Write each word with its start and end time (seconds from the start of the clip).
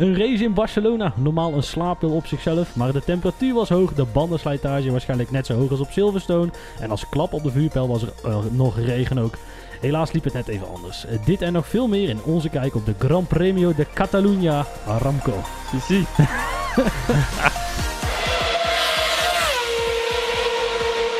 Een 0.00 0.16
race 0.16 0.44
in 0.44 0.54
Barcelona. 0.54 1.12
Normaal 1.16 1.54
een 1.54 1.62
slaappil 1.62 2.10
op 2.10 2.26
zichzelf, 2.26 2.76
maar 2.76 2.92
de 2.92 3.04
temperatuur 3.04 3.54
was 3.54 3.68
hoog. 3.68 3.92
De 3.92 4.04
bandenslijtage 4.04 4.90
waarschijnlijk 4.90 5.30
net 5.30 5.46
zo 5.46 5.54
hoog 5.54 5.70
als 5.70 5.80
op 5.80 5.90
Silverstone. 5.90 6.50
En 6.78 6.90
als 6.90 7.08
klap 7.08 7.32
op 7.32 7.42
de 7.42 7.50
vuurpijl 7.50 7.88
was 7.88 8.02
er 8.02 8.12
eh, 8.24 8.38
nog 8.50 8.78
regen 8.78 9.18
ook. 9.18 9.34
Helaas 9.80 10.12
liep 10.12 10.24
het 10.24 10.32
net 10.32 10.48
even 10.48 10.74
anders. 10.74 11.06
Eh, 11.06 11.18
dit 11.24 11.42
en 11.42 11.52
nog 11.52 11.68
veel 11.68 11.88
meer 11.88 12.08
in 12.08 12.22
onze 12.24 12.48
kijk 12.48 12.74
op 12.74 12.86
de 12.86 12.94
Gran 12.98 13.26
Premio 13.26 13.74
de 13.74 13.86
Catalunya 13.94 14.66
Aramco. 14.86 15.34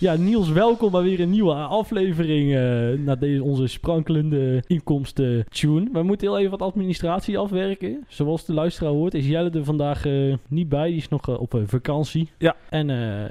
Ja, 0.00 0.14
Niels, 0.14 0.48
welkom 0.48 0.90
bij 0.90 1.02
weer 1.02 1.20
een 1.20 1.30
nieuwe 1.30 1.54
aflevering 1.54 2.48
uh, 2.54 3.04
naar 3.04 3.18
deze, 3.18 3.42
onze 3.42 3.66
sprankelende 3.66 4.62
inkomsten 4.66 5.44
tune. 5.48 5.88
We 5.92 6.02
moeten 6.02 6.26
heel 6.26 6.38
even 6.38 6.50
wat 6.50 6.62
administratie 6.62 7.38
afwerken. 7.38 8.04
Zoals 8.08 8.44
de 8.44 8.52
luisteraar 8.52 8.92
hoort 8.92 9.14
is 9.14 9.26
Jelle 9.26 9.50
er 9.50 9.64
vandaag 9.64 10.06
uh, 10.06 10.34
niet 10.48 10.68
bij. 10.68 10.88
Die 10.88 10.96
is 10.96 11.08
nog 11.08 11.28
uh, 11.28 11.40
op 11.40 11.62
vakantie. 11.64 12.30
Ja. 12.38 12.56
En 12.68 12.86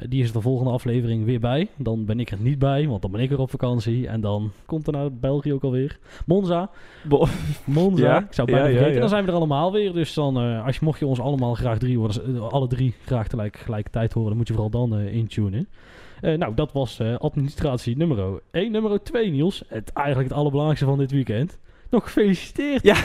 die 0.09 0.23
is 0.23 0.31
de 0.31 0.41
volgende 0.41 0.71
aflevering 0.71 1.25
weer 1.25 1.39
bij. 1.39 1.67
Dan 1.77 2.05
ben 2.05 2.19
ik 2.19 2.31
er 2.31 2.37
niet 2.41 2.59
bij, 2.59 2.87
want 2.87 3.01
dan 3.01 3.11
ben 3.11 3.21
ik 3.21 3.31
er 3.31 3.39
op 3.39 3.49
vakantie. 3.49 4.07
En 4.07 4.21
dan 4.21 4.51
komt 4.65 4.87
er 4.87 4.93
naar 4.93 5.13
België 5.13 5.53
ook 5.53 5.63
alweer. 5.63 5.99
Monza. 6.25 6.69
Bo 7.03 7.25
Monza. 7.65 8.05
Ja. 8.05 8.19
Ik 8.19 8.33
zou 8.33 8.51
bijna 8.51 8.65
ja, 8.65 8.71
vergeten. 8.71 8.93
Ja, 8.93 8.99
dan 8.99 9.09
zijn 9.09 9.23
we 9.25 9.29
er 9.29 9.37
allemaal 9.37 9.71
weer. 9.71 9.93
Dus 9.93 10.13
dan, 10.13 10.37
als 10.63 10.75
je, 10.75 10.85
mocht 10.85 10.99
je 10.99 11.05
ons 11.05 11.19
allemaal 11.19 11.53
graag 11.53 11.77
drie 11.77 11.97
horen, 11.97 12.51
alle 12.51 12.67
drie 12.67 12.93
graag 13.05 13.27
tegelijk, 13.27 13.57
gelijkertijd 13.57 14.13
horen, 14.13 14.29
dan 14.29 14.37
moet 14.37 14.47
je 14.47 14.53
vooral 14.53 14.87
dan 14.87 14.99
intunen. 14.99 15.67
Uh, 16.21 16.37
nou, 16.37 16.53
dat 16.53 16.71
was 16.71 16.99
uh, 16.99 17.17
administratie 17.17 17.97
nummer 17.97 18.41
1. 18.51 18.71
Nummer 18.71 19.03
2, 19.03 19.31
Niels. 19.31 19.63
Het, 19.67 19.91
eigenlijk 19.93 20.27
het 20.27 20.37
allerbelangrijkste 20.37 20.87
van 20.87 20.97
dit 20.97 21.11
weekend. 21.11 21.59
Nog 21.89 22.03
gefeliciteerd. 22.03 22.83
Ja. 22.83 22.95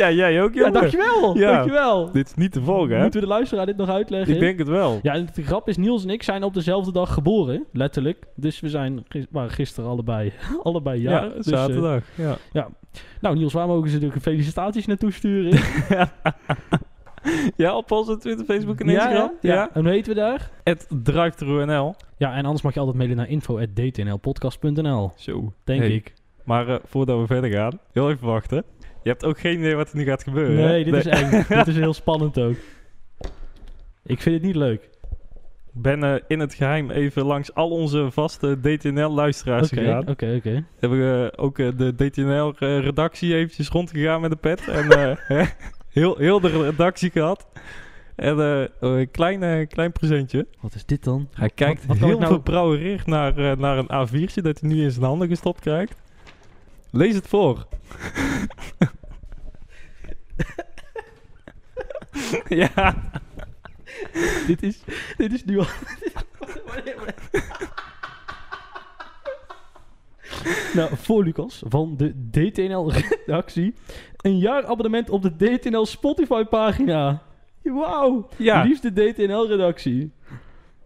ja, 0.00 0.10
jij 0.10 0.42
ook, 0.42 0.54
jongen. 0.54 0.72
Ja, 0.72 0.80
dankjewel. 0.80 1.36
Ja. 1.36 1.52
Dankjewel. 1.52 2.12
Dit 2.12 2.26
is 2.26 2.34
niet 2.34 2.52
te 2.52 2.62
volgen, 2.62 2.94
hè? 2.94 3.02
Moeten 3.02 3.20
we 3.20 3.26
de 3.26 3.32
luisteraar 3.32 3.66
dit 3.66 3.76
nog 3.76 3.88
uitleggen? 3.88 4.34
Ik 4.34 4.40
denk 4.40 4.58
het 4.58 4.68
wel. 4.68 4.98
Ja, 5.02 5.18
de 5.34 5.42
grap 5.42 5.68
is, 5.68 5.76
Niels 5.76 6.02
en 6.02 6.10
ik 6.10 6.22
zijn 6.22 6.42
op 6.42 6.54
dezelfde 6.54 6.92
dag 6.92 7.14
geboren. 7.14 7.64
Letterlijk. 7.72 8.26
Dus 8.36 8.60
we 8.60 8.68
zijn, 8.68 9.04
waren 9.30 9.50
gisteren 9.50 9.90
allebei, 9.90 10.32
allebei 10.62 11.02
ja. 11.02 11.10
ja 11.10 11.28
dus, 11.28 11.46
zaterdag. 11.46 12.02
Uh, 12.16 12.26
ja. 12.26 12.36
ja. 12.52 12.68
Nou, 13.20 13.36
Niels, 13.36 13.52
waar 13.52 13.66
mogen 13.66 13.90
ze 13.90 13.98
de 13.98 14.20
felicitaties 14.20 14.86
naartoe 14.86 15.12
sturen? 15.12 15.60
ja, 17.56 17.76
op 17.76 17.90
onze 17.90 18.16
Twitter, 18.16 18.44
Facebook 18.44 18.80
en 18.80 18.88
Instagram. 18.88 19.32
Ja, 19.40 19.52
ja. 19.52 19.70
En 19.72 19.82
hoe 19.82 19.90
heten 19.90 20.14
we 20.14 20.20
daar? 20.20 20.50
Het. 20.64 20.86
Ja, 22.16 22.34
en 22.34 22.44
anders 22.44 22.62
mag 22.62 22.74
je 22.74 22.80
altijd 22.80 22.96
mailen 22.96 23.16
naar 23.16 23.28
info.dtnlpodcast.nl. 23.28 25.12
Zo. 25.16 25.52
Denk 25.64 25.82
ik. 25.82 26.12
Maar 26.44 26.68
uh, 26.68 26.76
voordat 26.84 27.20
we 27.20 27.26
verder 27.26 27.50
gaan, 27.50 27.78
heel 27.92 28.10
even 28.10 28.26
wachten. 28.26 28.64
Je 29.02 29.08
hebt 29.10 29.24
ook 29.24 29.38
geen 29.38 29.58
idee 29.58 29.74
wat 29.74 29.90
er 29.90 29.96
nu 29.96 30.04
gaat 30.04 30.22
gebeuren. 30.22 30.56
Nee, 30.56 30.84
dit 30.84 30.94
is 30.94 31.06
eng. 31.06 31.44
dit 31.58 31.66
is 31.66 31.76
heel 31.76 31.94
spannend 31.94 32.38
ook. 32.38 32.56
Ik 34.04 34.20
vind 34.20 34.34
het 34.34 34.44
niet 34.44 34.56
leuk. 34.56 34.82
Ik 35.74 35.82
ben 35.82 36.04
uh, 36.04 36.14
in 36.28 36.40
het 36.40 36.54
geheim 36.54 36.90
even 36.90 37.24
langs 37.24 37.54
al 37.54 37.70
onze 37.70 38.10
vaste 38.10 38.60
DTNL-luisteraars 38.60 39.72
okay, 39.72 39.84
gegaan. 39.84 40.08
Oké, 40.08 40.34
oké. 40.36 40.64
Hebben 40.78 40.98
we 40.98 41.32
uh, 41.36 41.44
ook 41.44 41.56
de 41.56 41.94
DTNL-redactie 41.94 43.34
eventjes 43.34 43.68
rondgegaan 43.68 44.20
met 44.20 44.30
de 44.30 44.36
pet. 44.36 44.68
en 44.68 45.18
heel, 45.94 46.16
heel 46.16 46.40
de 46.40 46.48
redactie 46.48 47.10
gehad. 47.10 47.46
En 48.14 48.38
uh, 48.38 48.64
een 48.80 49.10
klein, 49.10 49.68
klein 49.68 49.92
presentje. 49.92 50.46
Wat 50.60 50.74
is 50.74 50.84
dit 50.84 51.04
dan? 51.04 51.28
Hij 51.32 51.50
kijkt 51.50 51.86
wat, 51.86 51.98
wat 51.98 52.08
heel 52.08 52.18
nou... 52.18 52.32
verbrouwerig 52.32 53.06
naar, 53.06 53.38
uh, 53.38 53.52
naar 53.56 53.78
een 53.78 54.08
A4'tje 54.08 54.42
dat 54.42 54.60
hij 54.60 54.68
nu 54.70 54.82
in 54.82 54.90
zijn 54.90 55.04
handen 55.04 55.28
gestopt 55.28 55.60
krijgt. 55.60 55.96
Lees 56.90 57.14
het 57.14 57.28
voor. 57.28 57.66
ja. 62.62 63.10
dit 64.46 64.62
is, 64.62 64.80
dit 65.16 65.32
is 65.32 65.44
nu 65.44 65.58
al... 65.58 65.66
nou, 70.74 70.96
voor 70.96 71.24
Lucas 71.24 71.62
van 71.66 71.96
de 71.96 72.30
DTNL-redactie. 72.30 73.74
Een 74.24 74.38
jaar 74.38 74.66
abonnement 74.66 75.10
op 75.10 75.22
de 75.22 75.36
DTNL 75.36 75.86
Spotify-pagina. 75.86 77.22
Wauw. 77.62 78.28
Ja. 78.36 78.62
Liefste 78.62 78.92
DTNL-redactie. 78.92 80.12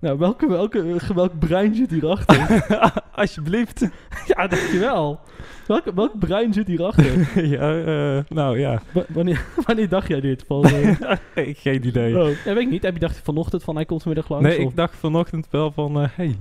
Nou, 0.01 0.19
welke, 0.19 0.49
welke, 0.49 1.15
welk 1.15 1.39
brein 1.39 1.75
zit 1.75 1.91
hierachter? 1.91 2.65
Alsjeblieft. 3.15 3.89
ja, 4.27 4.47
dankjewel. 4.47 5.21
Welk, 5.67 5.85
welk 5.95 6.19
brein 6.19 6.53
zit 6.53 6.67
hierachter? 6.67 7.29
ja, 7.57 7.77
uh, 8.17 8.23
nou 8.29 8.59
ja. 8.59 8.83
wanneer, 9.09 9.45
wanneer 9.67 9.89
dacht 9.89 10.09
jij 10.09 10.21
dit? 10.21 10.45
Van, 10.47 10.67
uh... 10.67 10.97
Geen 11.35 11.87
idee. 11.87 12.19
Oh, 12.23 12.29
ja, 12.45 12.55
weet 12.55 12.65
ik 12.65 12.71
niet. 12.71 12.83
Heb 12.83 12.95
je 12.95 13.01
dacht 13.01 13.21
vanochtend 13.25 13.65
van 13.65 13.75
hij 13.75 13.85
komt 13.85 14.03
vanmiddag 14.03 14.31
langs? 14.31 14.49
Nee, 14.49 14.65
of? 14.65 14.71
ik 14.71 14.77
dacht 14.77 14.97
vanochtend 14.97 15.49
wel 15.51 15.73
van, 15.73 16.03
uh, 16.03 16.09
hey, 16.11 16.37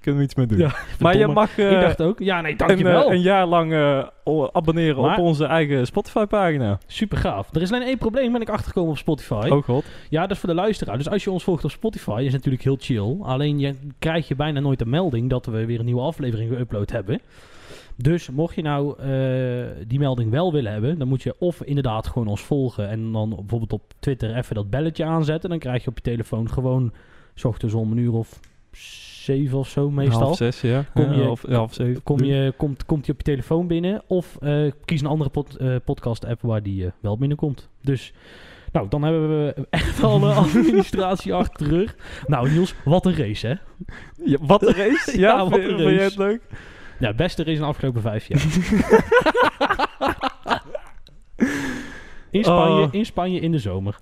kunnen 0.00 0.20
we 0.20 0.26
iets 0.26 0.34
mee 0.34 0.46
doen. 0.46 0.58
Ja, 0.58 0.74
maar 0.98 1.16
je 1.16 1.26
mag 1.26 1.58
uh, 1.58 1.72
ik 1.72 1.80
dacht 1.80 2.02
ook, 2.02 2.18
ja 2.18 2.40
nee, 2.40 2.56
dankjewel. 2.56 3.06
Een, 3.06 3.12
een 3.12 3.20
jaar 3.20 3.46
lang 3.46 3.72
uh, 3.72 4.04
abonneren 4.52 5.02
maar, 5.02 5.18
op 5.18 5.24
onze 5.24 5.44
eigen 5.44 5.86
Spotify-pagina. 5.86 6.78
Super 6.86 7.18
gaaf. 7.18 7.54
Er 7.54 7.62
is 7.62 7.72
alleen 7.72 7.86
één 7.86 7.98
probleem, 7.98 8.32
ben 8.32 8.40
ik 8.40 8.48
achtergekomen 8.48 8.90
op 8.90 8.98
Spotify. 8.98 9.48
Oh 9.50 9.62
god. 9.62 9.84
Ja, 10.08 10.20
dat 10.20 10.30
is 10.30 10.38
voor 10.38 10.48
de 10.48 10.54
luisteraar. 10.54 10.96
Dus 10.96 11.08
als 11.08 11.24
je 11.24 11.30
ons 11.30 11.44
volgt 11.44 11.64
op 11.64 11.70
Spotify, 11.70 12.16
is 12.18 12.24
het 12.24 12.32
natuurlijk 12.32 12.62
heel 12.62 12.76
chill. 12.80 13.16
Alleen 13.22 13.58
je 13.58 13.74
krijg 13.98 14.28
je 14.28 14.34
bijna 14.34 14.60
nooit 14.60 14.80
een 14.80 14.90
melding 14.90 15.30
dat 15.30 15.46
we 15.46 15.66
weer 15.66 15.78
een 15.78 15.84
nieuwe 15.84 16.00
aflevering 16.00 16.50
geüpload 16.50 16.92
hebben. 16.92 17.20
Dus 17.96 18.30
mocht 18.30 18.54
je 18.54 18.62
nou 18.62 19.02
uh, 19.04 19.66
die 19.86 19.98
melding 19.98 20.30
wel 20.30 20.52
willen 20.52 20.72
hebben, 20.72 20.98
dan 20.98 21.08
moet 21.08 21.22
je 21.22 21.34
of 21.38 21.62
inderdaad 21.62 22.06
gewoon 22.06 22.28
ons 22.28 22.40
volgen 22.40 22.88
en 22.88 23.12
dan 23.12 23.28
bijvoorbeeld 23.28 23.72
op 23.72 23.82
Twitter 23.98 24.36
even 24.36 24.54
dat 24.54 24.70
belletje 24.70 25.04
aanzetten. 25.04 25.50
Dan 25.50 25.58
krijg 25.58 25.84
je 25.84 25.90
op 25.90 25.96
je 25.96 26.02
telefoon 26.02 26.50
gewoon 26.50 26.92
s 27.34 27.44
ochtends 27.44 27.74
om 27.74 27.92
een 27.92 27.98
uur 27.98 28.12
of 28.12 28.40
zeven 29.24 29.58
of 29.58 29.68
zo 29.68 29.90
meestal. 29.90 30.20
Half 30.20 30.36
zes, 30.36 30.60
ja. 30.60 30.84
Kom 30.94 31.12
je, 31.12 31.22
half, 31.22 31.42
half 31.48 31.74
zeven. 31.74 32.02
Kom 32.02 32.24
je, 32.24 32.52
komt, 32.56 32.84
komt 32.84 33.06
je 33.06 33.12
op 33.12 33.18
je 33.18 33.24
telefoon 33.24 33.66
binnen 33.66 34.02
of 34.06 34.38
uh, 34.42 34.70
kies 34.84 35.00
een 35.00 35.06
andere 35.06 35.30
pod, 35.30 35.56
uh, 35.60 35.76
podcast 35.84 36.24
app 36.24 36.42
waar 36.42 36.62
die 36.62 36.84
uh, 36.84 36.90
wel 37.00 37.18
binnenkomt. 37.18 37.68
Dus... 37.82 38.12
Nou, 38.72 38.88
dan 38.88 39.02
hebben 39.02 39.44
we 39.44 39.66
echt 39.70 40.02
al 40.02 40.26
administratie 40.32 41.34
achter 41.34 41.68
de 41.68 41.76
rug. 41.76 41.96
Nou, 42.26 42.50
Niels, 42.50 42.74
wat 42.84 43.06
een 43.06 43.16
race, 43.16 43.46
hè? 43.46 43.54
Ja, 44.24 44.36
wat 44.40 44.62
een 44.62 44.74
race? 44.74 45.18
ja, 45.20 45.36
ja, 45.36 45.48
wat 45.48 45.58
een 45.58 45.70
race. 45.70 45.82
Vind 45.82 45.94
je 45.96 46.00
het 46.00 46.16
leuk? 46.16 46.40
Ja, 46.98 47.12
beste 47.12 47.42
race 47.42 47.54
in 47.54 47.62
de 47.62 47.66
afgelopen 47.66 48.00
vijf 48.00 48.26
jaar. 48.28 48.40
in, 52.30 52.44
Spanje, 52.44 52.82
oh. 52.82 52.88
in 52.90 53.06
Spanje 53.06 53.40
in 53.40 53.52
de 53.52 53.58
zomer. 53.58 53.98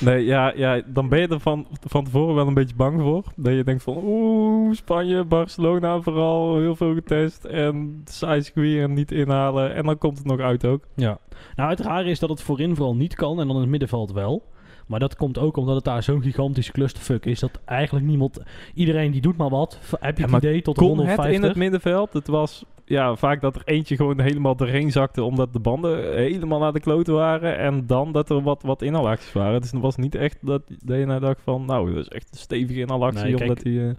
Nee, 0.00 0.24
ja, 0.24 0.52
ja, 0.56 0.82
dan 0.86 1.08
ben 1.08 1.20
je 1.20 1.28
er 1.28 1.40
van, 1.40 1.66
van 1.88 2.04
tevoren 2.04 2.34
wel 2.34 2.46
een 2.46 2.54
beetje 2.54 2.74
bang 2.74 3.00
voor. 3.00 3.24
Dat 3.36 3.54
je 3.54 3.64
denkt 3.64 3.82
van, 3.82 4.00
oeh, 4.04 4.74
Spanje, 4.74 5.24
Barcelona 5.24 6.00
vooral, 6.00 6.58
heel 6.58 6.76
veel 6.76 6.94
getest. 6.94 7.44
En 7.44 8.02
saai 8.04 8.42
circuit 8.42 8.82
en 8.82 8.94
niet 8.94 9.12
inhalen. 9.12 9.74
En 9.74 9.84
dan 9.84 9.98
komt 9.98 10.18
het 10.18 10.26
nog 10.26 10.40
uit 10.40 10.64
ook. 10.64 10.84
Ja. 10.94 11.18
Nou, 11.56 11.70
het 11.70 11.80
rare 11.80 12.10
is 12.10 12.18
dat 12.18 12.28
het 12.28 12.42
voorin 12.42 12.76
vooral 12.76 12.96
niet 12.96 13.14
kan 13.14 13.40
en 13.40 13.46
dan 13.46 13.54
in 13.56 13.62
het 13.62 13.70
middenveld 13.70 14.12
wel. 14.12 14.42
Maar 14.86 15.00
dat 15.00 15.16
komt 15.16 15.38
ook 15.38 15.56
omdat 15.56 15.74
het 15.74 15.84
daar 15.84 16.02
zo'n 16.02 16.22
gigantische 16.22 16.72
clusterfuck 16.72 17.26
is. 17.26 17.40
Dat 17.40 17.60
eigenlijk 17.64 18.06
niemand... 18.06 18.40
Iedereen 18.74 19.10
die 19.10 19.20
doet 19.20 19.36
maar 19.36 19.48
wat. 19.48 19.78
Heb 20.00 20.18
je 20.18 20.24
het 20.24 20.32
idee 20.32 20.62
tot 20.62 20.78
de 20.78 20.84
150? 20.84 21.24
het 21.24 21.34
in 21.34 21.48
het 21.48 21.56
middenveld? 21.56 22.12
Het 22.12 22.26
was 22.26 22.64
ja, 22.90 23.16
vaak 23.16 23.40
dat 23.40 23.56
er 23.56 23.62
eentje 23.64 23.96
gewoon 23.96 24.20
helemaal 24.20 24.56
doorheen 24.56 24.90
zakte... 24.90 25.22
omdat 25.22 25.52
de 25.52 25.58
banden 25.58 26.14
helemaal 26.14 26.58
naar 26.58 26.72
de 26.72 26.80
kloten 26.80 27.14
waren. 27.14 27.58
En 27.58 27.86
dan 27.86 28.12
dat 28.12 28.30
er 28.30 28.42
wat, 28.42 28.62
wat 28.62 28.82
inhalacties 28.82 29.32
waren. 29.32 29.60
Dus 29.60 29.70
het 29.70 29.80
was 29.80 29.96
niet 29.96 30.14
echt 30.14 30.38
dat, 30.40 30.62
dat 30.84 30.98
je 30.98 31.06
nou 31.06 31.20
dacht 31.20 31.40
van... 31.42 31.64
nou, 31.64 31.94
dat 31.94 32.04
is 32.04 32.08
echt 32.08 32.28
een 32.30 32.38
stevige 32.38 32.80
inhalactie. 32.80 33.24
Nee, 33.24 33.40
omdat 33.40 33.60
die, 33.60 33.78
uh... 33.78 33.90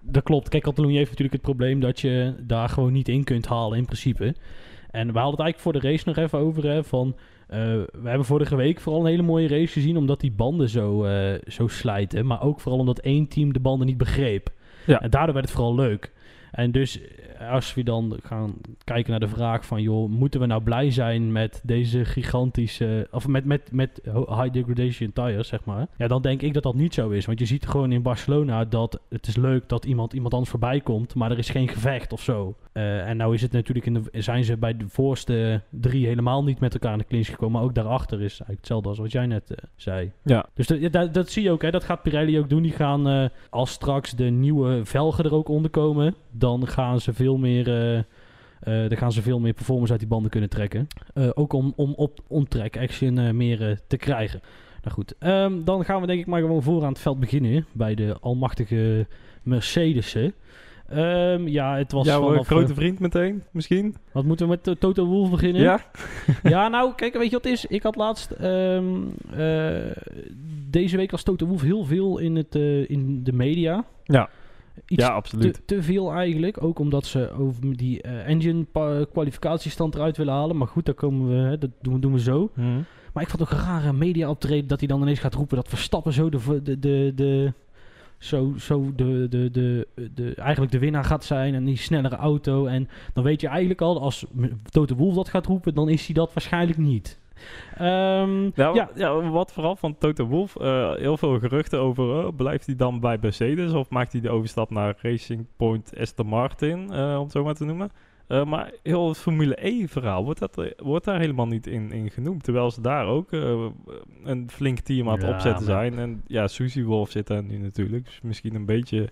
Dat 0.00 0.22
klopt. 0.22 0.48
Kijk, 0.48 0.62
Catalonië 0.62 0.96
heeft 0.96 1.10
natuurlijk 1.10 1.32
het 1.32 1.42
probleem... 1.42 1.80
dat 1.80 2.00
je 2.00 2.34
daar 2.40 2.68
gewoon 2.68 2.92
niet 2.92 3.08
in 3.08 3.24
kunt 3.24 3.46
halen 3.46 3.78
in 3.78 3.84
principe. 3.84 4.34
En 4.90 5.12
we 5.12 5.18
hadden 5.18 5.30
het 5.30 5.40
eigenlijk 5.40 5.58
voor 5.58 5.72
de 5.72 5.88
race 5.88 6.02
nog 6.06 6.16
even 6.16 6.38
over... 6.38 6.66
Hè, 6.66 6.84
van 6.84 7.16
uh, 7.50 7.56
we 8.02 8.08
hebben 8.08 8.24
vorige 8.24 8.56
week 8.56 8.80
vooral 8.80 9.00
een 9.00 9.10
hele 9.10 9.22
mooie 9.22 9.48
race 9.48 9.72
gezien, 9.72 9.96
omdat 9.96 10.20
die 10.20 10.32
banden 10.32 10.68
zo, 10.68 11.04
uh, 11.04 11.34
zo 11.46 11.68
slijten. 11.68 12.26
Maar 12.26 12.42
ook 12.42 12.60
vooral 12.60 12.80
omdat 12.80 12.98
één 12.98 13.28
team 13.28 13.52
de 13.52 13.60
banden 13.60 13.86
niet 13.86 13.96
begreep. 13.96 14.50
Ja. 14.86 15.00
En 15.00 15.10
daardoor 15.10 15.34
werd 15.34 15.46
het 15.46 15.54
vooral 15.54 15.74
leuk. 15.74 16.12
En 16.50 16.70
dus 16.70 17.00
eh, 17.00 17.50
als 17.50 17.74
we 17.74 17.82
dan 17.82 18.18
gaan 18.22 18.54
kijken 18.84 19.10
naar 19.10 19.20
de 19.20 19.28
vraag 19.28 19.66
van... 19.66 19.82
joh, 19.82 20.08
moeten 20.08 20.40
we 20.40 20.46
nou 20.46 20.62
blij 20.62 20.90
zijn 20.90 21.32
met 21.32 21.60
deze 21.64 22.04
gigantische... 22.04 23.08
of 23.10 23.26
met, 23.26 23.44
met, 23.44 23.72
met 23.72 24.00
high 24.12 24.52
degradation 24.52 25.12
tires, 25.12 25.48
zeg 25.48 25.64
maar. 25.64 25.86
Ja, 25.98 26.06
dan 26.06 26.22
denk 26.22 26.42
ik 26.42 26.54
dat 26.54 26.62
dat 26.62 26.74
niet 26.74 26.94
zo 26.94 27.10
is. 27.10 27.26
Want 27.26 27.38
je 27.38 27.46
ziet 27.46 27.66
gewoon 27.66 27.92
in 27.92 28.02
Barcelona 28.02 28.64
dat 28.64 29.00
het 29.08 29.26
is 29.26 29.36
leuk 29.36 29.68
dat 29.68 29.84
iemand 29.84 30.12
iemand 30.12 30.32
anders 30.32 30.50
voorbij 30.50 30.80
komt... 30.80 31.14
maar 31.14 31.30
er 31.30 31.38
is 31.38 31.50
geen 31.50 31.68
gevecht 31.68 32.12
of 32.12 32.22
zo. 32.22 32.54
Eh, 32.80 33.08
en 33.08 33.16
nou 33.16 33.34
is 33.34 33.42
het 33.42 33.52
natuurlijk 33.52 33.86
in 33.86 33.94
de, 33.94 34.22
zijn 34.22 34.44
ze 34.44 34.56
bij 34.56 34.76
de 34.76 34.88
voorste 34.88 35.60
drie 35.70 36.06
helemaal 36.06 36.44
niet 36.44 36.60
met 36.60 36.72
elkaar 36.74 36.92
in 36.92 36.98
de 36.98 37.04
clinch 37.04 37.26
gekomen. 37.26 37.52
Maar 37.52 37.62
ook 37.62 37.74
daarachter 37.74 38.16
is 38.18 38.30
eigenlijk 38.30 38.58
hetzelfde 38.58 38.88
als 38.88 38.98
wat 38.98 39.12
jij 39.12 39.26
net 39.26 39.50
eh, 39.50 39.56
zei. 39.76 40.12
Ja. 40.24 40.46
Dus 40.54 40.66
dat- 40.66 40.92
dat, 40.92 41.14
dat 41.14 41.30
zie 41.30 41.42
je 41.42 41.50
ook, 41.50 41.62
hè. 41.62 41.70
dat 41.70 41.84
gaat 41.84 42.02
Pirelli 42.02 42.38
ook 42.38 42.48
doen. 42.48 42.62
Die 42.62 42.72
gaan, 42.72 43.08
eh, 43.08 43.24
als 43.50 43.70
straks 43.70 44.10
de 44.10 44.24
nieuwe 44.24 44.80
velgen 44.84 45.24
er 45.24 45.34
ook 45.34 45.48
onder 45.48 45.70
komen, 45.70 46.14
dan 46.30 46.66
gaan 46.66 47.00
ze 47.00 47.12
veel 47.12 47.36
meer, 47.36 47.64
dan 48.64 48.96
gaan 48.96 49.12
ze 49.12 49.22
veel 49.22 49.38
meer 49.40 49.52
performance 49.52 49.90
uit 49.90 50.00
die 50.00 50.08
banden 50.08 50.30
kunnen 50.30 50.50
trekken. 50.50 50.86
Ook 51.34 51.52
om, 51.52 51.72
om 51.76 51.92
op 51.96 52.18
on-track 52.26 52.76
action 52.76 53.18
eh, 53.18 53.30
meer 53.30 53.80
te 53.86 53.96
krijgen. 53.96 54.40
Nou 54.82 54.94
goed, 54.94 55.14
ehm, 55.18 55.64
dan 55.64 55.84
gaan 55.84 56.00
we 56.00 56.06
denk 56.06 56.20
ik 56.20 56.26
maar 56.26 56.40
gewoon 56.40 56.62
voor 56.62 56.82
aan 56.82 56.92
het 56.92 56.98
veld 57.00 57.20
beginnen 57.20 57.66
bij 57.72 57.94
de 57.94 58.16
almachtige 58.20 59.06
Mercedes'en. 59.42 60.34
Ehm, 60.90 61.46
ja, 61.48 61.76
het 61.76 61.92
was 61.92 62.06
Jouw 62.06 62.20
eh, 62.22 62.28
vanaf, 62.28 62.46
grote 62.46 62.70
eh, 62.70 62.76
vriend 62.76 62.98
meteen, 62.98 63.42
misschien? 63.52 63.94
wat 64.12 64.24
moeten 64.24 64.46
we 64.46 64.52
met 64.52 64.68
eh, 64.68 64.74
Toto 64.74 65.06
Wolff 65.06 65.30
beginnen? 65.30 65.62
Ja? 65.62 65.80
Ja, 66.42 66.68
nou, 66.68 66.94
kijk, 66.94 67.12
weet 67.14 67.24
je 67.30 67.36
wat 67.36 67.44
het 67.44 67.52
is? 67.52 67.66
Ik 67.66 67.82
had 67.82 67.96
laatst... 67.96 68.30
ehm, 68.30 68.86
eh, 69.36 69.90
deze 70.70 70.96
week 70.96 71.10
was 71.10 71.22
Toto 71.22 71.46
Wolff 71.46 71.62
heel 71.62 71.84
veel 71.84 72.18
in, 72.18 72.36
het, 72.36 72.54
in 72.86 73.20
de 73.24 73.32
media. 73.32 73.84
Ja. 74.04 74.28
Iets 74.86 75.04
ja, 75.04 75.10
absoluut. 75.12 75.62
te 75.66 75.82
veel 75.82 76.12
eigenlijk. 76.12 76.62
Ook 76.62 76.78
omdat 76.78 77.06
ze 77.06 77.30
over 77.38 77.76
die 77.76 78.02
eh, 78.02 78.28
engine 78.28 78.66
kwalificatiestand 79.12 79.94
eruit 79.94 80.16
willen 80.16 80.34
halen. 80.34 80.56
Maar 80.56 80.66
goed, 80.68 80.84
daar 80.86 80.94
komen 80.94 81.28
we, 81.28 81.48
hè, 81.48 81.58
dat 81.58 81.70
doen, 81.82 81.94
we- 81.94 82.00
doen 82.00 82.12
we 82.12 82.20
zo. 82.20 82.50
Mhm. 82.54 82.66
Maar 83.12 83.22
ik 83.22 83.28
vond 83.28 83.40
het 83.42 83.52
ook 83.52 83.58
een 83.58 83.64
rare 83.66 83.92
media 83.92 84.28
optreden 84.30 84.68
dat 84.68 84.78
hij 84.78 84.88
dan 84.88 85.02
ineens 85.02 85.18
gaat 85.18 85.34
roepen 85.34 85.56
dat 85.56 85.68
Verstappen 85.68 86.12
zo 86.12 86.28
de, 86.28 86.62
de, 86.62 86.78
de, 86.78 87.12
de 87.14 87.52
zo, 88.20 88.52
zo 88.58 88.92
de, 88.94 89.26
de, 89.28 89.50
de, 89.50 89.88
de, 90.14 90.34
eigenlijk 90.34 90.72
de 90.72 90.78
winnaar 90.78 91.04
gaat 91.04 91.24
zijn 91.24 91.54
en 91.54 91.64
die 91.64 91.76
snellere 91.76 92.16
auto. 92.16 92.66
En 92.66 92.88
dan 93.12 93.24
weet 93.24 93.40
je 93.40 93.48
eigenlijk 93.48 93.80
al, 93.80 94.00
als 94.00 94.26
Toto 94.70 94.94
Wolff 94.94 95.16
dat 95.16 95.28
gaat 95.28 95.46
roepen, 95.46 95.74
dan 95.74 95.88
is 95.88 96.06
hij 96.06 96.14
dat 96.14 96.32
waarschijnlijk 96.32 96.78
niet. 96.78 97.18
Nou, 97.78 98.74
ja, 98.74 98.90
ja. 98.94 99.30
wat 99.30 99.52
vooral 99.52 99.76
van 99.76 99.98
Toto 99.98 100.26
Wolff, 100.26 100.56
eh, 100.56 100.94
heel 100.94 101.16
veel 101.16 101.38
geruchten 101.38 101.80
over, 101.80 102.24
eh, 102.24 102.28
blijft 102.36 102.66
hij 102.66 102.76
dan 102.76 103.00
bij 103.00 103.18
Mercedes 103.20 103.72
of 103.72 103.90
maakt 103.90 104.12
hij 104.12 104.20
de 104.20 104.30
overstap 104.30 104.70
naar 104.70 104.94
Racing 105.02 105.46
Point 105.56 105.92
Aston 105.98 106.26
Martin, 106.26 106.92
eh, 106.92 107.16
om 107.16 107.22
het 107.22 107.32
zo 107.32 107.44
maar 107.44 107.54
te 107.54 107.64
noemen. 107.64 107.90
Eh, 108.30 108.44
maar 108.44 108.72
heel 108.82 109.08
het 109.08 109.18
Formule 109.18 109.66
E-verhaal 109.66 110.24
wordt, 110.24 110.40
dat, 110.40 110.58
eh, 110.58 110.70
wordt 110.76 111.04
daar 111.04 111.18
helemaal 111.20 111.46
niet 111.46 111.66
in, 111.66 111.92
in 111.92 112.10
genoemd. 112.10 112.42
Terwijl 112.44 112.70
ze 112.70 112.80
daar 112.80 113.06
ook 113.06 113.32
eh, 113.32 113.66
een 114.24 114.50
flink 114.50 114.78
team 114.78 115.08
aan 115.08 115.14
het 115.18 115.22
Ja, 115.26 115.34
opzetten 115.34 115.66
maar- 115.66 115.74
zijn. 115.74 115.98
En 115.98 116.22
ja, 116.26 116.46
Suzy 116.48 116.82
Wolf 116.82 117.10
zit 117.10 117.26
daar 117.26 117.42
nu 117.42 117.58
natuurlijk. 117.58 118.04
Dus 118.04 118.20
misschien 118.22 118.54
een 118.54 118.66
beetje 118.66 119.08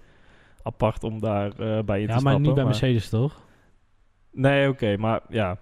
apart 0.63 1.05
om 1.05 1.21
daar 1.21 1.53
bij 1.57 1.67
in 1.71 1.85
te 1.85 1.93
ja 1.93 2.07
maar 2.07 2.19
stappen. 2.21 2.43
niet 2.43 2.55
bij 2.55 2.65
Mercedes 2.65 3.09
toch? 3.09 3.47
Nee, 4.33 4.69
oké, 4.69 4.97
maar 4.97 5.21
ja. 5.29 5.59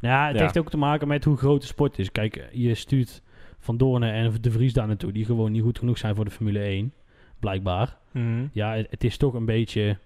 Nou 0.00 0.14
ja, 0.14 0.26
het 0.26 0.36
Ja. 0.36 0.42
heeft 0.42 0.58
ook 0.58 0.70
te 0.70 0.76
maken 0.76 1.08
met 1.08 1.24
hoe 1.24 1.36
groot 1.36 1.60
de 1.60 1.66
sport 1.66 1.98
is. 1.98 2.12
Kijk, 2.12 2.48
je 2.52 2.74
stuurt 2.74 3.22
Van 3.58 3.76
Doornen 3.76 4.12
en 4.12 4.32
De 4.40 4.50
Vries 4.50 4.72
daar 4.72 4.86
naartoe, 4.86 5.12
die 5.12 5.24
gewoon 5.24 5.52
niet 5.52 5.62
goed 5.62 5.78
genoeg 5.78 5.98
zijn 5.98 6.14
voor 6.14 6.24
de 6.24 6.30
Formule 6.30 6.58
1. 6.60 6.92
Blijkbaar. 7.40 7.96
Mhm. 8.12 8.46
Ja, 8.52 8.72
het, 8.74 8.86
het 8.90 9.04
is 9.04 9.16
toch 9.16 9.34
een 9.34 9.44
beetje, 9.44 9.98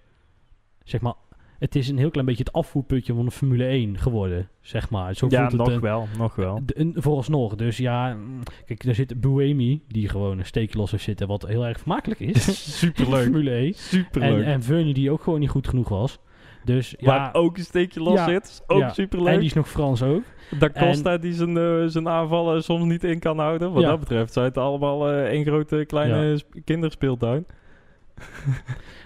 zeg 0.83 1.01
maar, 1.01 1.13
het 1.59 1.75
is 1.75 1.89
een 1.89 1.97
heel 1.97 2.09
klein 2.09 2.25
beetje 2.27 2.43
het 2.43 2.53
afvoerputje 2.53 3.13
van 3.13 3.25
de 3.25 3.31
Formule 3.31 3.65
1 3.65 3.97
geworden, 3.97 4.49
zeg 4.61 4.89
maar. 4.89 5.15
Zo 5.15 5.27
Ja, 5.29 5.39
voelt 5.39 5.51
het 5.51 5.59
nog 5.61 5.69
een- 5.75 5.79
wel, 5.81 6.07
nog 6.17 6.35
wel. 6.35 6.59
de- 6.65 6.91
vooralsnog. 6.95 7.55
Dus 7.55 7.77
ja, 7.77 8.17
kijk, 8.65 8.85
daar 8.85 8.95
zit 8.95 9.21
Buemi, 9.21 9.81
die 9.87 10.09
gewoon 10.09 10.39
een 10.39 10.45
steekje 10.45 10.77
los 10.77 10.91
heeft 10.91 11.03
zitten, 11.03 11.27
wat 11.27 11.47
heel 11.47 11.65
erg 11.65 11.77
vermakelijk 11.79 12.19
is. 12.19 12.43
Superleuk. 12.79 13.23
Formule 13.23 13.51
1. 13.51 13.67
En, 13.67 13.73
Superleuk. 13.75 14.45
en 14.45 14.63
Vernie, 14.63 14.93
die 14.93 15.11
ook 15.11 15.23
gewoon 15.23 15.39
niet 15.39 15.49
goed 15.49 15.67
genoeg 15.67 15.89
was. 15.89 16.19
Dus 16.65 16.95
ja, 16.97 17.05
Waar 17.05 17.33
ook 17.33 17.57
een 17.57 17.63
steekje 17.63 17.99
los 17.99 18.13
Ja. 18.13 18.25
zit. 18.29 18.63
Ook 18.67 18.79
Ja. 18.79 18.89
superleuk. 18.93 19.27
en 19.33 19.37
die 19.39 19.47
is 19.47 19.53
nog 19.53 19.69
Frans 19.69 20.03
ook. 20.03 20.23
Da 20.59 20.69
Costa 20.69 21.17
die 21.17 21.33
zijn, 21.33 21.57
eh, 21.57 21.83
zijn 21.85 22.07
aanvallen 22.09 22.63
soms 22.63 22.85
niet 22.85 23.03
in 23.03 23.19
kan 23.19 23.39
houden. 23.39 23.71
Wat 23.71 23.83
dat 23.83 23.99
betreft 23.99 24.33
zijn 24.33 24.45
het 24.45 24.57
allemaal 24.57 25.09
eh, 25.09 25.23
één 25.23 25.45
grote 25.45 25.83
kleine 25.87 26.39
kinderspeeltuin. 26.63 27.45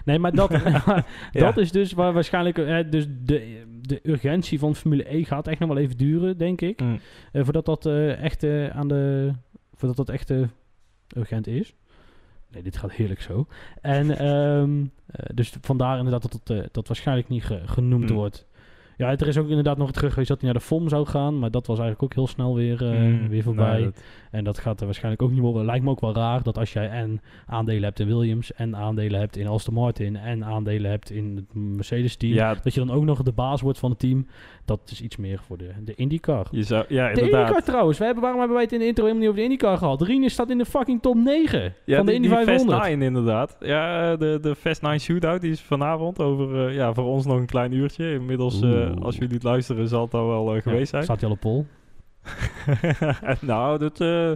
Nee, 0.04 0.18
maar 0.18 0.32
dat, 0.32 0.50
Ja. 0.60 1.02
dat 1.32 1.56
is 1.56 1.72
dus 1.72 1.92
waar 1.92 2.12
waarschijnlijk... 2.12 2.58
eh, 2.58 2.90
dus 2.90 3.06
de, 3.08 3.62
de 3.80 4.00
urgentie 4.02 4.58
van 4.58 4.74
Formule 4.76 5.14
E 5.16 5.24
gaat 5.24 5.48
echt 5.48 5.58
nog 5.60 5.68
wel 5.68 5.78
even 5.78 5.96
duren, 5.96 6.38
denk 6.38 6.60
ik. 6.60 6.80
Mm. 6.80 7.00
Eh, 7.32 7.44
voordat 7.44 7.64
dat 7.66 7.86
eh, 7.86 8.22
echt 8.22 8.44
aan 8.72 8.88
de... 8.88 9.32
Voordat 9.74 9.96
dat 9.96 10.08
echt 10.08 10.32
urgent 11.16 11.46
is. 11.46 11.74
Nee, 12.50 12.62
dit 12.62 12.76
gaat 12.76 12.92
heerlijk 12.92 13.20
zo. 13.20 13.46
En 13.80 14.18
ehm, 14.18 14.80
eh, 15.06 15.26
dus 15.34 15.52
vandaar 15.60 15.96
inderdaad 15.96 16.22
dat 16.22 16.40
het 16.44 16.74
dat 16.74 16.86
waarschijnlijk 16.86 17.28
niet 17.28 17.44
ge- 17.44 17.62
genoemd 17.66 18.08
Mm. 18.10 18.16
wordt. 18.16 18.46
Ja, 18.96 19.10
er 19.10 19.28
is 19.28 19.38
ook 19.38 19.48
inderdaad 19.48 19.76
nog 19.76 19.92
terug 19.92 20.10
geweest 20.10 20.28
dat 20.28 20.40
hij 20.40 20.50
naar 20.50 20.58
de 20.60 20.64
FOM 20.66 20.88
zou 20.88 21.06
gaan. 21.06 21.38
Maar 21.38 21.50
dat 21.50 21.66
was 21.66 21.78
eigenlijk 21.78 22.02
ook 22.12 22.14
heel 22.14 22.26
snel 22.34 22.54
weer, 22.54 22.82
eh, 22.92 22.98
Mm. 23.00 23.28
weer 23.28 23.42
voorbij. 23.42 23.72
Nee, 23.74 23.84
dat- 23.84 24.02
En 24.30 24.44
dat 24.44 24.58
gaat 24.58 24.78
er 24.80 24.84
waarschijnlijk 24.84 25.22
ook 25.22 25.30
niet 25.30 25.40
worden. 25.40 25.64
Lijkt 25.64 25.84
me 25.84 25.90
ook 25.90 26.00
wel 26.00 26.14
raar 26.14 26.42
dat 26.42 26.58
als 26.58 26.72
jij 26.72 26.88
en 26.88 27.20
aandelen 27.46 27.82
hebt 27.82 28.00
in 28.00 28.06
Williams... 28.06 28.52
en 28.52 28.76
aandelen 28.76 29.20
hebt 29.20 29.36
in 29.36 29.46
Aston 29.46 29.74
Martin... 29.74 30.16
en 30.16 30.44
aandelen 30.44 30.90
hebt 30.90 31.10
in 31.10 31.36
het 31.36 31.54
Mercedes-team... 31.76 32.32
ja, 32.32 32.54
dat 32.62 32.74
je 32.74 32.80
dan 32.84 32.96
ook 32.96 33.04
nog 33.04 33.22
de 33.22 33.32
baas 33.32 33.60
wordt 33.60 33.78
van 33.78 33.90
het 33.90 33.98
team. 33.98 34.26
Dat 34.64 34.80
is 34.90 35.00
iets 35.00 35.16
meer 35.16 35.38
voor 35.46 35.58
de, 35.58 35.70
de 35.84 35.94
IndyCar. 35.94 36.46
je 36.50 36.62
zou, 36.62 36.84
ja, 36.88 37.04
De 37.04 37.08
IndyCar 37.20 37.40
inderdaad. 37.40 37.64
trouwens. 37.64 37.98
We 37.98 38.04
hebben, 38.04 38.22
waarom 38.22 38.38
hebben 38.40 38.56
wij 38.56 38.64
het 38.66 38.74
in 38.74 38.80
de 38.80 38.86
intro 38.86 39.02
helemaal 39.04 39.22
niet 39.26 39.30
over 39.32 39.48
de 39.48 39.52
IndyCar 39.54 39.78
gehad? 39.78 40.02
Rinus 40.02 40.32
staat 40.32 40.50
in 40.50 40.58
de 40.58 40.64
fucking 40.64 41.02
top 41.02 41.14
9 41.16 41.74
Ja, 41.84 41.96
van 41.96 42.06
de 42.06 42.14
Indy 42.14 42.28
die 42.28 42.36
Fast 42.36 42.48
500. 42.48 42.82
9 42.82 43.02
inderdaad. 43.02 43.56
Ja, 43.60 44.16
de, 44.16 44.38
de 44.42 44.54
Fast 44.54 44.82
9 44.82 45.00
shootout 45.00 45.40
die 45.40 45.50
is 45.50 45.60
vanavond 45.60 46.20
over, 46.20 46.66
eh, 46.68 46.74
ja, 46.74 46.92
voor 46.94 47.04
ons 47.04 47.26
nog 47.26 47.36
een 47.36 47.46
klein 47.46 47.72
uurtje. 47.72 48.12
Inmiddels. 48.12 48.60
Als 49.02 49.16
jullie 49.16 49.34
het 49.34 49.42
luisteren, 49.42 49.88
zal 49.88 50.04
het 50.04 50.14
al 50.14 50.28
wel 50.28 50.54
eh, 50.54 50.62
geweest 50.62 50.90
zijn. 50.90 51.02
Staat 51.02 51.20
hij 51.20 51.28
al 51.28 51.34
op 51.34 51.40
pol? 51.40 51.66
nou, 53.40 53.78
dat 53.78 54.00
eh, 54.00 54.32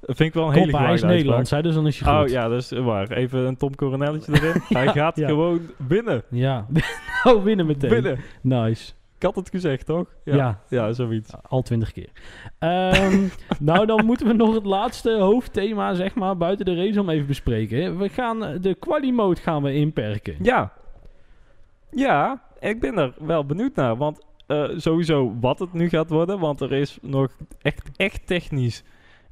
vind 0.00 0.20
ik 0.20 0.34
wel 0.34 0.46
een 0.46 0.52
hele 0.52 0.66
is 0.66 0.74
gewaagde 0.74 1.06
Nederlands, 1.06 1.50
hè, 1.50 1.62
dus 1.62 1.74
dan 1.74 1.86
is 1.86 1.98
je 1.98 2.04
goed. 2.04 2.14
Oh 2.14 2.28
ja, 2.28 2.48
dat 2.48 2.60
is 2.60 2.70
waar. 2.70 3.10
Even 3.10 3.38
een 3.38 3.56
Tom 3.56 3.74
Coronelletje 3.74 4.32
erin. 4.32 4.62
Hij 4.78 4.86
gaat 4.86 5.16
ja. 5.16 5.28
gewoon 5.28 5.60
winnen. 5.88 6.22
Ja. 6.30 6.66
oh, 7.24 7.42
winnen 7.42 7.66
meteen. 7.66 7.90
Winnen. 7.90 8.18
Nice. 8.40 8.92
Ik 9.16 9.22
had 9.22 9.34
het 9.34 9.50
gezegd, 9.50 9.86
toch? 9.86 10.06
Ja. 10.24 10.60
Ja, 10.68 10.92
zoiets. 10.92 11.32
Al 11.48 11.62
twintig 11.62 11.92
keer. 11.92 12.08
Ehm, 12.58 13.26
nou, 13.58 13.86
dan 13.86 14.04
moeten 14.04 14.26
we 14.26 14.32
nog 14.32 14.54
het 14.54 14.66
laatste 14.66 15.18
hoofdthema, 15.18 15.94
zeg 15.94 16.14
maar, 16.14 16.36
buiten 16.36 16.64
de 16.64 16.74
race 16.74 17.00
om 17.00 17.10
even 17.10 17.26
bespreken. 17.26 17.98
We 17.98 18.08
gaan 18.08 18.44
eh, 18.44 18.60
de 18.60 18.74
quali-mode 18.74 19.40
gaan 19.40 19.62
we 19.62 19.74
inperken. 19.74 20.36
Ja. 20.42 20.72
Ja, 21.90 22.42
ik 22.68 22.80
ben 22.80 22.98
er 22.98 23.14
wel 23.18 23.46
benieuwd 23.46 23.74
naar. 23.74 23.96
Want 23.96 24.26
eh, 24.46 24.68
sowieso 24.76 25.34
wat 25.40 25.58
het 25.58 25.72
nu 25.72 25.88
gaat 25.88 26.10
worden. 26.10 26.38
Want 26.38 26.60
er 26.60 26.72
is 26.72 26.98
nog 27.02 27.36
echt, 27.62 27.90
echt 27.96 28.26
technisch... 28.26 28.82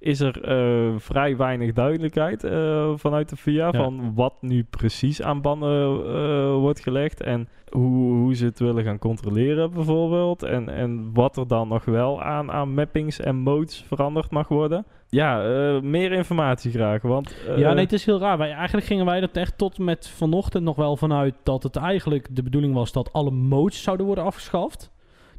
is 0.04 0.20
er 0.20 0.42
eh, 0.42 0.94
vrij 0.96 1.36
weinig 1.36 1.72
duidelijkheid 1.72 2.44
eh, 2.44 2.92
vanuit 2.96 3.28
de. 3.28 3.52
Ja. 3.52 3.72
van 3.72 4.14
wat 4.14 4.34
nu 4.40 4.64
precies 4.64 5.22
aan 5.22 5.40
banden 5.40 6.04
eh, 6.06 6.54
wordt 6.54 6.80
gelegd... 6.80 7.20
en 7.20 7.48
hoe, 7.68 8.14
hoe 8.14 8.34
ze 8.34 8.44
het 8.44 8.58
willen 8.58 8.84
gaan 8.84 8.98
controleren 8.98 9.70
bijvoorbeeld... 9.72 10.42
en, 10.42 10.68
en 10.68 11.10
wat 11.12 11.36
er 11.36 11.48
dan 11.48 11.68
nog 11.68 11.84
wel 11.84 12.22
aan, 12.22 12.50
aan 12.50 12.74
mappings 12.74 13.20
en 13.20 13.36
modes 13.36 13.84
veranderd 13.86 14.30
mag 14.30 14.48
worden. 14.48 14.86
Ja, 15.08 15.36
meer 15.82 16.12
informatie 16.12 16.70
graag, 16.70 17.02
want... 17.02 17.36
Ja, 17.56 17.72
nee, 17.72 17.84
het 17.84 17.92
is 17.92 18.06
heel 18.06 18.18
raar. 18.18 18.38
Wij, 18.38 18.52
eigenlijk 18.52 18.86
gingen 18.86 19.04
wij 19.04 19.20
er 19.22 19.28
echt 19.32 19.58
tot 19.58 19.78
met 19.78 20.08
vanochtend 20.08 20.64
nog 20.64 20.76
wel 20.76 20.96
vanuit 20.96 21.34
dat 21.42 21.62
het 21.62 21.76
eigenlijk 21.76 22.28
de 22.30 22.42
bedoeling 22.42 22.74
was 22.74 22.92
dat 22.92 23.12
alle 23.12 23.30
modes 23.30 23.82
zouden 23.82 24.06
worden 24.06 24.24
afgeschaft. 24.24 24.90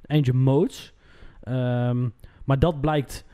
Engine 0.06 0.38
modes. 0.38 0.94
Ehm, 1.42 2.10
maar 2.46 2.60
dat 2.60 2.82
blijkt 2.82 3.26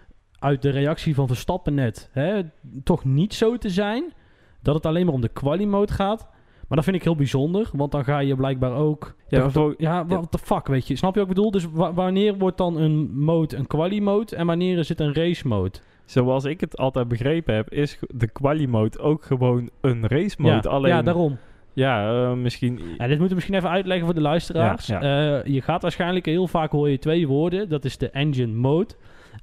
uit 0.42 0.62
de 0.62 0.70
reactie 0.70 1.16
van 1.16 1.28
Verstappen 1.28 1.74
net 1.74 2.10
hè, 2.12 2.42
toch 2.84 3.06
niet 3.06 3.34
zo 3.34 3.58
te 3.58 3.70
zijn. 3.70 4.14
Dat 4.62 4.76
het 4.76 4.86
alleen 4.86 5.06
maar 5.06 5.14
om 5.14 5.22
de 5.22 5.28
quali-mode 5.28 5.94
gaat. 5.94 6.28
Maar 6.68 6.78
dat 6.80 6.84
vind 6.84 6.96
ik 6.96 7.04
heel 7.04 7.16
bijzonder, 7.16 7.70
want 7.74 7.92
dan 7.92 8.04
ga 8.04 8.20
je 8.20 8.36
blijkbaar 8.36 8.74
ook... 8.74 9.16
Ja, 9.28 10.06
what 10.06 10.32
the 10.32 10.38
fuck, 10.38 10.68
weet 10.68 10.88
je. 10.88 10.96
Snap 10.96 11.14
je 11.14 11.20
wat 11.20 11.30
ik 11.30 11.36
bedoel? 11.36 11.52
Dus 11.52 11.66
wa- 11.72 11.94
wanneer 11.94 12.38
wordt 12.38 12.58
dan 12.58 12.78
een 12.78 13.12
mode 13.18 13.56
een 13.58 13.68
quali-mode 13.68 14.36
en 14.36 14.46
wanneer 14.46 14.78
is 14.78 14.90
het 14.90 15.00
een 15.00 15.14
race-mode? 15.14 15.78
Zoals 16.06 16.44
ik 16.46 16.60
het 16.60 16.78
altijd 16.78 17.08
begrepen 17.08 17.56
heb, 17.56 17.70
is 17.70 18.00
de 18.10 18.28
quali-mode 18.28 19.00
ook 19.00 19.24
gewoon 19.26 19.70
een 19.82 20.08
race-mode. 20.08 20.54
Ja, 20.64 20.70
Alleen, 20.76 20.92
ja, 20.92 21.02
daarom. 21.02 21.38
ja, 21.74 22.24
eh, 22.24 22.34
misschien... 22.34 22.74
Ja, 22.98 23.08
dit 23.08 23.10
moeten 23.10 23.28
we 23.28 23.34
misschien 23.36 23.56
even 23.56 23.70
uitleggen 23.70 24.06
voor 24.06 24.16
de 24.16 24.22
luisteraars. 24.22 24.88
Ja, 24.88 25.02
Eh, 25.02 25.54
je 25.54 25.62
gaat 25.62 25.82
waarschijnlijk 25.82 26.26
heel 26.26 26.48
vaak 26.48 26.72
hoor 26.72 26.90
je 26.90 26.98
twee 27.00 27.28
woorden. 27.28 27.70
Dat 27.70 27.86
is 27.86 27.98
de 27.98 28.10
engine 28.10 28.54
mode 28.54 28.94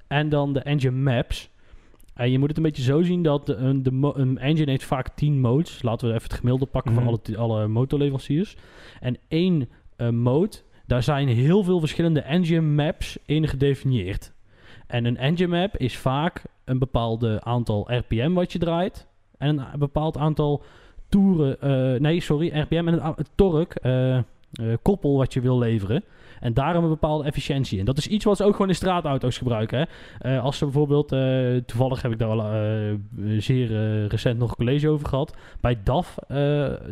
en 0.08 0.28
dan 0.28 0.52
de 0.52 0.60
engine 0.60 0.96
maps. 0.96 1.48
En 2.14 2.30
je 2.30 2.38
moet 2.38 2.48
het 2.48 2.56
een 2.56 2.62
beetje 2.62 2.82
zo 2.82 3.02
zien 3.02 3.22
dat 3.22 3.48
een, 3.48 3.82
de 3.82 4.12
een 4.14 4.38
engine 4.38 4.70
heeft 4.70 4.84
vaak 4.84 5.08
10 5.08 5.40
modes. 5.40 5.82
Laten 5.82 6.08
we 6.08 6.14
even 6.14 6.28
het 6.28 6.38
gemiddelde 6.38 6.66
pakken 6.66 6.92
Mhm. 6.92 7.04
van 7.04 7.18
alle, 7.26 7.38
alle 7.38 7.66
motorleveranciers. 7.68 8.56
En 9.00 9.16
één 9.28 9.68
eh, 9.96 10.08
mode, 10.08 10.56
daar 10.86 11.02
zijn 11.02 11.28
heel 11.28 11.62
veel 11.62 11.80
verschillende 11.80 12.20
engine 12.20 12.60
maps 12.60 13.18
in 13.26 13.48
gedefinieerd. 13.48 14.32
En 14.86 15.04
een 15.04 15.16
engine 15.16 15.56
map 15.60 15.76
is 15.76 15.96
vaak 15.96 16.42
een 16.64 16.78
bepaald 16.78 17.40
aantal 17.40 17.88
RPM 17.96 18.32
wat 18.32 18.52
je 18.52 18.58
draait. 18.58 19.06
En 19.38 19.58
een 19.58 19.78
bepaald 19.78 20.16
aantal 20.16 20.62
toeren, 21.08 21.60
eh, 21.60 22.00
nee 22.00 22.20
sorry, 22.20 22.58
RPM 22.58 22.88
en 22.88 23.06
een, 23.06 23.14
torque, 23.34 23.80
eh, 23.80 24.16
eh, 24.16 24.24
koppel 24.82 25.16
wat 25.16 25.32
je 25.32 25.40
wil 25.40 25.58
leveren. 25.58 26.04
En 26.40 26.54
daarom 26.54 26.82
een 26.82 26.90
bepaalde 26.90 27.24
efficiëntie 27.24 27.78
in. 27.78 27.84
Dat 27.84 27.98
is 27.98 28.06
iets 28.06 28.24
wat 28.24 28.36
ze 28.36 28.44
ook 28.44 28.52
gewoon 28.52 28.68
in 28.68 28.74
straatauto's 28.74 29.38
gebruiken. 29.38 29.78
Hè? 29.78 29.84
Eh, 30.18 30.44
als 30.44 30.58
ze 30.58 30.64
bijvoorbeeld, 30.64 31.12
eh, 31.12 31.56
toevallig 31.66 32.02
heb 32.02 32.12
ik 32.12 32.18
daar 32.18 32.28
al 32.28 32.52
eh, 32.52 32.94
zeer 33.38 34.06
recent 34.06 34.38
nog 34.38 34.50
een 34.50 34.56
college 34.56 34.88
over 34.88 35.08
gehad. 35.08 35.36
Bij 35.60 35.78
DAF 35.84 36.16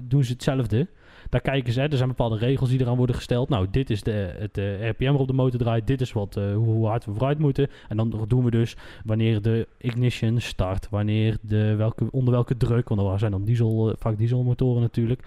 doen 0.02 0.24
ze 0.24 0.32
hetzelfde. 0.32 0.86
Daar 1.30 1.40
kijken 1.40 1.72
ze, 1.72 1.80
hè, 1.80 1.88
er 1.88 1.96
zijn 1.96 2.08
bepaalde 2.08 2.36
regels 2.36 2.70
die 2.70 2.80
eraan 2.80 2.96
worden 2.96 3.16
gesteld. 3.16 3.48
Nou, 3.48 3.66
dit 3.70 3.90
is 3.90 4.02
de, 4.02 4.34
het 4.38 4.56
RPM 4.90 5.04
waarop 5.04 5.26
de 5.26 5.32
motor 5.32 5.60
draait. 5.60 5.86
Dit 5.86 6.00
is 6.00 6.12
wat, 6.12 6.34
hoe, 6.54 6.86
hard 6.86 7.04
we 7.04 7.12
vooruit 7.12 7.38
moeten. 7.38 7.68
En 7.88 7.96
dan 7.96 8.24
doen 8.28 8.44
we 8.44 8.50
dus 8.50 8.76
wanneer 9.04 9.42
de 9.42 9.68
ignition 9.78 10.40
start. 10.40 10.88
Wanneer 10.90 11.36
de, 11.40 11.74
welke, 11.74 12.10
onder 12.10 12.32
welke 12.32 12.56
druk. 12.56 12.88
Want 12.88 13.00
er 13.00 13.18
zijn 13.18 13.30
dan 13.30 13.44
diesel, 13.44 13.94
vaak 13.98 14.18
dieselmotoren 14.18 14.80
natuurlijk. 14.80 15.22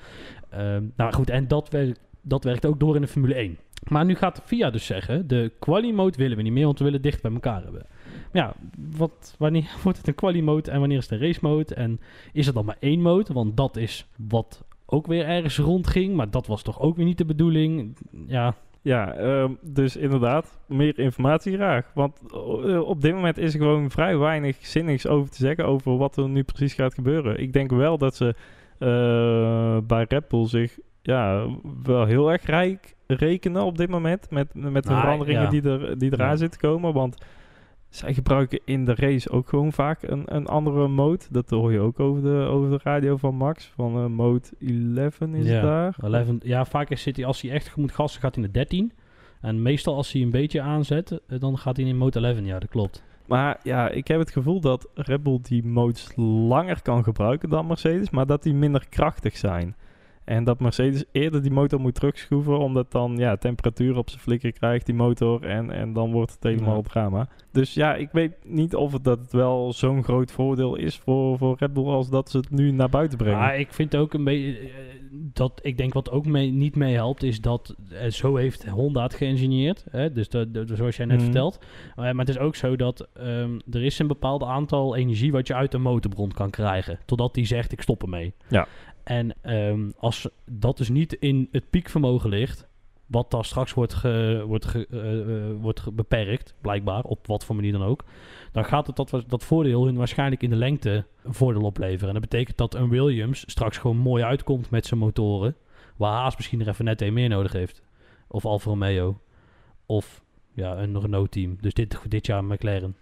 Ehm, 0.49 0.83
nou 0.95 1.13
goed, 1.13 1.29
en 1.29 1.47
dat 1.47 1.69
werkt, 1.69 1.99
dat 2.21 2.43
werkt 2.43 2.65
ook 2.65 2.79
door 2.79 2.95
in 2.95 3.01
de 3.01 3.07
Formule 3.07 3.35
1. 3.35 3.57
Maar 3.83 4.05
nu 4.05 4.15
gaat 4.15 4.41
FIA 4.45 4.69
dus 4.69 4.85
zeggen, 4.85 5.27
de 5.27 5.51
quali 5.59 5.93
mode 5.93 6.17
willen 6.17 6.37
we 6.37 6.43
niet 6.43 6.53
meer, 6.53 6.65
want 6.65 6.77
we 6.77 6.85
willen 6.85 7.01
dicht 7.01 7.21
bij 7.21 7.31
elkaar 7.31 7.63
hebben. 7.63 7.85
Maar 8.31 8.43
ja, 8.43 8.53
wat, 8.97 9.35
wanneer 9.37 9.75
wordt 9.83 9.97
het 9.97 10.07
een 10.07 10.15
quali 10.15 10.41
mode 10.41 10.71
en 10.71 10.79
wanneer 10.79 10.97
is 10.97 11.09
het 11.09 11.19
een 11.19 11.27
race 11.27 11.39
mode? 11.41 11.75
En 11.75 11.99
is 12.33 12.47
er 12.47 12.53
dan 12.53 12.65
maar 12.65 12.77
één 12.79 13.01
mode? 13.01 13.33
Want 13.33 13.57
dat 13.57 13.77
is 13.77 14.07
wat 14.17 14.63
ook 14.85 15.07
weer 15.07 15.25
ergens 15.25 15.57
rondging, 15.57 16.15
maar 16.15 16.29
dat 16.29 16.47
was 16.47 16.61
toch 16.61 16.79
ook 16.79 16.95
weer 16.95 17.05
niet 17.05 17.17
de 17.17 17.25
bedoeling? 17.25 17.97
Ja, 18.27 18.55
Ja, 18.81 19.13
ehm, 19.13 19.53
dus 19.61 19.95
inderdaad, 19.97 20.59
meer 20.67 20.99
informatie 20.99 21.53
graag. 21.53 21.91
Want 21.93 22.19
eh, 22.33 22.81
op 22.81 23.01
dit 23.01 23.13
moment 23.13 23.37
is 23.37 23.53
er 23.53 23.59
gewoon 23.59 23.91
vrij 23.91 24.17
weinig 24.17 24.57
zinnigs 24.61 25.07
over 25.07 25.29
te 25.29 25.37
zeggen 25.37 25.65
over 25.65 25.97
wat 25.97 26.17
er 26.17 26.29
nu 26.29 26.43
precies 26.43 26.73
gaat 26.73 26.93
gebeuren. 26.93 27.39
Ik 27.39 27.53
denk 27.53 27.71
wel 27.71 27.97
dat 27.97 28.15
ze 28.15 28.35
eh, 28.77 29.77
bij 29.87 30.05
Red 30.07 30.27
Bull 30.27 30.47
zich 30.47 30.79
ja, 31.01 31.47
wel 31.83 32.05
heel 32.05 32.31
erg 32.31 32.45
rijk 32.45 32.95
rekenen 33.15 33.63
op 33.63 33.77
dit 33.77 33.89
moment 33.89 34.29
met, 34.29 34.53
met 34.53 34.83
de 34.83 34.89
Nou, 34.89 35.01
veranderingen 35.01 35.41
ja. 35.41 35.49
die, 35.49 35.61
er, 35.61 35.97
die 35.99 36.13
eraan 36.13 36.29
Ja. 36.29 36.35
zitten 36.35 36.59
komen. 36.59 36.93
Want 36.93 37.17
zij 37.89 38.13
gebruiken 38.13 38.59
in 38.65 38.85
de 38.85 38.95
race 38.95 39.29
ook 39.29 39.49
gewoon 39.49 39.73
vaak 39.73 40.01
een, 40.03 40.23
een 40.35 40.47
andere 40.47 40.87
mode. 40.87 41.23
Dat 41.29 41.49
hoor 41.49 41.71
je 41.71 41.79
ook 41.79 41.99
over 41.99 42.21
de, 42.23 42.47
over 42.49 42.69
de 42.69 42.79
radio 42.83 43.17
van 43.17 43.35
Max. 43.35 43.71
Van 43.75 43.95
eh, 43.95 44.05
mode 44.05 44.41
11 44.95 45.21
is 45.21 45.47
Ja. 45.47 45.61
daar. 45.61 45.95
11, 46.01 46.27
ja, 46.43 46.65
vaak 46.65 46.89
is 46.89 47.01
City, 47.01 47.23
als 47.25 47.41
hij 47.41 47.51
echt 47.51 47.75
moet 47.75 47.91
gassen, 47.91 48.21
gaat 48.21 48.35
hij 48.35 48.43
naar 48.43 48.53
13. 48.53 48.91
En 49.41 49.61
meestal 49.61 49.95
als 49.95 50.11
hij 50.11 50.21
een 50.21 50.29
beetje 50.29 50.61
aanzet, 50.61 51.11
eh, 51.27 51.39
dan 51.39 51.57
gaat 51.57 51.77
hij 51.77 51.85
in 51.85 51.97
mode 51.97 52.19
11. 52.19 52.39
Ja, 52.45 52.59
dat 52.59 52.69
klopt. 52.69 53.03
Maar 53.27 53.59
ja, 53.63 53.89
ik 53.89 54.07
heb 54.07 54.19
het 54.19 54.31
gevoel 54.31 54.59
dat 54.61 54.87
Red 54.93 55.23
Bull 55.23 55.39
die 55.41 55.63
modes 55.65 56.11
langer 56.15 56.81
kan 56.81 57.03
gebruiken 57.03 57.49
dan 57.49 57.67
Mercedes, 57.67 58.09
maar 58.09 58.25
dat 58.25 58.43
die 58.43 58.53
minder 58.53 58.85
krachtig 58.89 59.37
zijn. 59.37 59.75
En 60.29 60.43
dat 60.43 60.59
Mercedes 60.59 61.03
eerder 61.11 61.41
die 61.41 61.51
motor 61.51 61.79
moet 61.79 61.95
terugschroeven, 61.95 62.57
omdat 62.59 62.91
dan 62.91 63.17
ja, 63.17 63.35
temperatuur 63.37 63.97
op 63.97 64.09
zijn 64.09 64.21
flikker 64.21 64.51
krijgt, 64.51 64.85
die 64.85 64.95
motor, 64.95 65.43
en, 65.43 65.71
en 65.71 65.93
dan 65.93 66.11
wordt 66.11 66.31
het 66.31 66.43
helemaal 66.43 66.75
Ja. 66.75 66.81
drama. 66.81 67.27
Dus 67.51 67.73
ja, 67.73 67.95
ik 67.95 68.09
weet 68.11 68.31
niet 68.45 68.75
of 68.75 68.91
het, 68.93 69.03
dat 69.03 69.31
wel 69.31 69.73
zo'n 69.73 70.03
groot 70.03 70.31
voordeel 70.31 70.75
is 70.75 70.97
voor, 70.97 71.37
voor 71.37 71.55
Red 71.59 71.73
Bull 71.73 71.85
als 71.87 72.09
dat 72.09 72.29
ze 72.29 72.37
het 72.37 72.49
nu 72.51 72.71
naar 72.71 72.89
buiten 72.89 73.17
brengen. 73.17 73.39
Maar 73.39 73.59
ik 73.59 73.73
vind 73.73 73.95
ook 73.95 74.13
een 74.13 74.23
beetje 74.23 74.57
eh, 74.59 74.67
dat 75.11 75.59
ik 75.63 75.77
denk 75.77 75.93
wat 75.93 76.11
ook 76.11 76.25
mee, 76.25 76.51
niet 76.51 76.75
meehelpt 76.75 77.23
is 77.23 77.41
dat 77.41 77.75
eh, 77.91 78.09
zo 78.09 78.35
heeft 78.35 78.67
Honda 78.67 79.03
het 79.03 79.13
geïngineerd. 79.13 79.85
Hè? 79.91 80.11
Dus 80.11 80.29
dat, 80.29 80.53
dat- 80.53 80.69
zoals 80.73 80.95
jij 80.97 81.05
net 81.05 81.15
Mhm. 81.15 81.25
vertelt. 81.25 81.59
Eh, 81.89 81.95
maar 81.95 82.15
het 82.25 82.29
is 82.29 82.37
ook 82.37 82.55
zo 82.55 82.75
dat 82.75 83.07
ehm, 83.13 83.59
er 83.71 83.83
is 83.83 83.99
een 83.99 84.07
bepaald 84.07 84.43
aantal 84.43 84.95
energie 84.95 85.31
wat 85.31 85.47
je 85.47 85.53
uit 85.55 85.71
de 85.71 85.77
motorbron 85.77 86.31
kan 86.31 86.49
krijgen. 86.49 86.99
Totdat 87.05 87.33
die 87.33 87.45
zegt 87.45 87.71
ik 87.71 87.81
stop 87.81 88.01
ermee. 88.03 88.33
Ja. 88.49 88.67
En 89.09 89.33
ehm, 89.41 89.89
als 89.97 90.29
dat 90.45 90.77
dus 90.77 90.89
niet 90.89 91.13
in 91.13 91.47
het 91.51 91.69
piekvermogen 91.69 92.29
ligt. 92.29 92.67
Wat 93.05 93.31
dan 93.31 93.43
straks 93.43 93.73
wordt, 93.73 94.01
wordt, 94.45 94.75
eh, 94.75 95.19
eh, 95.19 95.55
wordt 95.59 95.95
beperkt, 95.95 96.55
blijkbaar, 96.61 97.03
op 97.03 97.27
wat 97.27 97.45
voor 97.45 97.55
manier 97.55 97.71
dan 97.71 97.83
ook. 97.83 98.03
Dan 98.51 98.65
gaat 98.65 98.87
het 98.87 98.95
dat, 98.95 99.23
dat 99.27 99.43
voordeel 99.43 99.85
hun 99.85 99.95
waarschijnlijk 99.95 100.43
in 100.43 100.49
de 100.49 100.55
lengte 100.55 101.05
een 101.23 101.33
voordeel 101.33 101.61
opleveren. 101.61 102.07
En 102.07 102.13
dat 102.13 102.29
betekent 102.29 102.57
dat 102.57 102.73
een 102.73 102.89
Williams 102.89 103.43
straks 103.47 103.77
gewoon 103.77 103.97
mooi 103.97 104.23
uitkomt 104.23 104.69
met 104.69 104.85
zijn 104.85 104.99
motoren. 104.99 105.55
Waar 105.97 106.21
Haas 106.21 106.35
misschien 106.35 106.61
er 106.61 106.67
even 106.67 106.85
net 106.85 107.01
een 107.01 107.13
meer 107.13 107.29
nodig 107.29 107.51
heeft. 107.51 107.81
Of 108.27 108.45
Alfa 108.45 108.69
Romeo. 108.69 109.19
Of 109.85 110.23
ja, 110.53 110.77
een 110.77 110.99
Renault-team. 110.99 111.57
Dus 111.61 111.73
dit, 111.73 111.99
dit 112.07 112.25
jaar 112.25 112.43
McLaren. 112.43 112.95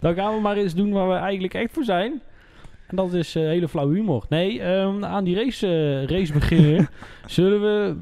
Dan 0.00 0.14
gaan 0.14 0.34
we 0.34 0.40
maar 0.40 0.56
eens 0.56 0.74
doen 0.74 0.92
waar 0.92 1.08
we 1.08 1.14
eigenlijk 1.14 1.54
echt 1.54 1.72
voor 1.72 1.84
zijn. 1.84 2.22
En 2.86 2.96
dat 2.96 3.12
is 3.12 3.34
eh, 3.34 3.42
hele 3.42 3.68
flauwe 3.68 3.94
humor. 3.94 4.24
Nee, 4.28 4.60
ehm, 4.60 5.04
aan 5.04 5.24
die 5.24 5.34
race, 5.34 5.66
eh, 5.66 6.16
race 6.16 6.32
beginnen 6.32 6.88
zullen 7.26 7.60
we 7.60 7.96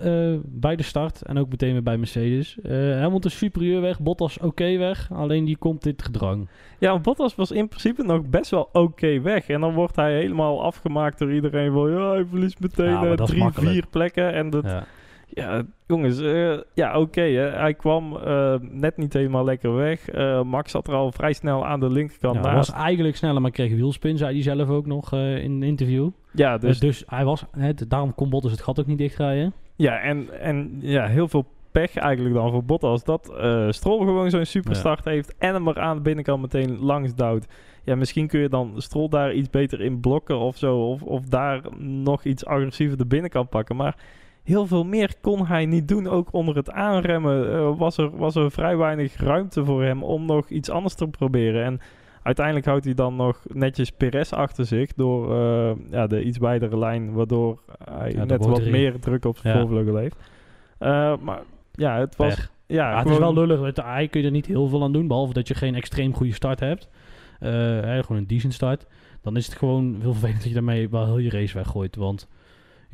eh, 0.00 0.40
bij 0.44 0.76
de 0.76 0.82
start 0.82 1.22
en 1.22 1.38
ook 1.38 1.48
meteen 1.48 1.72
weer 1.72 1.82
bij 1.82 1.96
Mercedes. 1.96 2.56
Hamilton 3.00 3.30
superieur 3.30 3.80
weg, 3.80 4.00
Bottas 4.00 4.38
oké 4.38 4.76
weg. 4.76 5.12
Alleen 5.12 5.44
die 5.44 5.56
komt 5.56 5.82
dit 5.82 6.02
gedrang. 6.02 6.48
Ja, 6.78 6.98
Bottas 6.98 7.34
was 7.34 7.50
in 7.50 7.68
principe 7.68 8.02
nog 8.02 8.26
best 8.26 8.50
wel 8.50 8.68
oké 8.72 9.20
weg. 9.20 9.48
En 9.48 9.60
dan 9.60 9.74
wordt 9.74 9.96
hij 9.96 10.14
helemaal 10.14 10.62
afgemaakt 10.62 11.18
door 11.18 11.32
iedereen 11.32 11.72
van... 11.72 11.90
Ja, 11.90 12.10
hij 12.10 12.24
verliest 12.30 12.60
meteen 12.60 12.90
Ja, 12.90 13.14
drie, 13.14 13.50
vier 13.52 13.86
plekken. 13.90 14.32
En 14.32 14.50
dat, 14.50 14.64
Ja. 14.64 14.84
Ja, 15.28 15.62
jongens, 15.86 16.20
eh, 16.20 16.58
ja, 16.74 17.00
oké. 17.00 17.20
hij 17.20 17.74
kwam 17.74 18.16
eh, 18.16 18.54
net 18.60 18.96
niet 18.96 19.12
helemaal 19.12 19.44
lekker 19.44 19.74
weg. 19.74 20.08
Eh, 20.08 20.42
Max 20.42 20.70
zat 20.70 20.88
er 20.88 20.94
al 20.94 21.12
vrij 21.12 21.32
snel 21.32 21.66
aan 21.66 21.80
de 21.80 21.90
linkerkant 21.90 22.34
Ja, 22.34 22.42
hij 22.42 22.54
was 22.54 22.72
eigenlijk 22.72 23.16
sneller, 23.16 23.40
maar 23.40 23.50
kreeg 23.50 23.74
wielspin, 23.74 24.18
zei 24.18 24.32
hij 24.32 24.42
zelf 24.42 24.68
ook 24.68 24.86
nog 24.86 25.12
in 25.12 25.50
een 25.50 25.62
interview. 25.62 26.10
Ja, 26.32 26.58
Dus, 26.58 26.78
dus, 26.78 27.02
hij 27.06 27.24
was, 27.24 27.44
hè, 27.50 27.74
daarom 27.88 28.14
kon 28.14 28.30
Bottas 28.30 28.50
het 28.50 28.62
gat 28.62 28.80
ook 28.80 28.86
niet 28.86 28.98
dichtrijden. 28.98 29.52
ja, 29.76 29.98
en, 30.00 30.40
en 30.40 30.76
ja, 30.80 31.06
heel 31.06 31.28
veel 31.28 31.46
pech 31.70 31.96
eigenlijk 31.96 32.34
dan 32.34 32.50
voor 32.50 32.64
Bottas. 32.64 33.04
Dat 33.04 33.34
eh 33.38 33.66
Stroll 33.70 33.98
gewoon 33.98 34.30
zo'n 34.30 34.44
superstart 34.44 35.04
heeft 35.04 35.34
en 35.38 35.54
hem 35.54 35.68
er 35.68 35.80
aan 35.80 35.96
de 35.96 36.02
binnenkant 36.02 36.40
meteen 36.40 36.78
langs 36.78 37.14
duwt. 37.14 37.46
Ja, 37.84 37.94
misschien 37.94 38.26
kun 38.26 38.40
je 38.40 38.48
dan 38.48 38.72
Stroll 38.76 39.08
daar 39.08 39.32
iets 39.32 39.50
beter 39.50 39.80
in 39.80 40.00
blokken 40.00 40.38
of 40.38 40.56
zo. 40.56 40.76
Of, 40.76 41.02
of 41.02 41.24
daar 41.24 41.60
nog 41.78 42.24
iets 42.24 42.46
agressiever 42.46 42.96
de 42.96 43.06
binnenkant 43.06 43.48
pakken. 43.48 43.76
Maar 43.76 43.96
heel 44.46 44.66
veel 44.66 44.84
meer 44.84 45.14
kon 45.20 45.46
hij 45.46 45.66
niet 45.66 45.88
doen. 45.88 46.08
Ook 46.08 46.32
onder 46.32 46.56
het 46.56 46.70
aanremmen 46.70 47.52
eh, 47.52 47.78
was, 47.78 47.98
er, 47.98 48.16
was 48.16 48.34
er 48.34 48.50
vrij 48.50 48.76
weinig 48.76 49.16
ruimte 49.16 49.64
voor 49.64 49.82
hem 49.82 50.02
om 50.02 50.26
nog 50.26 50.48
iets 50.48 50.70
anders 50.70 50.94
te 50.94 51.06
proberen. 51.08 51.64
En 51.64 51.80
uiteindelijk 52.22 52.66
houdt 52.66 52.84
hij 52.84 52.94
dan 52.94 53.16
nog 53.16 53.42
netjes 53.52 53.90
Perez 53.90 54.32
achter 54.32 54.66
zich 54.66 54.94
door 54.94 55.38
eh, 55.40 55.72
ja, 55.90 56.06
de 56.06 56.22
iets 56.22 56.38
wijdere 56.38 56.78
lijn, 56.78 57.12
waardoor 57.12 57.62
hij 57.84 58.12
Ja, 58.12 58.24
net 58.24 58.46
wat 58.46 58.64
meer 58.64 59.00
druk 59.00 59.24
op 59.24 59.38
zijn 59.38 59.54
Ja. 59.54 59.60
voorvleugel 59.60 59.96
heeft. 59.96 60.16
Eh, 60.78 61.16
maar 61.20 61.40
ja, 61.72 61.98
het 61.98 62.16
was... 62.16 62.34
Pech. 62.34 62.54
Ja, 62.66 62.90
Ja, 62.90 62.98
het 62.98 63.08
is 63.08 63.18
wel 63.18 63.34
lullig. 63.34 63.60
Met 63.60 63.76
de 63.76 63.82
AI 63.82 64.08
kun 64.08 64.20
je 64.20 64.26
er 64.26 64.32
niet 64.32 64.46
heel 64.46 64.68
veel 64.68 64.82
aan 64.82 64.92
doen. 64.92 65.06
Behalve 65.06 65.32
dat 65.32 65.48
je 65.48 65.54
geen 65.54 65.74
extreem 65.74 66.14
goede 66.14 66.32
start 66.32 66.60
hebt. 66.60 66.88
Gewoon 67.40 68.16
een 68.16 68.26
decent 68.26 68.54
start. 68.54 68.86
Dan 69.22 69.36
is 69.36 69.46
het 69.46 69.54
gewoon 69.54 69.96
heel 70.00 70.12
vervelend 70.12 70.38
dat 70.38 70.48
je 70.48 70.54
daarmee 70.54 70.88
wel 70.88 71.04
heel 71.04 71.18
je 71.18 71.30
race 71.30 71.54
weggooit. 71.54 71.96
Want 71.96 72.28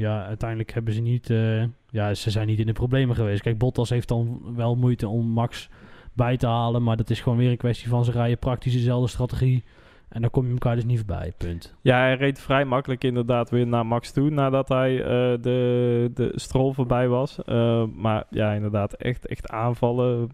ja, 0.02 0.24
uiteindelijk 0.26 0.72
hebben 0.72 0.94
ze 0.94 1.00
niet... 1.00 1.30
eh, 1.30 1.62
ja, 1.90 2.14
ze 2.14 2.30
zijn 2.30 2.46
niet 2.46 2.58
in 2.58 2.66
de 2.66 2.72
problemen 2.72 3.16
geweest. 3.16 3.42
Kijk, 3.42 3.58
Bottas 3.58 3.90
heeft 3.90 4.08
dan 4.08 4.40
wel 4.56 4.76
moeite 4.76 5.08
om 5.08 5.26
Max 5.26 5.68
bij 6.12 6.36
te 6.36 6.46
halen. 6.46 6.82
Maar 6.82 6.96
dat 6.96 7.10
is 7.10 7.20
gewoon 7.20 7.38
weer 7.38 7.50
een 7.50 7.56
kwestie 7.56 7.88
van 7.88 8.04
ze 8.04 8.10
rijden 8.10 8.38
praktisch 8.38 8.72
dezelfde 8.72 9.08
strategie. 9.08 9.64
En 10.08 10.20
dan 10.20 10.30
kom 10.30 10.46
je 10.46 10.52
elkaar 10.52 10.74
dus 10.74 10.84
niet 10.84 10.98
voorbij. 10.98 11.32
Punt. 11.36 11.74
Ja, 11.80 11.98
hij 11.98 12.14
reed 12.14 12.40
vrij 12.40 12.64
makkelijk 12.64 13.04
inderdaad 13.04 13.50
weer 13.50 13.66
naar 13.66 13.86
Max 13.86 14.12
toe 14.12 14.30
nadat 14.30 14.68
hij 14.68 15.02
eh, 15.02 15.08
de, 15.42 16.10
de 16.14 16.32
strol 16.34 16.72
voorbij 16.72 17.08
was. 17.08 17.44
Eh, 17.44 17.84
maar 17.94 18.24
ja, 18.30 18.52
inderdaad, 18.52 18.92
echt, 18.92 19.26
echt 19.26 19.48
aanvallen. 19.50 20.30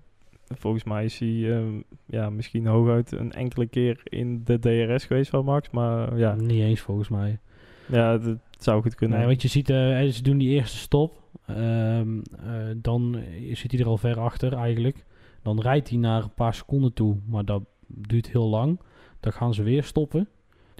Volgens 0.55 0.85
mij 0.85 1.05
is 1.05 1.19
hij 1.19 1.63
ja, 2.07 2.31
misschien 2.31 2.67
hooguit 2.67 3.13
een 3.13 3.33
enkele 3.33 3.67
keer 3.67 4.01
in 4.05 4.43
de 4.45 4.59
DRS 4.59 5.05
geweest 5.05 5.31
van 5.31 5.45
Max. 5.45 5.71
Maar 5.71 6.19
ja, 6.19 6.35
Niet 6.35 6.63
eens 6.63 6.81
volgens 6.81 7.09
mij. 7.09 7.39
ja 7.87 8.19
dat 8.59 8.67
zou 8.67 8.83
goed 8.83 8.95
kunnen. 8.95 9.19
Nee, 9.19 9.27
want 9.27 9.43
je 9.43 9.49
ziet, 9.49 9.71
eh, 9.71 10.07
ze 10.07 10.23
doen 10.23 10.39
die 10.39 10.49
eerste 10.49 10.77
stop. 10.77 11.21
Ehm, 11.47 12.19
eh, 12.19 12.53
dan 12.77 13.23
zit 13.53 13.71
hij 13.71 13.81
er 13.81 13.87
al 13.87 13.97
ver 13.97 14.21
achter 14.21 14.53
eigenlijk. 14.53 15.05
Dan 15.43 15.61
rijdt 15.61 15.89
hij 15.89 15.99
naar 15.99 16.23
een 16.23 16.35
paar 16.35 16.55
seconden 16.55 16.93
toe, 16.93 17.17
maar 17.27 17.45
dat 17.45 17.63
duurt 17.87 18.31
heel 18.31 18.49
lang. 18.49 18.81
Dan 19.21 19.33
gaan 19.33 19.55
ze 19.55 19.63
weer 19.63 19.85
stoppen. 19.85 20.29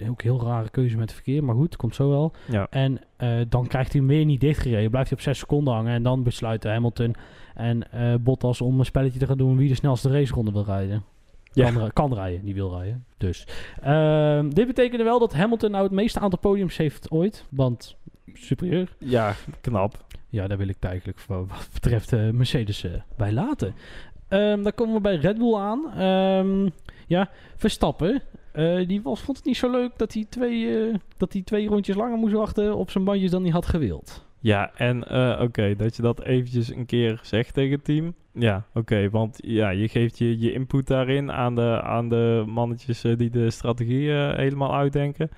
Ook 0.09 0.21
heel 0.21 0.41
rare 0.41 0.69
keuze 0.69 0.97
met 0.97 1.05
het 1.05 1.13
verkeer, 1.13 1.43
maar 1.43 1.55
goed, 1.55 1.75
komt 1.75 1.95
zo 1.95 2.09
wel. 2.09 2.33
ja. 2.49 2.67
En 2.69 2.99
eh, 3.17 3.39
dan 3.49 3.67
krijgt 3.67 3.91
hij 3.91 4.01
hem 4.01 4.09
weer 4.09 4.25
niet 4.25 4.41
dichtgereden. 4.41 4.89
Blijft 4.89 5.09
hij 5.09 5.17
op 5.17 5.23
6 5.23 5.39
seconden 5.39 5.73
hangen. 5.73 5.93
En 5.93 6.03
dan 6.03 6.23
besluiten 6.23 6.71
Hamilton 6.71 7.15
en 7.55 7.87
Bottas 8.23 8.61
om 8.61 8.79
een 8.79 8.85
spelletje 8.85 9.19
te 9.19 9.25
gaan 9.25 9.37
doen 9.37 9.57
wie 9.57 9.69
de 9.69 9.75
snelste 9.75 10.09
raceronde 10.09 10.51
wil 10.51 10.63
rijden. 10.63 11.03
Ja. 11.59 11.71
Kan, 11.71 11.93
kan 11.93 12.13
rijden, 12.13 12.45
die 12.45 12.53
wil 12.53 12.77
rijden. 12.77 13.05
Dus. 13.17 13.47
Ehm, 13.81 14.49
dit 14.49 14.67
betekende 14.67 15.03
wel 15.03 15.19
dat 15.19 15.33
Hamilton 15.33 15.71
nou 15.71 15.83
het 15.83 15.91
meeste 15.91 16.19
aantal 16.19 16.39
podiums 16.39 16.77
heeft 16.77 17.11
ooit. 17.11 17.45
Want 17.49 17.95
superieur. 18.33 18.95
Ja, 18.97 19.35
knap. 19.61 20.05
Ja, 20.29 20.47
daar 20.47 20.57
wil 20.57 20.67
ik 20.67 20.75
eigenlijk 20.79 21.19
voor 21.19 21.47
wat 21.47 21.69
betreft 21.73 22.13
eh, 22.13 22.29
Mercedes 22.29 22.83
eh, 22.83 22.91
bij 23.17 23.31
laten. 23.31 23.73
Ehm, 24.27 24.61
dan 24.63 24.73
komen 24.73 24.95
we 24.95 25.01
bij 25.01 25.15
Red 25.15 25.37
Bull 25.37 25.55
aan. 25.55 25.91
Ehm, 25.93 26.69
ja, 27.07 27.29
Verstappen. 27.55 28.21
eh, 28.51 28.87
die 28.87 29.01
was, 29.01 29.19
vond 29.21 29.37
het 29.37 29.45
niet 29.45 29.57
zo 29.57 29.71
leuk 29.71 29.91
dat 29.97 30.13
hij, 30.13 30.25
twee, 30.29 30.91
dat 31.17 31.33
hij 31.33 31.41
twee 31.41 31.67
rondjes 31.67 31.95
langer 31.95 32.17
moest 32.17 32.33
wachten 32.33 32.75
op 32.75 32.91
zijn 32.91 33.03
bandjes 33.03 33.31
dan 33.31 33.41
hij 33.43 33.51
had 33.51 33.65
gewild. 33.65 34.25
Ja, 34.41 34.71
en 34.75 35.07
eh, 35.07 35.41
oké, 35.41 35.75
dat 35.75 35.95
je 35.95 36.01
dat 36.01 36.23
eventjes 36.23 36.75
een 36.75 36.85
keer 36.85 37.19
zegt 37.23 37.53
tegen 37.53 37.71
het 37.71 37.83
team. 37.83 38.13
Ja, 38.33 38.63
oké, 38.73 39.09
want 39.09 39.39
ja, 39.41 39.69
je 39.69 39.87
geeft 39.87 40.17
je, 40.17 40.39
je 40.39 40.53
input 40.53 40.87
daarin 40.87 41.31
aan 41.31 41.55
de, 41.55 41.81
aan 41.83 42.09
de 42.09 42.43
mannetjes 42.47 43.03
eh, 43.03 43.17
die 43.17 43.29
de 43.29 43.49
strategie 43.49 44.11
eh, 44.13 44.37
helemaal 44.37 44.75
uitdenken. 44.75 45.29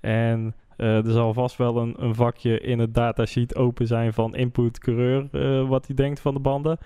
En 0.00 0.54
er 0.76 1.10
zal 1.10 1.34
vast 1.34 1.56
wel 1.56 1.76
een, 1.76 1.94
een 1.98 2.14
vakje 2.14 2.60
in 2.60 2.78
het 2.78 2.94
datasheet 2.94 3.56
open 3.56 3.86
zijn 3.86 4.12
van 4.12 4.34
input 4.34 4.78
coureur, 4.78 5.28
wat 5.68 5.86
hij 5.86 5.96
denkt 5.96 6.20
van 6.20 6.34
de 6.34 6.40
banden. 6.40 6.78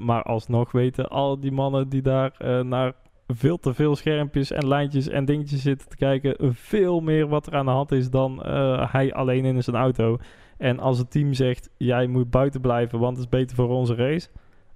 Maar 0.00 0.22
alsnog 0.22 0.72
weten 0.72 1.08
al 1.08 1.40
die 1.40 1.52
mannen 1.52 1.88
die 1.88 2.02
daar 2.02 2.32
naar 2.64 2.92
veel 3.26 3.58
te 3.58 3.74
veel 3.74 3.96
schermpjes 3.96 4.50
en 4.50 4.68
lijntjes 4.68 5.08
en 5.08 5.24
dingetjes 5.24 5.62
zitten 5.62 5.88
te 5.88 5.96
kijken, 5.96 6.54
veel 6.54 7.00
meer 7.00 7.28
wat 7.28 7.46
er 7.46 7.54
aan 7.54 7.64
de 7.64 7.70
hand 7.70 7.92
is 7.92 8.10
dan 8.10 8.42
hij 8.90 9.14
alleen 9.14 9.44
in 9.44 9.62
zijn 9.62 9.76
auto. 9.76 10.18
En 10.56 10.78
als 10.78 10.98
het 10.98 11.10
team 11.10 11.32
zegt, 11.32 11.70
jij 11.76 12.06
moet 12.06 12.30
buiten 12.30 12.60
blijven, 12.60 12.98
want 12.98 13.16
het 13.16 13.24
is 13.24 13.38
beter 13.38 13.56
voor 13.56 13.68
onze 13.68 13.94
race. 13.94 14.28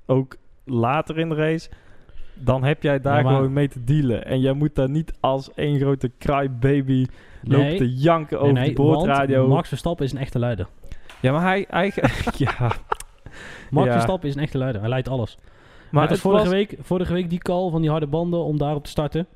Ook 0.06 0.36
later 0.64 1.18
in 1.18 1.28
de 1.28 1.34
race. 1.34 1.70
Dan 2.34 2.64
heb 2.64 2.82
jij 2.82 3.00
daar 3.00 3.16
Ja, 3.16 3.22
maar- 3.22 3.34
gewoon 3.34 3.52
mee 3.52 3.68
te 3.68 3.84
dealen. 3.84 4.24
En 4.24 4.40
jij 4.40 4.52
moet 4.52 4.74
daar 4.74 4.90
niet 4.90 5.12
als 5.20 5.54
één 5.54 5.78
grote 5.78 6.10
crybaby 6.18 7.06
lopen 7.42 7.76
te 7.76 7.94
janken 7.94 8.40
over 8.40 8.52
nee, 8.52 8.64
die 8.64 8.74
boordradio. 8.74 9.48
Max 9.48 9.68
Verstappen 9.68 10.04
is 10.04 10.12
een 10.12 10.18
echte 10.18 10.38
leider. 10.38 10.66
Ja, 11.20 11.32
maar 11.32 11.42
hij... 11.42 11.64
hij 11.68 11.92
ja, 12.36 12.72
Max 13.70 13.86
Ja. 13.86 13.92
Verstappen 13.92 14.28
is 14.28 14.34
een 14.34 14.42
echte 14.42 14.58
leider. 14.58 14.80
Hij 14.80 14.90
leidt 14.90 15.08
alles. 15.08 15.38
maar 15.90 16.08
het 16.08 16.18
vorige, 16.18 16.42
was... 16.42 16.52
Week, 16.52 16.76
vorige 16.80 17.12
week 17.12 17.30
die 17.30 17.38
call 17.38 17.70
van 17.70 17.80
die 17.80 17.90
harde 17.90 18.06
banden 18.06 18.44
om 18.44 18.58
daarop 18.58 18.84
te 18.84 18.90
starten. 18.90 19.26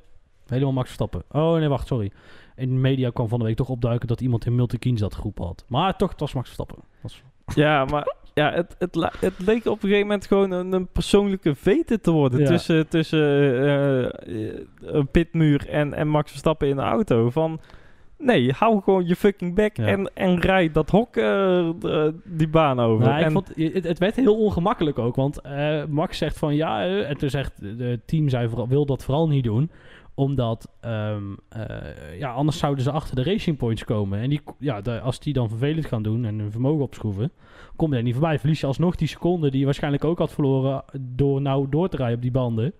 Helemaal 0.47 0.73
Max 0.73 0.85
Verstappen. 0.85 1.23
Oh 1.31 1.57
nee, 1.57 1.67
wacht, 1.67 1.87
sorry. 1.87 2.11
In 2.55 2.69
de 2.69 2.79
media 2.79 3.09
kwam 3.09 3.27
van 3.27 3.39
de 3.39 3.45
week 3.45 3.55
toch 3.55 3.69
opduiken 3.69 4.07
dat 4.07 4.21
iemand 4.21 4.45
in 4.45 4.55
Multikins 4.55 4.99
dat 5.01 5.15
geroepen 5.15 5.45
had. 5.45 5.65
Maar 5.67 5.95
toch, 5.97 6.09
het 6.11 6.19
was 6.19 6.33
Max 6.33 6.45
Verstappen. 6.45 6.77
Was- 7.01 7.21
Ja, 7.55 7.85
maar 7.85 8.13
ja, 8.33 8.51
het, 8.53 8.75
het, 8.79 8.95
het 9.19 9.33
leek 9.45 9.65
op 9.65 9.73
een 9.73 9.89
gegeven 9.89 9.99
moment 10.01 10.25
gewoon 10.27 10.51
een, 10.51 10.71
een 10.73 10.87
persoonlijke 10.87 11.55
vete 11.55 12.01
te 12.01 12.11
worden. 12.11 12.39
Ja. 12.39 12.45
Tussen, 12.45 12.87
tussen 12.87 13.19
eh, 13.19 14.05
eh, 14.05 14.59
een 14.81 15.07
pitmuur 15.07 15.69
en, 15.69 15.93
en 15.93 16.07
Max 16.07 16.29
Verstappen 16.29 16.67
in 16.67 16.75
de 16.75 16.81
auto. 16.81 17.29
Van, 17.29 17.59
nee, 18.17 18.51
hou 18.51 18.81
gewoon 18.81 19.07
je 19.07 19.15
fucking 19.15 19.55
bek 19.55 19.77
Ja. 19.77 19.85
en, 19.85 20.11
en 20.13 20.39
rijd 20.39 20.73
dat 20.73 20.89
hok 20.89 21.15
eh, 21.15 21.67
die 22.23 22.47
baan 22.47 22.79
over. 22.79 23.05
Nou, 23.07 23.25
ik 23.25 23.31
vond, 23.31 23.51
het, 23.55 23.83
het 23.83 23.99
werd 23.99 24.15
heel 24.15 24.37
ongemakkelijk 24.37 24.99
ook. 24.99 25.15
Want 25.15 25.41
Max 25.89 26.17
zegt 26.17 26.37
van 26.37 26.55
ja. 26.55 26.85
en 26.87 27.17
toen 27.17 27.29
zegt 27.29 27.53
het 27.77 28.07
team 28.07 28.29
zei 28.29 28.49
wil 28.67 28.85
dat 28.85 29.03
vooral 29.03 29.27
niet 29.27 29.43
doen. 29.43 29.71
Omdat 30.15 30.71
ehm, 30.81 31.23
eh, 31.49 32.19
ja, 32.19 32.31
anders 32.31 32.57
zouden 32.57 32.83
ze 32.83 32.91
achter 32.91 33.15
de 33.15 33.23
racing 33.23 33.57
points 33.57 33.83
komen. 33.83 34.19
En 34.19 34.29
die, 34.29 34.41
ja, 34.59 34.79
als 34.79 35.19
die 35.19 35.33
dan 35.33 35.49
vervelend 35.49 35.85
gaan 35.85 36.03
doen 36.03 36.25
en 36.25 36.39
hun 36.39 36.51
vermogen 36.51 36.83
opschroeven. 36.83 37.31
Kom 37.75 37.91
je 37.91 37.97
er 37.97 38.03
niet 38.03 38.13
voorbij. 38.13 38.39
Verlies 38.39 38.59
je 38.59 38.67
alsnog 38.67 38.95
die 38.95 39.07
seconde 39.07 39.49
die 39.49 39.59
je 39.59 39.65
waarschijnlijk 39.65 40.03
ook 40.03 40.17
had 40.17 40.31
verloren. 40.31 40.83
Door 40.99 41.41
nou 41.41 41.69
door 41.69 41.89
te 41.89 41.97
rijden 41.97 42.15
op 42.15 42.21
die 42.21 42.31
banden. 42.31 42.73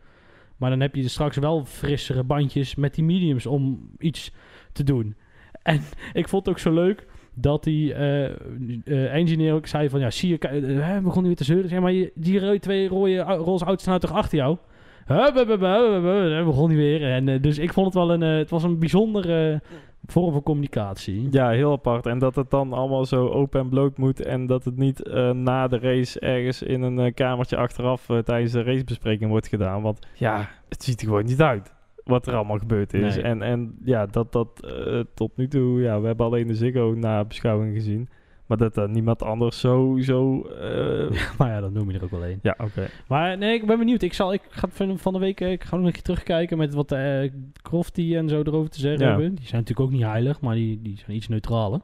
Maar 0.58 0.70
dan 0.70 0.80
heb 0.80 0.96
je 0.96 1.08
straks 1.08 1.38
wel 1.38 1.66
frissere 1.66 2.24
bandjes 2.24 2.76
met 2.76 2.96
die 2.96 3.04
mediums 3.04 3.46
om 3.46 3.90
iets 3.98 4.32
te 4.72 4.84
doen. 4.84 5.16
En 5.64 5.82
ik 6.14 6.30
vond 6.30 6.46
het 6.46 6.56
ook 6.56 6.60
zo 6.60 6.74
leuk 6.74 7.08
dat 7.34 7.64
die 7.64 7.94
eh, 7.94 8.26
eh, 8.26 9.14
engineer 9.14 9.54
ook 9.54 9.68
zei 9.68 9.90
van... 9.90 10.00
Ja, 10.00 10.12
zie 10.12 10.30
je, 10.30 11.00
begon 11.04 11.22
nu 11.22 11.28
weer 11.28 11.38
te 11.38 11.44
zeuren. 11.44 11.70
Zeg 11.70 11.80
maar, 11.80 11.94
die 12.14 12.60
twee 12.60 12.88
rode 12.88 13.22
roze 13.22 13.66
auto's 13.66 13.82
staan 13.82 14.00
toch 14.00 14.12
achter 14.12 14.38
jou? 14.38 14.58
Hup, 15.06 15.36
hup, 15.36 15.48
hup, 15.48 15.60
hup, 15.62 15.62
hup, 15.62 16.04
hup. 16.04 16.32
En 16.32 16.46
begon 16.46 16.68
hij 16.68 16.78
weer. 16.78 17.12
En 17.12 17.30
eh, 17.30 17.42
dus 17.42 17.58
ik 17.58 17.74
vond 17.74 17.86
het 17.86 17.96
wel 17.96 18.12
een... 18.12 18.24
eh, 18.24 18.38
het 18.38 18.50
was 18.50 18.64
een 18.64 18.80
bijzondere 18.80 19.62
vorm 20.06 20.32
van 20.32 20.44
communicatie. 20.44 21.28
ja, 21.32 21.50
heel 21.50 21.72
apart. 21.72 22.06
En 22.06 22.20
dat 22.20 22.36
het 22.36 22.50
dan 22.50 22.74
allemaal 22.74 23.06
zo 23.06 23.28
open 23.28 23.60
en 23.60 23.70
bloot 23.70 23.98
moet. 23.98 24.22
En 24.26 24.46
dat 24.48 24.64
het 24.64 24.78
niet 24.78 25.04
eh, 25.04 25.32
na 25.32 25.68
de 25.68 25.80
race 25.80 26.20
ergens 26.20 26.62
in 26.62 26.82
een 26.82 27.00
eh, 27.00 27.14
kamertje 27.14 27.58
achteraf 27.58 28.10
eh, 28.10 28.18
tijdens 28.18 28.52
de 28.52 28.64
racebespreking 28.64 29.30
wordt 29.30 29.48
gedaan. 29.48 29.82
Want 29.82 30.08
ja, 30.14 30.50
het 30.70 30.84
ziet 30.84 31.02
er 31.02 31.08
gewoon 31.08 31.26
niet 31.26 31.42
uit 31.42 31.74
wat 32.04 32.28
er 32.28 32.36
allemaal 32.36 32.58
gebeurd 32.58 32.94
is. 32.94 33.16
Nee. 33.16 33.24
En, 33.24 33.42
en 33.42 33.78
ja, 33.84 34.06
dat 34.06 34.32
dat 34.32 34.66
eh, 34.66 35.00
tot 35.14 35.32
nu 35.38 35.48
toe, 35.48 35.82
ja, 35.82 36.02
we 36.02 36.08
hebben 36.08 36.26
alleen 36.26 36.48
de 36.48 36.56
Ziggo 36.56 36.94
na 36.98 37.26
beschouwing 37.26 37.74
gezien. 37.76 38.10
Maar 38.46 38.58
dat 38.58 38.78
er 38.78 38.90
niemand 38.90 39.24
anders 39.24 39.60
zo, 39.60 39.98
zo 40.02 40.42
eh, 40.42 41.12
Maar 41.38 41.50
ja, 41.50 41.60
dat 41.62 41.72
noem 41.74 41.92
je 41.92 41.98
er 41.98 42.04
ook 42.04 42.10
wel 42.12 42.26
een. 42.26 42.40
ja, 42.42 42.56
oké. 42.64 42.88
Maar 43.08 43.38
nee, 43.38 43.54
ik 43.54 43.66
ben 43.66 43.78
benieuwd. 43.78 44.02
Ik, 44.02 44.14
zal, 44.14 44.34
ik 44.34 44.42
ga 44.50 44.68
van, 44.72 44.98
van 45.00 45.14
de 45.14 45.20
week 45.20 45.42
eh, 45.42 45.52
ik 45.52 45.64
ga 45.64 45.76
nog 45.76 45.86
een 45.86 45.92
keer 45.92 46.02
terugkijken 46.02 46.58
met 46.58 46.74
wat 46.74 46.92
eh 46.92 47.32
Crofty 47.62 48.16
en 48.16 48.30
zo 48.30 48.40
erover 48.42 48.70
te 48.70 48.80
zeggen 48.80 49.02
Ja. 49.06 49.08
hebben. 49.10 49.36
Die 49.36 49.48
zijn 49.48 49.62
natuurlijk 49.62 49.88
ook 49.90 49.94
niet 49.96 50.06
heilig, 50.06 50.42
maar 50.42 50.56
die, 50.56 50.82
die 50.82 50.98
zijn 50.98 51.18
iets 51.18 51.28
neutraler 51.28 51.82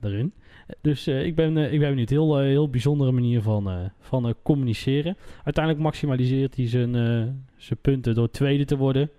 daarin. 0.00 0.32
Dus 0.80 1.06
eh, 1.06 1.24
ik, 1.24 1.34
ben, 1.34 1.56
eh, 1.56 1.72
ik 1.72 1.78
ben 1.78 1.88
benieuwd. 1.88 2.10
Heel, 2.10 2.38
eh, 2.38 2.44
heel 2.46 2.70
bijzondere 2.70 3.12
manier 3.12 3.42
van, 3.42 3.68
eh, 3.70 3.76
van 4.00 4.26
eh, 4.28 4.34
communiceren. 4.42 5.16
Uiteindelijk 5.44 5.84
maximaliseert 5.84 6.56
hij 6.56 6.68
zijn, 6.68 6.94
eh, 6.94 7.22
zijn 7.56 7.78
punten 7.82 8.14
door 8.14 8.30
tweede 8.30 8.64
te 8.64 8.76
worden. 8.76 9.10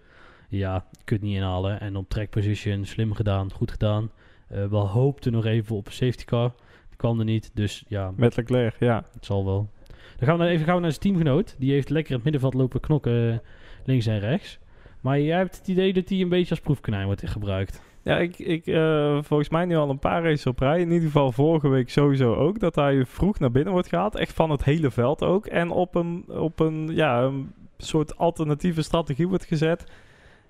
Ja, 0.49 0.85
je 0.91 1.03
kunt 1.03 1.21
niet 1.21 1.35
inhalen. 1.35 1.79
En 1.79 1.95
op 1.95 2.09
track 2.09 2.29
position, 2.29 2.85
slim 2.85 3.13
gedaan, 3.13 3.51
goed 3.53 3.71
gedaan. 3.71 4.11
Eh 4.47 4.65
we 4.65 4.75
hoopten 4.75 5.31
nog 5.31 5.45
even 5.45 5.75
op 5.75 5.85
een 5.85 5.91
safety 5.93 6.23
car. 6.25 6.53
Die 6.93 7.01
kwam 7.01 7.19
er 7.19 7.25
niet, 7.25 7.51
dus 7.53 7.83
ja, 7.87 8.13
Met 8.15 8.35
Leclerc, 8.35 8.75
ja. 8.79 9.05
het 9.13 9.25
zal 9.25 9.45
wel. 9.45 9.69
Dan 10.17 10.27
gaan 10.27 10.37
we 10.37 10.45
even 10.45 10.65
gaan 10.65 10.75
we 10.75 10.81
naar 10.81 10.89
zijn 10.89 11.01
teamgenoot. 11.01 11.55
Die 11.59 11.71
heeft 11.71 11.89
lekker 11.89 12.09
in 12.09 12.15
het 12.15 12.23
middenveld 12.23 12.53
lopen 12.53 12.79
knokken 12.79 13.31
eh, 13.31 13.37
links 13.85 14.05
en 14.05 14.19
rechts. 14.19 14.59
Maar 15.01 15.19
jij 15.19 15.37
hebt 15.37 15.57
het 15.57 15.67
idee 15.67 15.93
dat 15.93 16.09
hij 16.09 16.21
een 16.21 16.29
beetje 16.29 16.49
als 16.49 16.59
proefkonijn 16.59 17.05
wordt 17.05 17.29
gebruikt. 17.29 17.81
Ja, 18.01 18.17
ik, 18.17 18.39
ik 18.39 18.67
eh, 18.67 19.17
volgens 19.21 19.49
mij 19.49 19.65
nu 19.65 19.75
al 19.75 19.89
een 19.89 19.99
paar 19.99 20.23
races 20.23 20.45
op 20.45 20.59
rij. 20.59 20.79
In 20.79 20.91
ieder 20.91 21.05
geval 21.05 21.31
vorige 21.31 21.67
week 21.67 21.89
sowieso 21.89 22.35
ook. 22.35 22.59
Dat 22.59 22.75
hij 22.75 23.05
vroeg 23.05 23.39
naar 23.39 23.51
binnen 23.51 23.73
wordt 23.73 23.87
gehaald. 23.87 24.15
Echt 24.15 24.33
van 24.33 24.49
het 24.49 24.63
hele 24.63 24.91
veld 24.91 25.23
ook. 25.23 25.45
En 25.45 25.71
op 25.71 25.95
een, 25.95 26.25
op 26.27 26.59
een, 26.59 26.89
ja, 26.91 27.21
een 27.21 27.51
soort 27.77 28.17
alternatieve 28.17 28.81
strategie 28.81 29.27
wordt 29.27 29.45
gezet. 29.45 29.85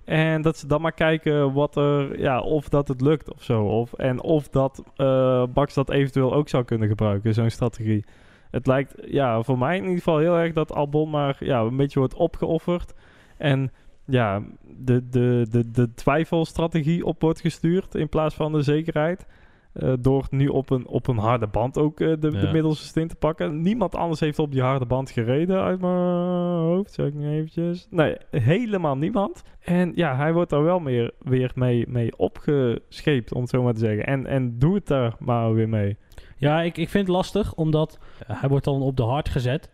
En 0.04 0.42
dat 0.42 0.58
ze 0.58 0.66
dan 0.66 0.80
maar 0.80 0.92
kijken 0.92 1.52
wat 1.52 1.76
er, 1.76 2.20
ja, 2.20 2.40
of 2.40 2.68
dat 2.68 2.88
het 2.88 3.00
lukt 3.00 3.34
of 3.34 3.42
zo. 3.42 3.64
Of, 3.64 3.92
en 3.92 4.22
of 4.22 4.48
dat 4.48 4.82
eh 4.96 5.44
Bax 5.54 5.74
dat 5.74 5.90
eventueel 5.90 6.34
ook 6.34 6.48
zou 6.48 6.64
kunnen 6.64 6.88
gebruiken, 6.88 7.34
zo'n 7.34 7.50
strategie. 7.50 8.04
Het 8.50 8.66
lijkt 8.66 8.94
ja, 9.04 9.42
voor 9.42 9.58
mij 9.58 9.76
in 9.76 9.82
ieder 9.82 9.98
geval 9.98 10.18
heel 10.18 10.36
erg 10.36 10.52
dat 10.52 10.72
Albon 10.72 11.10
maar 11.10 11.36
ja, 11.40 11.60
een 11.60 11.76
beetje 11.76 11.98
wordt 11.98 12.14
opgeofferd. 12.14 12.94
En 13.36 13.72
ja, 14.04 14.42
de, 14.62 15.08
de, 15.08 15.46
de, 15.50 15.70
de 15.70 15.94
twijfelstrategie 15.94 17.04
op 17.04 17.20
wordt 17.20 17.40
gestuurd 17.40 17.94
in 17.94 18.08
plaats 18.08 18.34
van 18.34 18.52
de 18.52 18.62
zekerheid. 18.62 19.26
Eh, 19.74 19.92
door 20.00 20.26
nu 20.30 20.48
op 20.48 20.70
een, 20.70 20.86
op 20.86 21.06
een 21.06 21.18
harde 21.18 21.46
band 21.46 21.78
ook 21.78 22.00
eh, 22.00 22.08
de, 22.08 22.30
de 22.30 22.50
middelste 22.52 22.86
stint 22.86 23.10
te 23.10 23.16
pakken. 23.16 23.62
Niemand 23.62 23.94
anders 23.94 24.20
heeft 24.20 24.38
op 24.38 24.52
die 24.52 24.62
harde 24.62 24.86
band 24.86 25.10
gereden 25.10 25.60
uit 25.60 25.80
mijn 25.80 25.94
hoofd. 25.94 26.92
Zeg 26.92 27.06
ik 27.06 27.14
nu 27.14 27.30
eventjes. 27.30 27.86
Nee, 27.90 28.16
helemaal 28.30 28.96
niemand. 28.96 29.42
En 29.60 29.92
ja, 29.94 30.16
hij 30.16 30.32
wordt 30.32 30.50
daar 30.50 30.62
wel 30.62 30.78
meer, 30.78 31.12
weer 31.18 31.52
mee, 31.54 31.84
mee 31.88 32.16
opgescheept, 32.16 33.34
om 33.34 33.40
het 33.40 33.50
zo 33.50 33.62
maar 33.62 33.72
te 33.72 33.78
zeggen. 33.78 34.06
En, 34.06 34.26
en 34.26 34.58
doe 34.58 34.74
het 34.74 34.86
daar 34.86 35.16
maar 35.18 35.54
weer 35.54 35.68
mee. 35.68 35.96
Ja, 36.36 36.62
ik, 36.62 36.76
ik 36.76 36.88
vind 36.88 37.06
het 37.06 37.16
lastig, 37.16 37.54
omdat 37.54 37.98
hij 38.26 38.48
wordt 38.48 38.64
dan 38.64 38.82
op 38.82 38.96
de 38.96 39.02
hard 39.02 39.28
gezet. 39.28 39.70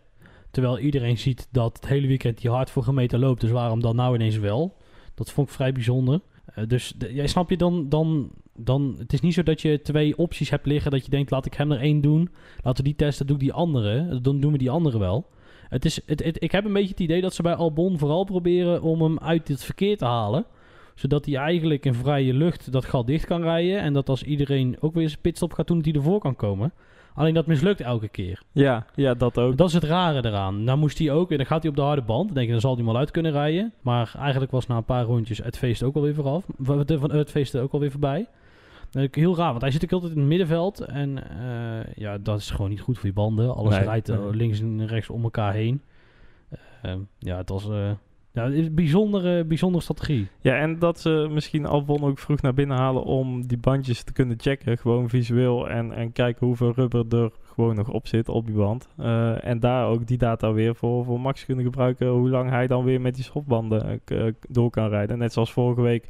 Terwijl 0.51 0.79
iedereen 0.79 1.17
ziet 1.17 1.47
dat 1.51 1.75
het 1.75 1.87
hele 1.87 2.07
weekend 2.07 2.41
die 2.41 2.49
hard 2.49 2.69
voor 2.69 2.83
gemeten 2.83 3.19
loopt. 3.19 3.41
Dus 3.41 3.51
waarom 3.51 3.81
dan 3.81 3.95
nou 3.95 4.15
ineens 4.15 4.37
wel? 4.37 4.77
Dat 5.15 5.31
vond 5.31 5.47
ik 5.47 5.53
vrij 5.53 5.71
bijzonder. 5.71 6.21
Eh, 6.45 6.67
dus 6.67 6.95
jij 6.97 7.27
snap 7.27 7.49
je 7.49 7.57
dan, 7.57 7.89
dan, 7.89 8.31
dan... 8.63 8.95
Het 8.97 9.13
is 9.13 9.19
niet 9.21 9.33
zo 9.33 9.43
dat 9.43 9.61
je 9.61 9.81
twee 9.81 10.17
opties 10.17 10.49
hebt 10.49 10.65
liggen 10.65 10.91
dat 10.91 11.05
je 11.05 11.11
denkt, 11.11 11.31
laat 11.31 11.45
ik 11.45 11.53
hem 11.53 11.71
er 11.71 11.79
één 11.79 12.01
doen. 12.01 12.29
Laten 12.63 12.83
we 12.83 12.89
die 12.89 12.97
testen, 12.97 13.27
doe 13.27 13.35
ik 13.35 13.41
die 13.41 13.53
andere. 13.53 14.19
Dan 14.21 14.39
doen 14.39 14.51
we 14.51 14.57
die 14.57 14.69
andere 14.69 14.99
wel. 14.99 15.25
Het 15.69 15.85
is, 15.85 15.99
het, 16.05 16.23
het- 16.23 16.43
ik 16.43 16.51
heb 16.51 16.65
een 16.65 16.73
beetje 16.73 16.89
het 16.89 16.99
idee 16.99 17.21
dat 17.21 17.33
ze 17.33 17.41
bij 17.41 17.55
Albon 17.55 17.97
vooral 17.99 18.23
proberen 18.23 18.81
om 18.81 19.01
hem 19.01 19.19
uit 19.19 19.47
dit 19.47 19.63
verkeer 19.63 19.97
te 19.97 20.05
halen. 20.05 20.45
Zodat 20.95 21.25
hij 21.25 21.35
eigenlijk 21.35 21.85
in 21.85 21.93
vrije 21.93 22.33
lucht 22.33 22.71
dat 22.71 22.85
gat 22.85 23.07
dicht 23.07 23.25
kan 23.25 23.41
rijden. 23.41 23.79
En 23.79 23.93
dat 23.93 24.09
als 24.09 24.23
iedereen 24.23 24.77
ook 24.79 24.93
weer 24.93 25.09
zijn 25.09 25.21
pitstop 25.21 25.53
gaat 25.53 25.67
doen, 25.67 25.77
dat 25.77 25.85
hij 25.85 25.95
ervoor 25.95 26.19
kan 26.19 26.35
komen. 26.35 26.73
Alleen 27.15 27.33
dat 27.33 27.45
mislukt 27.45 27.81
elke 27.81 28.07
keer. 28.07 28.41
Ja, 28.51 28.85
ja 28.95 29.13
dat 29.13 29.37
ook. 29.37 29.57
Dat 29.57 29.67
is 29.67 29.73
het 29.73 29.83
rare 29.83 30.25
eraan. 30.25 30.63
Nou 30.63 30.77
moest 30.77 30.97
hij 30.97 31.11
ook, 31.11 31.31
en 31.31 31.37
dan 31.37 31.45
gaat 31.45 31.61
hij 31.61 31.69
op 31.69 31.75
de 31.75 31.81
harde 31.81 32.01
band. 32.01 32.25
Dan 32.25 32.33
denk 32.35 32.45
je, 32.45 32.51
dan 32.51 32.61
zal 32.61 32.75
hij 32.75 32.85
wel 32.85 32.97
uit 32.97 33.11
kunnen 33.11 33.31
rijden. 33.31 33.73
Maar 33.81 34.13
eigenlijk 34.17 34.51
was 34.51 34.67
na 34.67 34.77
een 34.77 34.83
paar 34.85 35.03
rondjes 35.05 35.37
het 35.37 35.57
feest 35.57 35.83
ook 35.83 35.95
alweer 35.95 36.13
vooraf. 36.13 36.45
Het 37.01 37.31
feest 37.31 37.55
ook 37.57 37.71
alweer 37.73 37.91
voorbij. 37.91 38.27
Heel 38.91 39.35
raar, 39.35 39.49
want 39.49 39.61
hij 39.61 39.71
zit 39.71 39.83
ook 39.83 39.91
altijd 39.91 40.11
in 40.11 40.19
het 40.19 40.27
middenveld. 40.27 40.79
En 40.79 41.29
eh, 41.39 41.93
ja, 41.95 42.17
dat 42.17 42.39
is 42.39 42.51
gewoon 42.51 42.69
niet 42.69 42.81
goed 42.81 42.97
voor 42.97 43.07
je 43.07 43.13
banden. 43.13 43.55
Alles 43.55 43.75
Nee, 43.75 43.83
rijdt 43.83 44.09
eh, 44.09 44.19
nee. 44.19 44.35
links 44.35 44.59
en 44.59 44.87
rechts 44.87 45.09
om 45.09 45.23
elkaar 45.23 45.53
heen. 45.53 45.81
Eh, 46.81 46.93
ja, 47.19 47.37
het 47.37 47.49
was, 47.49 47.69
eh, 47.69 47.91
Ja, 48.31 48.43
het 48.43 48.53
is 48.53 48.65
een 48.65 48.75
bijzondere, 48.75 49.45
bijzondere 49.45 49.83
strategie. 49.83 50.27
Ja, 50.41 50.55
en 50.55 50.79
dat 50.79 50.99
ze 50.99 51.27
misschien 51.31 51.65
Albon 51.65 52.03
ook 52.03 52.19
vroeg 52.19 52.41
naar 52.41 52.53
binnen 52.53 52.77
halen 52.77 53.03
om 53.03 53.47
die 53.47 53.57
bandjes 53.57 54.03
te 54.03 54.13
kunnen 54.13 54.39
checken. 54.39 54.77
Gewoon 54.77 55.09
visueel 55.09 55.69
en, 55.69 55.91
en 55.91 56.11
kijken 56.11 56.47
hoeveel 56.47 56.73
rubber 56.75 57.05
er 57.09 57.31
gewoon 57.53 57.75
nog 57.75 57.89
op 57.89 58.07
zit 58.07 58.29
op 58.29 58.45
die 58.45 58.55
band. 58.55 58.87
En 59.41 59.59
daar 59.59 59.87
ook 59.87 60.07
die 60.07 60.17
data 60.17 60.53
weer 60.53 60.75
voor, 60.75 61.05
voor 61.05 61.19
Max 61.19 61.45
kunnen 61.45 61.65
gebruiken. 61.65 62.07
Hoe 62.07 62.29
lang 62.29 62.49
hij 62.49 62.67
dan 62.67 62.83
weer 62.83 63.01
met 63.01 63.15
die 63.15 63.25
eh, 64.05 64.33
door 64.49 64.69
kan 64.69 64.89
rijden. 64.89 65.17
Net 65.17 65.33
zoals 65.33 65.51
vorige 65.53 65.81
week. 65.81 66.07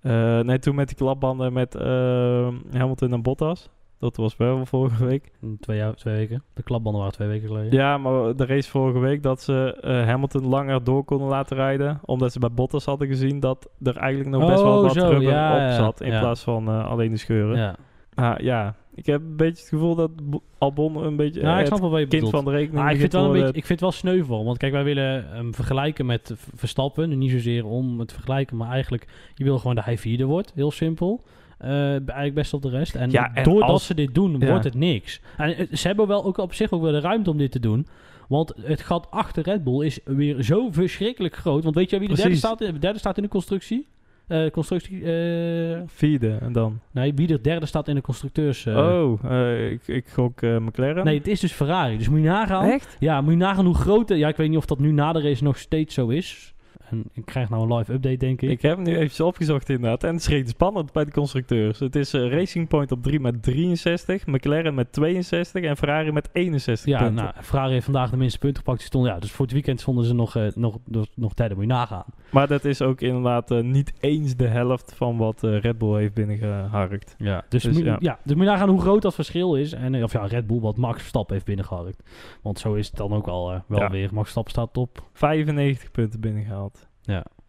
Eh 0.00 0.40
net 0.40 0.62
toen 0.62 0.74
met 0.74 0.88
die 0.88 0.96
klapbanden 0.96 1.52
met 1.52 1.74
eh, 1.74 2.48
Hamilton 2.72 3.12
en 3.12 3.22
Bottas. 3.22 3.70
Dat 3.98 4.16
was 4.16 4.36
wel 4.36 4.66
vorige 4.66 5.04
week. 5.04 5.32
Twee, 5.60 5.76
jaar, 5.76 5.94
twee 5.94 6.14
weken. 6.14 6.42
De 6.54 6.62
klapbanden 6.62 7.00
waren 7.00 7.16
twee 7.16 7.28
weken 7.28 7.48
geleden. 7.48 7.72
Ja, 7.72 7.98
maar 7.98 8.36
de 8.36 8.46
race 8.46 8.70
vorige 8.70 8.98
week 8.98 9.22
dat 9.22 9.42
ze 9.42 9.78
eh, 9.80 10.06
Hamilton 10.06 10.46
langer 10.46 10.84
door 10.84 11.04
konden 11.04 11.28
laten 11.28 11.56
rijden. 11.56 12.00
Omdat 12.04 12.32
ze 12.32 12.38
bij 12.38 12.50
Bottas 12.50 12.84
hadden 12.84 13.08
gezien 13.08 13.40
dat 13.40 13.68
er 13.82 13.96
eigenlijk 13.96 14.36
nog 14.36 14.50
best 14.50 14.62
wel 14.62 14.76
Oh, 14.76 14.82
wat 14.82 14.92
zo, 14.92 15.08
rubber 15.08 15.22
ja, 15.22 15.66
op 15.66 15.72
zat. 15.72 16.00
In 16.00 16.12
ja. 16.12 16.20
plaats 16.20 16.42
van 16.42 16.68
eh, 16.68 16.90
alleen 16.90 17.10
de 17.10 17.16
scheuren. 17.16 17.56
Ja. 17.56 17.76
Ah, 18.14 18.38
ja, 18.38 18.74
ik 18.98 19.06
heb 19.06 19.20
een 19.20 19.36
beetje 19.36 19.60
het 19.62 19.68
gevoel 19.68 19.94
dat 19.94 20.30
Bo- 20.30 20.42
Albon 20.58 20.96
een 21.04 21.16
beetje 21.16 21.40
Nou, 21.42 21.54
eh, 21.54 21.60
ik 21.60 21.66
snap 21.66 21.78
het 21.80 21.88
wel 21.88 21.90
wat 21.90 22.00
je 22.00 22.06
kind 22.06 22.24
bedoelt. 22.24 22.42
van 22.44 22.52
de 22.52 22.58
rekening 22.58 22.84
Ah, 22.86 22.90
ik, 22.92 22.98
vind 23.00 23.12
wel 23.12 23.24
een 23.24 23.32
beetje, 23.32 23.46
ik 23.46 23.52
vind 23.52 23.68
het 23.68 23.80
wel 23.80 23.92
sneuvel. 23.92 24.44
Want 24.44 24.58
kijk, 24.58 24.72
wij 24.72 24.84
willen 24.84 25.28
hem 25.28 25.54
vergelijken 25.54 26.06
met 26.06 26.32
Verstappen. 26.54 27.18
Niet 27.18 27.30
zozeer 27.30 27.66
om 27.66 27.98
het 27.98 28.08
te 28.08 28.14
vergelijken, 28.14 28.56
maar 28.56 28.70
eigenlijk... 28.70 29.06
Je 29.34 29.44
wil 29.44 29.58
gewoon 29.58 29.74
dat 29.74 29.84
hij 29.84 29.98
vierde 29.98 30.24
wordt. 30.24 30.52
Heel 30.54 30.70
simpel. 30.70 31.22
Eh, 31.58 31.70
eigenlijk 31.90 32.34
best 32.34 32.54
op 32.54 32.62
de 32.62 32.68
rest. 32.68 32.94
En, 32.94 33.10
Ja, 33.10 33.34
en 33.34 33.44
doordat 33.44 33.68
als- 33.68 33.86
ze 33.86 33.94
dit 33.94 34.14
doen, 34.14 34.36
Ja. 34.38 34.46
wordt 34.46 34.64
het 34.64 34.74
niks. 34.74 35.20
En 35.36 35.56
eh, 35.56 35.66
ze 35.72 35.86
hebben 35.86 36.06
wel 36.06 36.24
ook 36.24 36.38
op 36.38 36.54
zich 36.54 36.72
ook 36.72 36.82
wel 36.82 36.92
de 36.92 37.00
ruimte 37.00 37.30
om 37.30 37.36
dit 37.38 37.52
te 37.52 37.60
doen. 37.60 37.86
Want 38.28 38.52
het 38.62 38.80
gat 38.80 39.10
achter 39.10 39.42
Red 39.42 39.64
Bull 39.64 39.84
is 39.86 39.98
weer 40.04 40.42
zo 40.42 40.68
verschrikkelijk 40.70 41.36
groot. 41.36 41.62
Want 41.62 41.74
weet 41.74 41.90
jij 41.90 41.98
wie 41.98 42.08
de 42.08 42.14
derde 42.14 42.34
staat, 42.36 42.58
de 42.58 42.78
derde 42.78 42.98
staat 42.98 43.16
in 43.16 43.22
de 43.22 43.28
constructie? 43.28 43.86
Eh, 44.28 44.50
constructie 44.50 45.04
eh, 45.04 45.80
Vierde 45.86 46.38
en 46.40 46.52
dan. 46.52 46.80
nee, 46.90 47.14
wie 47.14 47.26
de 47.26 47.40
derde 47.40 47.66
staat 47.66 47.88
in 47.88 47.94
de 47.94 48.00
constructeurs... 48.00 48.66
eh, 48.66 48.76
oh, 48.76 49.24
eh, 49.24 49.70
ik, 49.70 49.88
ik 49.88 50.08
gok 50.08 50.40
McLaren. 50.40 51.04
Nee, 51.04 51.18
het 51.18 51.26
is 51.26 51.40
dus 51.40 51.52
Ferrari. 51.52 51.98
Dus 51.98 52.08
moet 52.08 52.18
je 52.20 52.24
nagaan. 52.24 52.70
Echt? 52.70 52.96
Ja, 52.98 53.20
moet 53.20 53.32
je 53.32 53.38
nagaan 53.38 53.64
hoe 53.64 53.74
groot... 53.74 54.08
Ja, 54.08 54.28
ik 54.28 54.36
weet 54.36 54.48
niet 54.48 54.58
of 54.58 54.66
dat 54.66 54.78
nu 54.78 54.92
na 54.92 55.12
de 55.12 55.20
race 55.20 55.44
nog 55.44 55.58
steeds 55.58 55.94
zo 55.94 56.08
is. 56.08 56.54
En 56.90 57.04
ik 57.12 57.24
krijg 57.24 57.48
nou 57.48 57.70
een 57.70 57.76
live 57.78 57.92
update, 57.92 58.16
denk 58.16 58.42
ik. 58.42 58.50
Ik 58.50 58.62
heb 58.62 58.76
hem 58.76 58.84
nu 58.84 58.96
even 58.96 59.26
opgezocht 59.26 59.68
inderdaad. 59.68 60.04
En 60.04 60.14
het 60.14 60.28
is 60.30 60.48
spannend 60.50 60.92
bij 60.92 61.04
de 61.04 61.10
constructeurs. 61.10 61.78
Het 61.78 61.96
is 61.96 62.14
eh, 62.14 62.30
Racing 62.30 62.68
Point 62.68 62.92
op 62.92 63.02
3 63.02 63.20
met 63.20 63.42
63, 63.42 64.26
McLaren 64.26 64.74
met 64.74 64.92
62 64.92 65.62
en 65.64 65.76
Ferrari 65.76 66.12
met 66.12 66.28
61 66.32 66.86
ja, 66.86 66.98
punten. 66.98 67.14
nou, 67.24 67.34
Ferrari 67.42 67.72
heeft 67.72 67.84
vandaag 67.84 68.10
de 68.10 68.16
minste 68.16 68.38
punten 68.38 68.62
gepakt. 68.64 68.82
Stonden, 68.82 69.12
ja, 69.12 69.18
dus 69.18 69.30
voor 69.30 69.44
het 69.44 69.54
weekend 69.54 69.80
stonden 69.80 70.04
ze 70.04 70.14
nog, 70.14 70.36
eh, 70.36 70.46
nog, 70.54 70.78
nog, 70.84 71.06
nog 71.14 71.34
derde. 71.34 71.54
Moet 71.54 71.64
je 71.64 71.70
nagaan. 71.70 72.04
Maar 72.30 72.46
dat 72.46 72.64
is 72.64 72.82
ook 72.82 73.00
inderdaad 73.00 73.50
eh, 73.50 73.60
niet 73.62 73.92
eens 74.00 74.36
de 74.36 74.46
helft 74.46 74.92
van 74.96 75.16
wat 75.16 75.42
Red 75.42 75.78
Bull 75.78 75.98
heeft 75.98 76.14
binnengeharkt. 76.14 77.14
Ja, 77.18 77.44
dus, 77.48 77.62
Dus 77.62 77.72
moet, 77.74 77.82
je- 77.82 77.88
ja. 77.90 77.96
ja. 78.00 78.18
dus 78.24 78.34
moet 78.34 78.44
je 78.44 78.50
nagaan 78.50 78.68
hoe 78.68 78.80
groot 78.80 79.02
dat 79.02 79.14
verschil 79.14 79.54
is. 79.56 79.72
En, 79.72 80.02
of 80.04 80.12
ja, 80.12 80.26
Red 80.26 80.46
Bull 80.46 80.60
wat 80.60 80.76
Max 80.76 80.98
Verstappen 80.98 81.34
heeft 81.34 81.46
binnengeharkt. 81.46 82.02
Want 82.42 82.58
zo 82.58 82.74
is 82.74 82.86
het 82.86 82.96
dan 82.96 83.12
ook 83.12 83.26
al 83.26 83.62
wel 83.66 83.78
Ja. 83.80 83.90
weer. 83.90 84.08
Max 84.12 84.20
Verstappen 84.32 84.52
staat 84.52 84.76
op 84.76 85.02
95 85.12 85.90
punten 85.90 86.20
binnengehaald. 86.20 86.77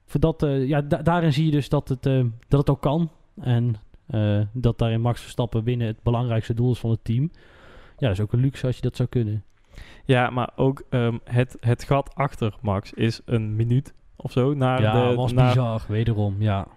Voor 0.06 0.19
dat, 0.19 0.43
eh, 0.43 0.67
ja, 0.67 0.82
da- 0.82 1.02
daarin 1.02 1.34
zie 1.34 1.45
je 1.45 1.52
dus 1.52 1.69
dat 1.69 1.89
het, 1.89 2.06
eh, 2.06 2.24
dat 2.48 2.60
het 2.60 2.69
ook 2.69 2.82
kan. 2.82 3.10
En 3.41 3.76
eh, 4.08 4.39
dat 4.54 4.78
daarin 4.78 5.02
Max 5.02 5.22
Verstappen 5.22 5.63
binnen 5.63 5.88
het 5.88 6.04
belangrijkste 6.04 6.54
doel 6.54 6.72
is 6.72 6.80
van 6.80 6.89
het 6.89 7.04
team. 7.04 7.32
Ja, 7.98 8.08
dat 8.08 8.12
is 8.12 8.19
ook 8.19 8.34
een 8.34 8.39
luxe 8.39 8.65
als 8.65 8.76
je 8.76 8.82
dat 8.82 8.95
zou 8.95 9.10
kunnen. 9.10 9.43
Ja, 10.06 10.30
maar 10.30 10.50
ook 10.56 10.84
ehm, 10.89 11.17
het, 11.24 11.58
het 11.60 11.84
gat 11.84 12.15
achter 12.15 12.56
Max 12.62 12.93
is 12.93 13.22
een 13.26 13.56
minuut 13.56 13.93
of 14.15 14.32
zo. 14.32 14.54
Naar 14.54 14.82
ja, 14.82 15.10
de, 15.10 15.15
was 15.15 15.34
naar, 15.34 15.48
bizar, 15.48 15.82
wederom. 15.88 16.36
Ja, 16.39 16.67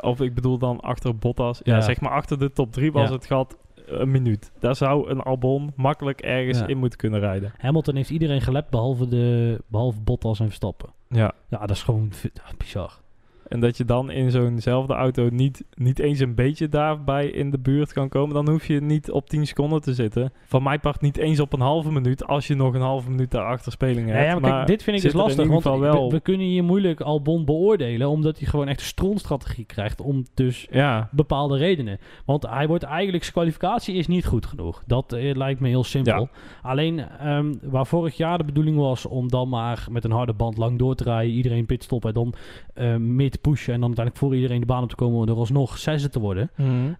of 0.00 0.20
ik 0.20 0.34
bedoel 0.34 0.58
dan 0.58 0.80
achter 0.80 1.16
Bottas. 1.16 1.60
Ja, 1.64 1.74
Ja. 1.74 1.80
zeg 1.80 2.00
maar 2.00 2.10
achter 2.10 2.38
de 2.38 2.52
top 2.52 2.72
3 2.72 2.92
was 2.92 3.08
Ja. 3.08 3.14
het 3.14 3.26
gat 3.26 3.56
een 3.86 4.10
minuut. 4.10 4.52
Daar 4.58 4.76
zou 4.76 5.10
een 5.10 5.20
Albon 5.20 5.72
makkelijk 5.76 6.20
ergens 6.20 6.58
Ja. 6.58 6.66
in 6.66 6.78
moeten 6.78 6.98
kunnen 6.98 7.20
rijden. 7.20 7.52
Hamilton 7.58 7.96
heeft 7.96 8.10
iedereen 8.10 8.40
gelept 8.40 8.70
behalve, 8.70 9.08
de, 9.08 9.60
behalve 9.66 10.00
Bottas 10.00 10.40
en 10.40 10.46
Verstappen. 10.46 10.88
Ja. 11.08 11.32
Ja, 11.48 11.58
dat 11.58 11.70
is 11.70 11.82
gewoon 11.82 12.12
ja, 12.22 12.42
bizar. 12.56 13.00
En 13.48 13.60
dat 13.60 13.76
je 13.76 13.84
dan 13.84 14.10
in 14.10 14.30
zo'nzelfde 14.30 14.94
auto 14.94 15.28
niet, 15.32 15.64
niet 15.74 15.98
eens 15.98 16.18
een 16.18 16.34
beetje 16.34 16.68
daarbij 16.68 17.26
in 17.26 17.50
de 17.50 17.58
buurt 17.58 17.92
kan 17.92 18.08
komen. 18.08 18.34
Dan 18.34 18.48
hoef 18.48 18.66
je 18.66 18.80
niet 18.80 19.10
op 19.10 19.28
10 19.28 19.46
seconden 19.46 19.80
te 19.80 19.94
zitten. 19.94 20.32
Van 20.46 20.62
mijn 20.62 20.80
part 20.80 21.00
niet 21.00 21.16
eens 21.16 21.40
op 21.40 21.52
een 21.52 21.60
halve 21.60 21.92
minuut. 21.92 22.26
Als 22.26 22.46
je 22.46 22.54
nog 22.54 22.74
een 22.74 22.80
halve 22.80 23.10
minuut 23.10 23.30
daarachter 23.30 23.72
speling 23.72 24.08
hebt. 24.08 24.24
ja, 24.24 24.38
maar 24.38 24.50
kijk, 24.50 24.66
dit 24.66 24.82
vind 24.82 24.96
ik 24.96 25.02
dus 25.02 25.12
lastig. 25.12 25.46
Want 25.46 25.64
we, 25.64 25.78
wel- 25.78 26.10
we 26.10 26.20
kunnen 26.20 26.46
hier 26.46 26.64
moeilijk 26.64 27.00
Albon 27.00 27.44
beoordelen. 27.44 28.08
Omdat 28.08 28.38
hij 28.38 28.48
gewoon 28.48 28.68
echt 28.68 28.80
een 28.80 28.86
strontstrategie 28.86 29.64
krijgt. 29.64 30.00
Om 30.00 30.24
dus 30.34 30.66
Ja, 30.70 31.08
bepaalde 31.12 31.56
redenen. 31.56 31.98
Want 32.24 32.46
hij 32.48 32.66
wordt 32.66 32.84
eigenlijk, 32.84 33.22
zijn 33.22 33.34
kwalificatie 33.34 33.94
is 33.94 34.06
niet 34.06 34.26
goed 34.26 34.46
genoeg. 34.46 34.82
Dat 34.86 35.12
eh, 35.12 35.34
lijkt 35.34 35.60
me 35.60 35.68
heel 35.68 35.84
simpel. 35.84 36.20
Ja. 36.20 36.28
Alleen 36.62 36.98
ehm, 36.98 37.54
waar 37.62 37.86
vorig 37.86 38.16
jaar 38.16 38.38
de 38.38 38.44
bedoeling 38.44 38.76
was 38.76 39.06
om 39.06 39.28
dan 39.28 39.48
maar 39.48 39.86
met 39.90 40.04
een 40.04 40.10
harde 40.10 40.32
band 40.32 40.56
lang 40.56 40.78
door 40.78 40.94
te 40.94 41.04
rijden, 41.04 41.32
iedereen 41.34 41.66
pitstoppen 41.66 42.14
en 42.14 42.14
dan 42.14 42.34
mee 43.14 43.30
te 43.40 43.48
pushen 43.50 43.74
en 43.74 43.80
dan 43.80 43.86
uiteindelijk 43.88 44.24
voor 44.26 44.34
iedereen 44.34 44.60
de 44.60 44.66
baan 44.66 44.82
op 44.82 44.88
te 44.88 44.94
komen 44.96 45.18
om 45.20 45.28
er 45.28 45.34
alsnog 45.36 45.78
zesde 45.78 46.08
te 46.08 46.20
worden. 46.20 46.50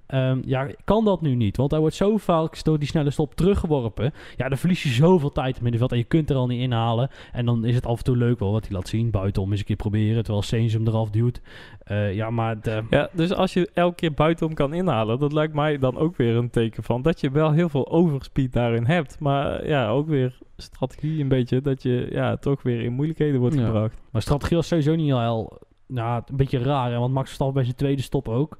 Ehm, 0.06 0.38
ja, 0.44 0.66
kan 0.84 1.04
dat 1.04 1.20
nu 1.20 1.34
niet. 1.34 1.56
Want 1.56 1.70
hij 1.70 1.80
wordt 1.80 1.94
zo 1.94 2.16
vaak 2.16 2.64
door 2.64 2.78
die 2.78 2.88
snelle 2.88 3.10
stop 3.10 3.34
teruggeworpen. 3.34 4.12
Ja, 4.36 4.48
dan 4.48 4.58
verlies 4.58 4.82
je 4.82 4.88
zoveel 4.88 5.32
tijd 5.32 5.46
in 5.46 5.52
het 5.52 5.62
middenveld 5.62 5.92
en 5.92 5.98
je 5.98 6.04
kunt 6.04 6.30
er 6.30 6.36
al 6.36 6.46
niet 6.46 6.60
inhalen. 6.60 7.08
En 7.32 7.46
dan 7.46 7.64
is 7.64 7.74
het 7.74 7.86
af 7.86 7.98
en 7.98 8.04
toe 8.04 8.16
leuk 8.16 8.38
wel 8.38 8.52
wat 8.52 8.66
hij 8.66 8.76
laat 8.76 8.88
zien. 8.88 9.10
Buitenom 9.10 9.50
eens 9.50 9.60
een 9.60 9.66
keer 9.66 9.76
proberen, 9.76 10.22
terwijl 10.22 10.42
Sainz 10.44 10.72
hem 10.72 10.86
eraf 10.86 11.10
duwt. 11.10 11.40
Eh, 11.78 12.14
ja, 12.14 12.30
maar 12.30 12.60
de, 12.60 12.82
Ja, 12.90 13.08
dus 13.12 13.32
als 13.32 13.52
je 13.52 13.70
elke 13.74 13.94
keer 13.94 14.12
buitenom 14.14 14.54
kan 14.54 14.74
inhalen, 14.74 15.18
dat 15.18 15.32
lijkt 15.32 15.54
mij 15.54 15.78
dan 15.78 15.96
ook 15.96 16.16
weer 16.16 16.36
een 16.36 16.50
teken 16.50 16.82
van 16.82 17.02
dat 17.02 17.20
je 17.20 17.30
wel 17.30 17.52
heel 17.52 17.68
veel 17.68 17.90
overspeed 17.90 18.52
daarin 18.52 18.84
hebt. 18.86 19.18
Maar 19.18 19.66
ja, 19.68 19.88
ook 19.88 20.06
weer 20.08 20.38
strategie 20.56 21.20
een 21.22 21.28
beetje, 21.28 21.60
dat 21.60 21.82
je 21.82 22.08
ja, 22.10 22.36
toch 22.36 22.62
weer 22.62 22.80
in 22.80 22.92
moeilijkheden 22.92 23.40
wordt 23.40 23.54
Ja. 23.54 23.64
gebracht. 23.64 24.00
Maar 24.10 24.22
strategie 24.22 24.56
was 24.56 24.66
sowieso 24.68 24.94
niet 24.94 25.06
heel... 25.12 25.58
Nou, 25.88 26.22
een 26.26 26.36
beetje 26.36 26.58
raar, 26.58 26.90
hè? 26.90 26.98
want 26.98 27.12
Max 27.12 27.24
Verstappen 27.26 27.54
bij 27.56 27.64
zijn 27.64 27.76
tweede 27.76 28.02
stop 28.02 28.28
ook. 28.28 28.58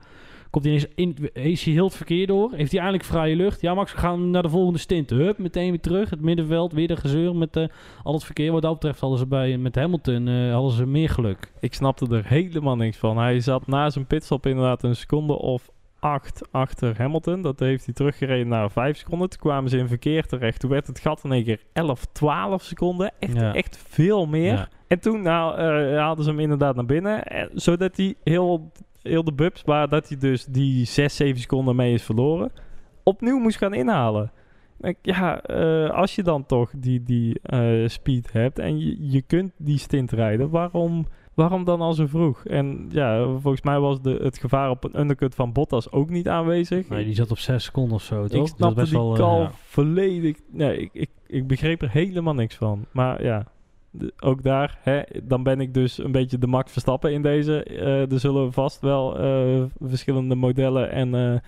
Komt 0.51 0.65
hij 0.65 0.75
ineens 0.75 0.93
in, 0.95 1.31
is 1.43 1.65
hij 1.65 1.73
heel 1.73 1.85
het 1.85 1.97
verkeer 1.97 2.27
door? 2.27 2.53
Heeft 2.55 2.71
hij 2.71 2.81
eindelijk 2.81 3.09
vrije 3.09 3.37
lucht? 3.37 3.61
Ja, 3.61 3.75
Max, 3.75 3.93
we 3.93 3.99
gaan 3.99 4.31
naar 4.31 4.43
de 4.43 4.49
volgende 4.49 4.79
stint. 4.79 5.11
Hup, 5.11 5.39
meteen 5.39 5.71
weer 5.71 5.81
terug. 5.81 6.11
Het 6.11 6.21
middenveld, 6.21 6.73
weer 6.73 6.89
de 6.89 6.97
gezeur 6.97 7.35
met 7.37 7.57
eh, 7.57 7.65
al 8.03 8.13
het 8.15 8.25
verkeer. 8.25 8.53
Wat 8.53 8.63
dat 8.63 8.73
betreft 8.73 9.01
hadden 9.01 9.19
ze 9.19 9.27
bij, 9.27 9.57
met 9.59 9.75
Hamilton 9.75 10.29
eh, 10.29 10.53
hadden 10.53 10.73
ze 10.73 10.87
meer 10.87 11.09
geluk. 11.11 11.53
Ik 11.61 11.75
snapte 11.75 12.07
er 12.17 12.27
helemaal 12.27 12.77
niks 12.77 12.97
van. 12.97 13.19
Hij 13.19 13.41
zat 13.41 13.67
na 13.67 13.91
zijn 13.91 14.07
pitstop 14.07 14.47
inderdaad 14.47 14.83
een 14.83 14.97
seconde 14.97 15.33
of 15.39 15.71
acht 16.01 16.49
achter 16.53 16.99
Hamilton. 16.99 17.43
Dat 17.43 17.59
heeft 17.59 17.85
hij 17.85 17.95
teruggereden 17.95 18.49
naar 18.49 18.71
vijf 18.71 18.97
seconden. 18.97 19.29
Toen 19.31 19.41
kwamen 19.41 19.71
ze 19.71 19.79
in 19.79 19.89
verkeer 19.89 20.27
terecht. 20.27 20.61
Toen 20.61 20.71
werd 20.71 20.87
het 20.87 20.99
gat 21.01 21.25
in 21.25 21.33
één 21.33 21.45
keer 21.45 21.61
11, 21.73 22.05
12 22.13 22.63
seconden. 22.63 23.13
Echt, 23.19 23.35
Ja. 23.35 23.55
echt 23.55 23.79
veel 23.89 24.27
meer. 24.27 24.53
Ja. 24.53 24.69
En 24.87 25.01
toen 25.01 25.23
nou, 25.23 25.59
eh, 25.59 25.99
haalden 25.99 26.25
ze 26.25 26.31
hem 26.31 26.41
inderdaad 26.41 26.75
naar 26.75 26.85
binnen. 26.85 27.23
En, 27.25 27.51
zodat 27.55 27.97
hij 27.97 28.15
heel, 28.25 28.73
heel 29.03 29.25
de 29.25 29.33
bubs, 29.33 29.63
waar 29.63 29.89
dat 29.89 30.09
hij 30.09 30.19
dus 30.19 30.45
die 30.45 30.85
6, 30.85 31.17
7 31.17 31.41
seconden 31.41 31.77
mee 31.77 31.93
is 31.93 32.03
verloren, 32.03 32.53
opnieuw 33.03 33.39
moest 33.39 33.59
gaan 33.59 33.75
inhalen. 33.75 34.31
Ja, 35.03 35.43
eh, 35.43 35.91
als 35.91 36.15
je 36.15 36.23
dan 36.23 36.47
toch 36.47 36.71
die, 36.77 37.03
die 37.03 37.41
eh, 37.43 37.89
speed 37.89 38.33
hebt 38.33 38.59
en 38.59 38.79
je, 38.79 39.11
je 39.11 39.23
kunt 39.23 39.53
die 39.57 39.79
stint 39.79 40.13
rijden, 40.13 40.51
waarom, 40.51 41.07
waarom 41.35 41.65
dan 41.65 41.81
al 41.81 41.93
zo 41.93 42.07
vroeg? 42.07 42.45
En 42.45 42.87
ja, 42.89 43.25
volgens 43.25 43.63
mij 43.63 43.79
was 43.79 44.03
de, 44.03 44.19
het 44.23 44.39
gevaar 44.39 44.71
op 44.71 44.85
een 44.85 45.01
undercut 45.01 45.35
van 45.35 45.53
Bottas 45.53 45.93
ook 45.93 46.11
niet 46.11 46.29
aanwezig. 46.29 46.89
Nee, 46.89 47.05
die 47.05 47.15
zat 47.15 47.31
op 47.31 47.39
6 47.39 47.65
seconden 47.65 47.95
of 47.95 48.03
zo, 48.03 48.27
toch? 48.27 48.33
ik 48.33 48.39
Dat 48.39 48.49
snapte 48.49 48.81
best 48.81 48.91
die 48.91 49.01
wel, 49.01 49.13
eh, 49.15 49.19
ja. 49.19 49.51
volledig. 49.53 50.37
Nee, 50.51 50.79
ik, 50.79 50.91
ik, 50.93 51.11
ik 51.27 51.47
begreep 51.47 51.83
er 51.83 51.91
helemaal 51.91 52.35
niks 52.35 52.55
van. 52.55 52.87
Maar 52.93 53.23
ja, 53.23 53.47
ook 54.21 54.43
daar, 54.43 54.79
hè, 54.83 55.03
dan 55.23 55.43
ben 55.43 55.61
ik 55.61 55.75
dus 55.75 55.99
een 55.99 56.13
beetje 56.13 56.39
de 56.39 56.47
Max 56.47 56.73
Verstappen 56.73 57.13
in 57.13 57.23
deze. 57.23 57.63
Eh, 57.63 58.13
er 58.13 58.21
zullen 58.21 58.53
vast 58.53 58.81
wel 58.81 59.19
eh, 59.19 59.63
verschillende 59.81 60.35
modellen 60.35 60.91
en, 60.91 61.15
eh, 61.15 61.39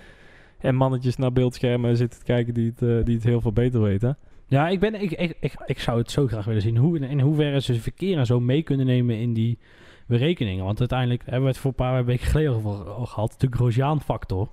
en 0.58 0.74
mannetjes 0.74 1.16
naar 1.16 1.32
beeldschermen 1.32 1.96
zitten 1.96 2.18
te 2.18 2.24
kijken 2.24 2.54
die 2.54 2.72
het, 2.76 3.06
die 3.06 3.14
het 3.14 3.24
heel 3.24 3.40
veel 3.40 3.52
beter 3.52 3.82
weten. 3.82 4.16
Ja, 4.46 4.68
ik, 4.68 4.80
ben, 4.80 5.02
ik, 5.02 5.10
ik, 5.10 5.36
ik, 5.40 5.54
ik 5.66 5.78
zou 5.78 5.98
het 5.98 6.10
zo 6.10 6.26
graag 6.26 6.44
willen 6.44 6.62
zien. 6.62 6.76
Hoe, 6.76 6.98
in 6.98 7.20
hoeverre 7.20 7.60
ze 7.60 7.74
verkeer 7.74 8.18
en 8.18 8.26
zo 8.26 8.40
mee 8.40 8.62
kunnen 8.62 8.86
nemen 8.86 9.16
in 9.16 9.32
die 9.32 9.58
berekeningen. 10.06 10.64
Want 10.64 10.78
uiteindelijk 10.78 11.22
hebben 11.24 11.42
we 11.42 11.48
het 11.48 11.58
voor 11.58 11.70
een 11.70 11.76
paar 11.76 12.04
weken 12.04 12.26
geleden 12.26 12.62
gehad. 13.06 13.34
De 13.38 13.46
Grosjean-factor. 13.50 14.48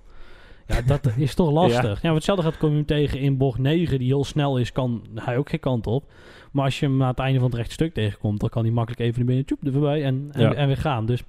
Ja, 0.68 0.82
dat 0.82 1.12
is 1.18 1.36
toch 1.36 1.52
lastig. 1.52 1.84
Ja. 1.96 2.02
want 2.02 2.16
hetzelfde 2.16 2.44
gaat 2.44 2.58
kom 2.58 2.70
je 2.70 2.76
hem 2.76 2.86
tegen 2.86 3.20
in 3.20 3.38
bocht 3.38 3.60
9, 3.60 3.98
die 4.00 4.08
heel 4.08 4.24
snel 4.24 4.58
is, 4.58 4.72
kan 4.72 5.04
hij 5.16 5.38
ook 5.38 5.50
geen 5.50 5.60
kant 5.60 5.88
op. 5.88 6.12
Maar 6.52 6.66
als 6.66 6.80
je 6.80 6.86
hem 6.86 7.02
aan 7.02 7.08
het 7.10 7.20
einde 7.20 7.40
van 7.40 7.48
het 7.48 7.58
rechte 7.58 7.74
stuk 7.74 7.94
tegenkomt, 7.94 8.40
dan 8.40 8.50
kan 8.50 8.64
hij 8.64 8.72
makkelijk 8.72 9.02
even 9.02 9.18
naar 9.18 9.26
binnen, 9.26 9.46
tjoep, 9.46 9.66
er 9.66 9.72
voorbij 9.72 10.04
en, 10.04 10.30
en, 10.32 10.42
Ja. 10.42 10.54
en 10.54 10.68
weer 10.68 10.78
gaan. 10.78 11.06
Dus, 11.06 11.24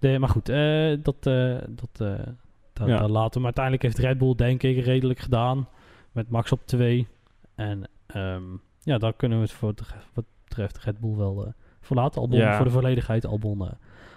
de, 0.00 0.18
maar 0.18 0.28
goed, 0.28 0.48
eh, 0.48 0.92
dat, 1.02 1.26
eh, 1.26 1.56
dat, 1.68 2.08
eh, 2.08 2.26
dat, 2.72 2.88
Ja. 2.88 3.08
laten 3.08 3.32
we. 3.32 3.46
Maar 3.46 3.54
uiteindelijk 3.56 3.82
heeft 3.82 3.98
Red 3.98 4.18
Bull 4.18 4.34
denk 4.34 4.62
ik 4.62 4.84
redelijk 4.84 5.18
gedaan. 5.18 5.68
Met 6.12 6.30
Max 6.30 6.52
op 6.52 6.60
2. 6.64 7.06
En 7.54 7.88
ehm, 8.06 8.42
ja, 8.82 8.98
dan 8.98 9.16
kunnen 9.16 9.38
we 9.38 9.44
het 9.44 9.52
voor 9.52 9.74
wat 10.14 10.24
betreft 10.44 10.78
Red 10.78 10.98
Bull 11.00 11.16
wel 11.16 11.44
eh, 11.46 11.52
verlaten. 11.80 12.20
Albon, 12.20 12.38
Ja. 12.38 12.56
voor 12.56 12.64
de 12.64 12.70
volledigheid, 12.70 13.26
Albon, 13.26 13.68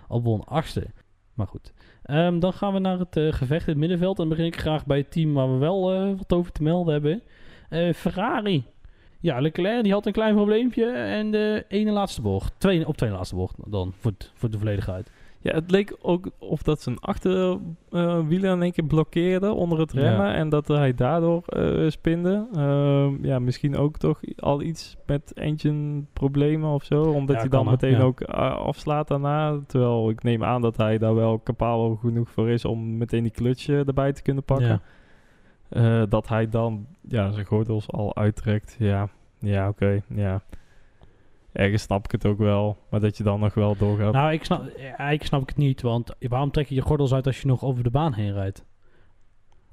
Albon 0.08 0.44
achtste. 0.44 0.86
Maar 1.34 1.48
goed. 1.48 1.74
Ehm, 2.04 2.40
dan 2.40 2.54
gaan 2.54 2.74
we 2.74 2.80
naar 2.80 3.00
het 3.00 3.16
eh, 3.16 3.34
gevecht 3.34 3.68
in 3.68 3.72
het 3.72 3.78
middenveld. 3.78 4.20
En 4.20 4.28
dan 4.28 4.38
begin 4.38 4.52
ik 4.52 4.60
graag 4.60 4.86
bij 4.86 4.98
het 4.98 5.12
team 5.12 5.34
waar 5.34 5.52
we 5.52 5.58
wel 5.58 5.92
eh, 5.92 6.18
wat 6.18 6.34
over 6.34 6.52
te 6.52 6.64
melden 6.64 6.94
hebben. 6.94 7.22
Eh, 7.70 7.94
Ferrari. 7.94 8.66
Ja, 9.20 9.40
Leclerc 9.40 9.84
die 9.84 9.92
had 9.92 10.06
een 10.06 10.12
klein 10.12 10.36
probleempje. 10.36 10.86
En 10.92 11.32
de 11.32 11.66
ene 11.68 11.92
laatste 11.92 12.22
bocht. 12.22 12.54
Twee, 12.58 12.88
op 12.88 12.98
twee 12.98 13.10
laatste 13.12 13.36
bocht 13.36 13.56
dan, 13.72 13.94
voor, 14.00 14.12
voor 14.34 14.50
de 14.50 14.58
volledigheid. 14.58 15.12
Ja, 15.44 15.54
het 15.54 15.72
leek 15.72 15.98
ook 16.02 16.30
of 16.38 16.64
dat 16.64 16.82
zijn 16.82 17.00
achterwielen 17.00 18.54
in 18.56 18.62
één 18.62 18.72
keer 18.72 18.86
blokkeerde 18.86 19.52
onder 19.54 19.80
het 19.80 19.92
Ja. 19.94 20.00
remmen. 20.02 20.34
En 20.34 20.50
dat 20.50 20.68
hij 20.68 20.94
daardoor 20.94 21.44
eh, 21.46 21.90
spinde. 21.90 22.48
Ehm, 22.54 23.26
ja, 23.26 23.40
misschien 23.40 23.78
ook 23.78 23.98
toch 23.98 24.20
al 24.36 24.62
iets 24.62 24.98
met 25.06 25.34
engine 25.34 26.04
problemen 26.14 26.70
of 26.70 26.84
zo. 26.84 27.02
Omdat 27.04 27.36
Ja, 27.36 27.42
hij 27.42 27.50
dan 27.50 27.66
meteen 27.66 27.92
Ja. 27.98 28.02
ook 28.02 28.22
eh, 28.22 28.56
afslaat 28.56 29.08
daarna. 29.08 29.60
Terwijl 29.68 30.10
ik 30.10 30.24
neem 30.24 30.44
aan 30.44 30.62
dat 30.62 30.78
hij 30.78 30.98
daar 30.98 31.16
wel 31.16 31.42
capabel 31.44 31.96
genoeg 31.96 32.30
voor 32.30 32.50
is 32.50 32.66
om 32.66 32.98
meteen 32.98 33.24
die 33.24 33.32
clutch 33.32 33.68
eh, 33.70 33.88
erbij 33.88 34.14
te 34.14 34.22
kunnen 34.22 34.44
pakken. 34.44 34.82
Dat 36.10 36.28
hij 36.28 36.50
dan 36.50 36.86
ja, 37.08 37.32
zijn 37.32 37.46
gordels 37.46 37.92
al 37.92 38.16
uittrekt. 38.16 38.76
Ja, 38.80 39.08
ja 39.40 39.68
oké. 39.68 40.02
ja. 40.16 40.42
Ergens 41.54 41.84
snap 41.84 42.06
ik 42.06 42.12
het 42.12 42.26
ook 42.26 42.38
wel. 42.38 42.78
Maar 42.90 43.00
dat 43.00 43.18
je 43.18 43.24
dan 43.24 43.40
nog 43.40 43.54
wel 43.54 43.78
doorgaat. 43.78 44.14
Nou, 44.14 44.32
ik 44.32 44.44
snap, 44.44 44.68
eigenlijk 44.78 45.24
snap 45.24 45.42
ik 45.42 45.48
het 45.48 45.58
niet. 45.58 45.82
Want 45.82 46.16
waarom 46.20 46.52
trek 46.52 46.68
je 46.68 46.76
je 46.76 46.82
gordels 46.82 47.14
uit 47.14 47.26
als 47.26 47.42
je 47.42 47.48
nog 47.48 47.64
over 47.64 47.84
de 47.84 47.90
baan 47.90 48.14
heen 48.14 48.34
rijdt? 48.34 48.66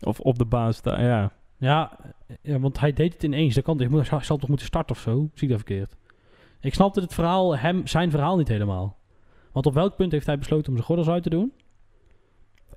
Of 0.01 0.21
op 0.21 0.39
de 0.39 0.45
baan 0.45 0.75
staan, 0.75 1.05
ja. 1.05 1.33
Ja, 1.57 1.97
ja, 2.43 2.59
want 2.59 2.81
hij 2.81 2.93
deed 2.93 3.13
het 3.13 3.23
ineens. 3.23 3.55
Dat 3.55 3.65
kan, 3.65 3.81
hij 3.81 4.23
zal 4.23 4.37
toch 4.37 4.49
moeten 4.49 4.67
starten 4.67 4.97
of 4.97 5.03
zo? 5.03 5.29
Zie 5.35 5.43
ik 5.43 5.49
dat 5.49 5.65
verkeerd? 5.65 5.97
Ik 6.61 6.75
snapte 6.75 7.01
het 7.01 7.15
verhaal, 7.15 7.57
hem, 7.57 7.87
zijn 7.87 8.11
verhaal 8.11 8.37
niet 8.37 8.49
helemaal. 8.49 8.97
Want 9.53 9.67
op 9.67 9.75
welk 9.75 9.97
punt 9.97 10.13
heeft 10.13 10.27
hij 10.27 10.39
besloten 10.39 10.69
om 10.69 10.75
zijn 10.75 10.87
gordels 10.87 11.09
uit 11.09 11.23
te 11.23 11.31
doen? 11.31 11.53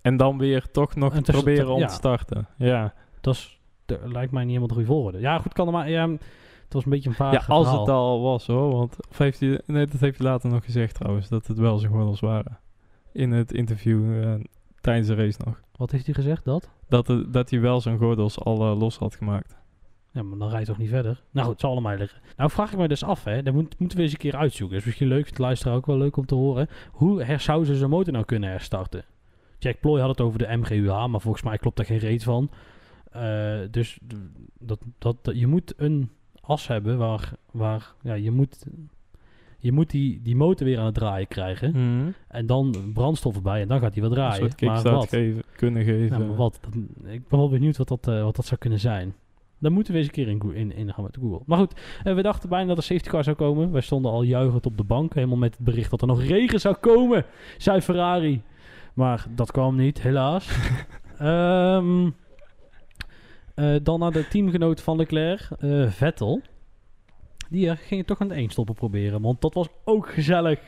En 0.02 0.18
dan 0.18 0.38
weer 0.38 0.72
toch 0.72 0.96
nog 0.96 1.14
te- 1.14 1.32
proberen 1.32 1.74
om 1.74 1.80
ja. 1.80 1.88
te 1.88 1.94
starten. 1.94 2.48
Ja. 2.58 2.94
Dat 3.22 3.34
is, 3.34 3.60
lijkt 3.86 4.32
mij 4.32 4.42
niet 4.42 4.48
helemaal 4.48 4.68
de 4.68 4.74
goede 4.74 4.90
volgorde. 4.90 5.20
Ja, 5.20 5.40
goed, 5.40 5.54
kan 5.54 5.68
er 5.68 5.74
maar. 5.74 5.90
Ja, 5.90 6.10
het 6.74 6.84
was 6.84 6.84
een 6.84 6.92
beetje 6.92 7.10
een 7.10 7.16
vaag 7.16 7.48
ja, 7.48 7.54
als 7.54 7.68
verhaal. 7.68 7.86
het 7.86 7.96
al 7.96 8.22
was 8.22 8.48
hoor. 8.48 8.72
Want, 8.72 8.98
of 9.10 9.18
heeft 9.18 9.40
hij, 9.40 9.62
nee, 9.66 9.86
dat 9.86 10.00
heeft 10.00 10.18
hij 10.18 10.28
later 10.28 10.50
nog 10.50 10.64
gezegd 10.66 10.96
trouwens. 10.96 11.30
Dat 11.30 11.48
het 11.48 11.58
wel 11.58 11.78
zijn 11.78 11.92
gordels 11.92 12.20
waren. 12.20 12.60
In 13.14 13.32
het 13.32 13.54
interview 13.54 14.24
eh, 14.24 14.34
tijdens 14.82 15.08
de 15.08 15.16
race 15.16 15.40
nog. 15.46 15.62
Wat 15.76 15.92
heeft 15.92 16.06
hij 16.06 16.14
gezegd? 16.14 16.46
Dat? 16.46 16.70
Dat, 16.90 17.08
het, 17.08 17.34
dat 17.34 17.50
hij 17.50 17.60
wel 17.60 17.82
zijn 17.82 17.98
gordels 17.98 18.40
al 18.40 18.78
los 18.78 18.98
had 18.98 19.16
gemaakt. 19.16 19.56
Ja, 20.12 20.24
maar 20.24 20.38
dan 20.38 20.50
rijdt 20.50 20.68
toch 20.68 20.78
niet 20.78 20.90
verder? 20.90 21.24
Nou 21.32 21.44
goed, 21.46 21.52
het 21.52 21.62
zal 21.62 21.72
allemaal 21.72 21.98
liggen. 21.98 22.22
Nou 22.38 22.50
vraag 22.50 22.72
ik 22.72 22.78
me 22.78 22.88
dus 22.88 23.04
af, 23.04 23.24
hè. 23.24 23.44
Dat 23.44 23.54
moet, 23.54 23.80
moeten 23.80 23.98
we 23.98 24.04
eens 24.04 24.12
een 24.14 24.18
keer 24.20 24.36
uitzoeken. 24.36 24.78
is 24.78 24.86
misschien 24.86 25.08
leuk, 25.08 25.26
het 25.28 25.38
luisteren 25.38 25.78
ook 25.78 25.86
wel 25.86 25.98
leuk 25.98 26.18
om 26.18 26.26
te 26.26 26.36
horen. 26.36 26.68
Hoe 26.92 27.24
her, 27.24 27.40
zou 27.40 27.66
ze 27.66 27.76
zijn 27.76 27.90
motor 27.90 28.14
nou 28.14 28.26
kunnen 28.26 28.50
herstarten? 28.50 29.06
Jack 29.60 29.80
Ploy 29.80 30.00
had 30.00 30.10
het 30.10 30.22
over 30.22 30.40
de 30.40 30.58
MGUH, 30.58 31.08
maar 31.08 31.22
volgens 31.22 31.44
mij 31.44 31.58
klopt 31.58 31.78
daar 31.78 31.86
geen 31.86 31.98
reet 31.98 32.24
van. 32.24 32.50
Eh, 33.12 33.60
dus 33.72 34.00
dat, 34.60 34.80
dat, 34.98 35.18
dat- 35.22 35.40
je 35.40 35.48
moet 35.48 35.74
een 35.78 36.10
as 36.42 36.68
hebben 36.68 36.98
waar, 36.98 37.32
waar 37.52 37.94
ja, 38.02 38.14
je 38.14 38.32
moet, 38.32 38.66
je 39.58 39.72
moet 39.72 39.90
die, 39.90 40.22
die 40.22 40.36
motor 40.36 40.66
weer 40.68 40.80
aan 40.80 40.86
het 40.86 40.94
draaien 40.94 41.28
krijgen. 41.28 41.74
En 42.28 42.46
dan 42.46 42.92
brandstof 42.94 43.36
erbij 43.36 43.62
en 43.62 43.68
dan 43.68 43.80
gaat 43.80 43.94
hij 43.94 44.02
wel 44.02 44.12
draaien. 44.12 44.50
maar 44.66 44.82
wat? 44.92 45.10
geven, 45.10 45.44
kunnen 45.56 45.84
geven. 45.84 46.28
Maar 46.28 46.36
wat? 46.36 46.60
Dat- 46.62 46.74
ik 47.12 47.28
ben 47.28 47.40
wel 47.40 47.50
benieuwd 47.50 47.78
wat 47.78 47.88
dat, 47.88 48.08
eh, 48.08 48.24
wat 48.24 48.36
dat 48.36 48.46
zou 48.46 48.60
kunnen 48.60 48.80
zijn. 48.80 49.14
Dan 49.60 49.72
moeten 49.74 49.94
we 49.94 50.00
eens 50.00 50.08
een 50.08 50.14
keer 50.14 50.28
in, 50.28 50.54
in, 50.54 50.76
in 50.76 50.94
gaan 50.94 51.04
met 51.04 51.18
Google. 51.22 51.42
Maar 51.46 51.58
goed, 51.58 51.80
eh, 52.04 52.16
we 52.16 52.22
dachten 52.22 52.50
bijna 52.50 52.68
dat 52.68 52.78
er 52.78 52.84
safety 52.84 53.10
car 53.10 53.24
zou 53.24 53.36
komen. 53.36 53.72
Wij 53.72 53.82
stonden 53.82 54.12
al 54.12 54.24
juichend 54.24 54.66
op 54.66 54.78
de 54.78 54.84
bank. 54.84 55.14
Helemaal 55.14 55.38
met 55.38 55.56
het 55.56 55.66
bericht 55.66 55.90
dat 55.90 56.02
er 56.02 56.08
nog 56.08 56.24
regen 56.24 56.60
zou 56.60 56.76
komen. 56.76 57.26
Zei 57.58 57.82
Ferrari. 57.82 58.42
Maar 58.94 59.26
dat 59.36 59.52
kwam 59.52 59.76
niet, 59.76 60.02
helaas. 60.02 60.50
Ehm, 61.18 62.10
eh, 63.56 63.76
dan 63.84 64.00
naar 64.00 64.12
de 64.12 64.28
teamgenoot 64.28 64.82
van 64.82 64.98
Leclerc, 64.98 65.50
eh, 65.60 65.88
Vettel. 65.90 66.42
Die 67.50 67.70
eh, 67.70 67.78
ging 67.78 68.06
toch 68.06 68.22
aan 68.22 68.30
het 68.30 68.38
eenstoppen 68.38 68.76
proberen. 68.76 69.22
Want 69.22 69.42
dat 69.42 69.54
was 69.54 69.68
ook 69.84 70.10
gezellig. 70.10 70.60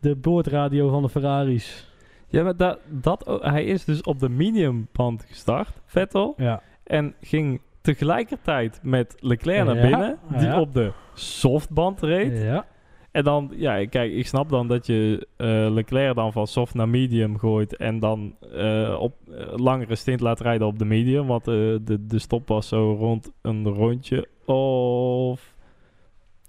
De 0.00 0.16
boordradio 0.16 0.88
van 0.90 1.02
de 1.02 1.08
Ferraris. 1.08 1.92
Ja, 2.28 2.42
maar 2.42 2.56
dat, 2.56 2.78
dat, 2.88 3.38
hij 3.42 3.64
is 3.64 3.84
dus 3.84 4.02
op 4.02 4.18
de 4.18 4.28
mediumband 4.28 5.24
gestart, 5.24 5.80
Vettel. 5.84 6.34
Ja. 6.36 6.62
En 6.84 7.14
ging 7.20 7.60
tegelijkertijd 7.80 8.80
met 8.82 9.16
Leclerc 9.18 9.66
naar 9.66 9.80
binnen, 9.80 10.18
die 10.28 10.46
ja. 10.46 10.60
op 10.60 10.72
de 10.72 10.92
softband 11.14 12.02
reed. 12.02 12.42
Ja. 12.42 12.66
En 13.14 13.24
dan, 13.24 13.50
ja, 13.56 13.86
kijk, 13.86 14.12
ik 14.12 14.26
snap 14.26 14.48
dan 14.48 14.68
dat 14.68 14.86
je 14.86 15.26
eh, 15.36 15.46
Leclerc 15.72 16.14
dan 16.14 16.32
van 16.32 16.46
soft 16.46 16.74
naar 16.74 16.88
medium 16.88 17.38
gooit 17.38 17.76
en 17.76 17.98
dan 17.98 18.34
eh, 18.52 18.96
op 19.00 19.14
eh, 19.30 19.46
langere 19.56 19.94
stint 19.94 20.20
laat 20.20 20.40
rijden 20.40 20.66
op 20.66 20.78
de 20.78 20.84
medium. 20.84 21.26
Want 21.26 21.44
de, 21.44 21.80
de 22.06 22.18
stop 22.18 22.48
was 22.48 22.68
zo 22.68 22.94
rond 22.98 23.32
een 23.42 23.68
rondje 23.68 24.28
of 24.44 25.54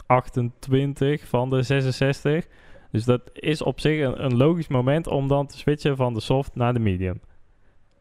28 0.06 1.28
van 1.28 1.50
de 1.50 1.62
66. 1.62 2.48
Dus 2.92 3.06
dat 3.06 3.22
is 3.34 3.62
op 3.62 3.80
zich 3.80 4.02
een, 4.06 4.24
een 4.26 4.38
logisch 4.38 4.68
moment 4.68 5.08
om 5.08 5.28
dan 5.28 5.48
te 5.48 5.58
switchen 5.58 5.96
van 5.96 6.14
de 6.14 6.20
soft 6.22 6.56
naar 6.56 6.74
de 6.74 6.80
medium. 6.80 7.22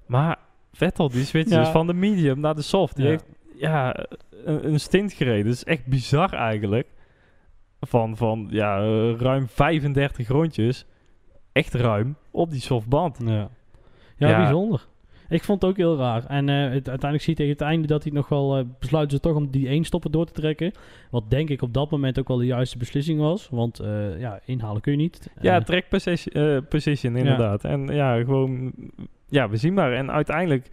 Maar 0.07 0.39
Vettel, 0.73 1.09
die 1.11 1.25
switcht 1.25 1.51
Ja. 1.51 1.59
dus 1.61 1.69
van 1.69 1.87
de 1.87 1.95
medium 1.95 2.41
naar 2.41 2.55
de 2.55 2.63
soft. 2.63 2.97
Die 2.97 3.05
Ja. 3.05 3.11
heeft 3.11 3.27
ja, 3.57 4.07
een, 4.45 4.67
een 4.67 4.81
stint 4.81 5.13
gereden. 5.13 5.45
Dat 5.45 5.55
is 5.55 5.65
echt 5.65 5.87
bizar 5.87 6.33
eigenlijk. 6.33 6.87
Van, 7.87 8.17
van 8.17 8.47
ja, 8.51 8.79
eh, 8.83 9.15
ruim 9.19 9.49
35 9.49 10.29
rondjes. 10.29 10.87
Echt 11.53 11.75
ruim 11.75 12.17
op 12.31 12.51
die 12.51 12.61
softband. 12.61 13.19
Ja. 13.25 13.49
Ja, 14.17 14.29
Ja. 14.29 14.37
bijzonder. 14.37 14.87
Ik 15.29 15.45
vond 15.45 15.63
het 15.63 15.71
ook 15.71 15.77
heel 15.77 15.97
raar. 15.97 16.25
En 16.27 16.49
eh, 16.49 16.57
het, 16.57 16.73
uiteindelijk 16.73 17.23
zie 17.23 17.33
je 17.33 17.39
tegen 17.39 17.53
het 17.53 17.61
einde 17.61 17.87
dat 17.87 18.03
hij 18.03 18.13
nog 18.13 18.29
wel 18.29 18.57
eh, 18.59 18.65
besluiten 18.79 19.17
ze 19.17 19.23
toch 19.23 19.37
om 19.37 19.51
die 19.51 19.69
één 19.69 19.85
stoppen 19.85 20.11
door 20.13 20.27
te 20.27 20.33
trekken. 20.33 20.73
Wat 21.11 21.31
denk 21.31 21.51
ik 21.51 21.63
op 21.63 21.73
dat 21.75 21.91
moment 21.91 22.19
ook 22.19 22.29
wel 22.29 22.37
de 22.37 22.47
juiste 22.47 22.79
beslissing 22.79 23.21
was. 23.21 23.49
Want 23.51 23.81
ja, 24.19 24.41
inhalen 24.45 24.81
kun 24.81 24.93
je 24.93 24.99
niet. 24.99 25.31
Ja, 25.41 25.61
track 25.61 25.89
position, 25.89 26.67
position 26.69 27.17
inderdaad. 27.17 27.65
En 27.65 27.87
ja, 27.87 28.17
gewoon, 28.17 28.73
ja, 29.29 29.49
we 29.49 29.57
zien 29.57 29.75
maar. 29.75 29.93
En 29.93 30.11
uiteindelijk, 30.11 30.69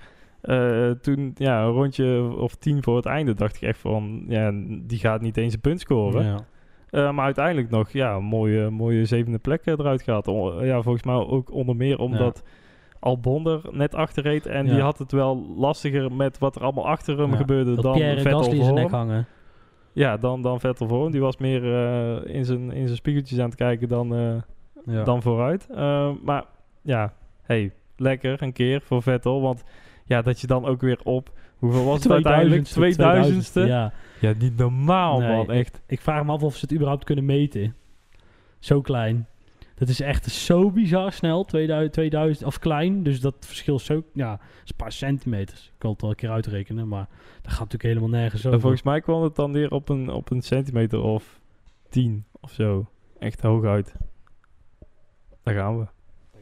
toen, 1.01 1.31
ja, 1.35 1.61
een 1.63 1.71
rondje 1.71 2.35
of 2.37 2.55
tien 2.55 2.83
voor 2.83 2.95
het 2.95 3.05
einde, 3.05 3.33
dacht 3.33 3.55
ik 3.55 3.61
echt 3.61 3.79
van, 3.79 4.23
ja, 4.27 4.51
die 4.81 4.99
gaat 4.99 5.21
niet 5.21 5.37
eens 5.37 5.53
een 5.53 5.59
punt 5.61 5.79
scoren. 5.79 6.25
ja. 6.25 6.45
Eh, 6.91 7.11
maar 7.11 7.25
uiteindelijk 7.25 7.69
nog, 7.69 7.89
ja, 7.91 8.15
een 8.15 8.23
mooie, 8.23 8.69
mooie 8.69 9.05
zevende 9.05 9.37
plek 9.39 9.61
eh, 9.65 9.73
eruit 9.77 10.01
gehad. 10.01 10.27
O- 10.27 10.63
ja, 10.63 10.81
volgens 10.81 11.03
mij 11.03 11.15
ook 11.15 11.51
onder 11.51 11.75
meer 11.75 11.99
omdat 11.99 12.43
Albon 12.99 13.47
er 13.47 13.61
net 13.71 13.95
achter 13.95 14.23
reed. 14.23 14.45
En 14.45 14.65
Ja. 14.65 14.71
die 14.73 14.81
had 14.81 14.97
het 14.97 15.11
wel 15.11 15.45
lastiger 15.57 16.11
met 16.11 16.37
wat 16.37 16.55
er 16.55 16.61
allemaal 16.63 16.87
achter 16.87 17.17
hem 17.19 17.31
Ja. 17.31 17.37
gebeurde 17.37 17.73
Dat 17.73 17.83
dan 17.83 17.93
Pierre 17.93 18.21
Vettel 18.21 18.37
Gasly 18.43 18.59
voor 18.63 18.73
nek 18.73 18.89
hangen. 18.91 19.25
Ja, 19.93 20.17
dan, 20.17 20.41
dan 20.41 20.59
Vettel 20.59 20.87
voor 20.87 21.03
hem. 21.03 21.11
Die 21.11 21.21
was 21.21 21.37
meer 21.37 21.63
eh, 21.75 22.35
in, 22.35 22.45
zijn, 22.45 22.71
in 22.71 22.85
zijn 22.85 22.97
spiegeltjes 22.97 23.39
aan 23.39 23.45
het 23.45 23.55
kijken 23.55 23.87
dan, 23.87 24.07
Ja. 24.85 25.03
dan 25.03 25.21
vooruit. 25.21 25.67
Maar 26.23 26.43
ja, 26.81 27.13
hey, 27.41 27.71
lekker 27.97 28.41
een 28.43 28.53
keer 28.53 28.81
voor 28.81 29.01
Vettel. 29.01 29.41
Want 29.41 29.63
ja, 30.05 30.21
dat 30.21 30.39
je 30.41 30.47
dan 30.47 30.65
ook 30.65 30.81
weer 30.81 30.99
op... 31.03 31.29
Hoeveel 31.61 31.85
was 31.85 32.03
het 32.03 32.11
uiteindelijk? 32.23 32.67
2000ste, 32.67 32.73
2000ste? 32.73 33.67
Ja. 33.67 33.93
Ja, 34.19 34.33
niet 34.37 34.57
normaal 34.57 35.19
Nee, 35.19 35.35
man, 35.35 35.51
echt. 35.51 35.81
Ik 35.87 36.01
vraag 36.01 36.25
me 36.25 36.31
af 36.31 36.43
of 36.43 36.55
ze 36.55 36.61
het 36.61 36.73
überhaupt 36.73 37.03
kunnen 37.03 37.25
meten. 37.25 37.75
Zo 38.59 38.81
klein. 38.81 39.27
Dat 39.75 39.89
is 39.89 39.99
echt 39.99 40.25
zo 40.31 40.71
bizar 40.71 41.11
snel. 41.11 41.45
2000, 41.45 41.93
2000 41.93 42.47
of 42.47 42.59
klein. 42.59 43.03
Dus 43.03 43.19
dat 43.21 43.35
verschil 43.39 43.75
is 43.75 43.85
zo... 43.85 44.03
Ja, 44.13 44.39
is 44.63 44.69
een 44.69 44.75
paar 44.75 44.91
centimeters. 44.91 45.65
Ik 45.65 45.73
kan 45.77 45.91
het 45.91 46.01
wel 46.01 46.09
een 46.09 46.15
keer 46.15 46.29
uitrekenen. 46.29 46.87
Maar 46.87 47.07
dat 47.41 47.51
gaat 47.51 47.59
natuurlijk 47.59 47.83
helemaal 47.83 48.09
nergens 48.19 48.41
En 48.43 48.47
over. 48.47 48.61
volgens 48.61 48.83
mij 48.83 49.01
kwam 49.01 49.23
het 49.23 49.35
dan 49.35 49.51
weer 49.51 49.71
op 49.71 49.89
een, 49.89 50.09
op 50.09 50.31
een 50.31 50.41
centimeter 50.41 51.01
of 51.01 51.39
10 51.89 52.25
of 52.39 52.51
zo. 52.51 52.89
Echt 53.19 53.41
hooguit. 53.41 53.95
Daar 55.43 55.55
gaan 55.55 55.79
we. 55.79 55.85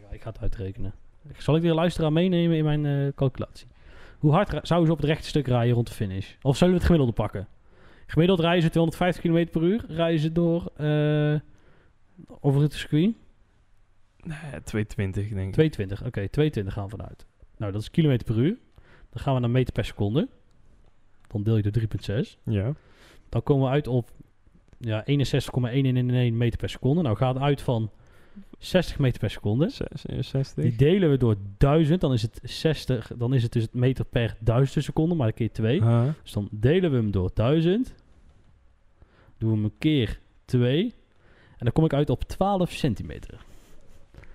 Ja, 0.01 0.07
ik 0.11 0.21
ga 0.21 0.29
het 0.29 0.41
uitrekenen. 0.41 0.93
Zal 1.37 1.55
ik 1.55 1.61
de 1.61 1.73
luisteraar 1.73 2.13
meenemen 2.13 2.57
in 2.57 2.63
mijn 2.63 2.85
eh, 2.85 3.13
calculatie? 3.15 3.67
Hoe 4.19 4.31
hard 4.31 4.67
zouden 4.67 4.87
ze 4.87 4.93
op 4.93 4.99
het 4.99 5.09
rechte 5.09 5.27
stuk 5.27 5.47
rijden 5.47 5.73
rond 5.73 5.87
de 5.87 5.93
finish? 5.93 6.33
Of 6.41 6.57
zullen 6.57 6.73
we 6.73 6.79
het 6.79 6.87
gemiddelde 6.87 7.21
pakken? 7.21 7.47
Gemiddeld 8.05 8.39
rijden 8.39 8.61
ze 8.61 8.69
250 8.69 9.23
km 9.23 9.51
per 9.51 9.61
uur. 9.61 9.85
Rijden 9.87 10.19
ze 10.19 10.31
door 10.31 10.71
eh, 10.75 11.35
over 12.39 12.61
het 12.61 12.73
circuit? 12.73 13.15
Nee, 14.23 14.61
220 14.63 15.27
denk 15.29 15.47
ik. 15.47 15.53
220. 15.53 16.05
Oké, 16.05 16.29
22 16.29 16.73
gaan 16.73 16.83
we 16.83 16.89
vanuit. 16.89 17.25
Nou, 17.57 17.71
dat 17.71 17.81
is 17.81 17.91
kilometer 17.91 18.25
per 18.25 18.37
uur. 18.37 18.57
Dan 19.09 19.21
gaan 19.21 19.33
we 19.33 19.39
naar 19.39 19.49
meter 19.49 19.73
per 19.73 19.85
seconde. 19.85 20.27
Dan 21.27 21.43
deel 21.43 21.55
je 21.55 21.71
door 21.71 21.83
3,6. 22.23 22.37
Ja. 22.43 22.73
Dan 23.29 23.43
komen 23.43 23.65
we 23.65 23.71
uit 23.71 23.87
op 23.87 24.11
ja, 24.77 25.05
61,111 25.05 26.31
meter 26.31 26.59
per 26.59 26.69
seconde. 26.69 27.01
Nou, 27.01 27.15
gaat 27.15 27.37
uit 27.37 27.61
van 27.61 27.91
60 28.57 28.99
meter 28.99 29.19
per 29.19 29.29
seconde. 29.29 29.69
66. 29.69 30.63
Die 30.63 30.75
delen 30.75 31.09
we 31.09 31.17
door 31.17 31.35
1000, 31.57 32.01
dan 32.01 32.13
is 32.13 32.21
het 32.21 32.39
60, 32.43 33.11
dan 33.17 33.33
is 33.33 33.43
het 33.43 33.51
dus 33.51 33.63
het 33.63 33.73
meter 33.73 34.05
per 34.05 34.35
1000 34.39 34.83
seconde, 34.83 35.15
maar 35.15 35.27
een 35.27 35.33
keer 35.33 35.51
2. 35.51 35.83
Ah. 35.83 36.07
Dus 36.23 36.31
dan 36.31 36.47
delen 36.51 36.91
we 36.91 36.97
hem 36.97 37.11
door 37.11 37.31
1000. 37.33 37.93
Doen 39.37 39.49
we 39.49 39.55
hem 39.55 39.63
een 39.63 39.77
keer 39.77 40.19
2. 40.45 40.83
En 41.57 41.65
dan 41.65 41.71
kom 41.71 41.85
ik 41.85 41.93
uit 41.93 42.09
op 42.09 42.23
12 42.23 42.71
centimeter. 42.71 43.45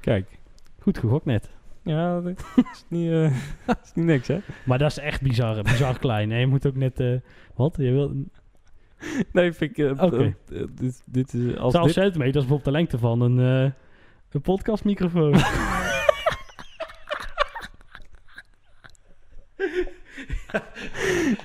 Kijk. 0.01 0.39
Goed 0.81 0.99
gegokt 0.99 1.25
net. 1.25 1.51
Ja, 1.83 2.21
dat 2.21 2.39
is 2.73 2.85
niet, 2.89 3.11
eh, 3.11 3.37
is 3.85 3.93
niet 3.95 4.05
niks, 4.05 4.29
hè? 4.29 4.39
Maar 4.65 4.79
dat 4.79 4.91
is 4.91 4.99
echt 4.99 5.23
bizar, 5.23 5.63
bizar 5.63 5.99
klein. 5.99 6.33
En 6.33 6.39
je 6.39 6.47
moet 6.47 6.67
ook 6.67 6.77
net... 6.77 7.01
eh, 7.01 7.15
wat? 7.55 7.77
Je 7.79 7.91
wil, 7.91 8.13
Nee, 9.33 9.53
vind 9.53 9.79
ik... 9.79 9.79
eh, 9.79 10.63
dit, 10.75 11.03
dit 11.07 11.35
is... 11.35 11.57
Als 11.57 11.73
12 11.73 11.87
dit, 11.87 11.95
centimeter, 11.95 12.33
dat 12.33 12.43
is 12.43 12.49
bijvoorbeeld 12.49 12.65
de 12.65 12.71
lengte 12.71 12.99
van 12.99 13.21
een, 13.21 13.73
een 14.35 14.41
podcastmicrofoon. 14.41 15.35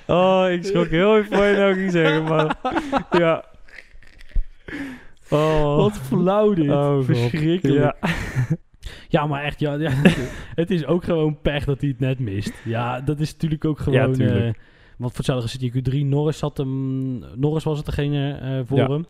oh, 0.08 0.46
ik 0.52 0.64
schrok 0.66 0.88
heel 0.88 1.18
even 1.18 1.38
wat 1.38 1.48
je 1.48 1.56
nou 1.56 1.74
ging 1.74 1.92
zeggen, 1.92 2.24
maar... 2.24 2.56
ja. 3.12 3.46
Oh. 5.30 5.76
Wat 5.76 5.98
flauw 5.98 6.54
dit. 6.54 6.70
Oh. 6.70 7.04
Verschrikkelijk. 7.04 7.78
Ja. 7.78 7.96
Ja, 9.10 9.28
maar 9.28 9.44
echt, 9.44 9.60
ja, 9.60 9.74
ja, 9.74 9.92
het 10.56 10.72
is 10.72 10.86
ook 10.86 11.04
gewoon 11.04 11.42
pech 11.42 11.66
dat 11.66 11.80
hij 11.82 11.90
het 11.90 12.00
net 12.00 12.20
mist. 12.20 12.54
Ja, 12.66 13.02
dat 13.02 13.20
is 13.20 13.32
natuurlijk 13.32 13.66
ook 13.66 13.80
gewoon... 13.80 14.16
Ja, 14.16 14.26
eh, 14.26 14.54
want 14.98 15.12
voor 15.12 15.16
hetzelfde 15.16 15.48
zit 15.48 15.62
je 15.62 15.72
Q3. 15.72 16.06
Norris, 16.06 16.38
zat 16.38 16.58
hem, 16.58 17.18
Norris 17.40 17.64
was 17.64 17.78
het 17.78 17.86
degene 17.86 18.34
eh, 18.34 18.60
voor 18.66 18.78
Ja. 18.78 18.88
hem. 18.88 19.06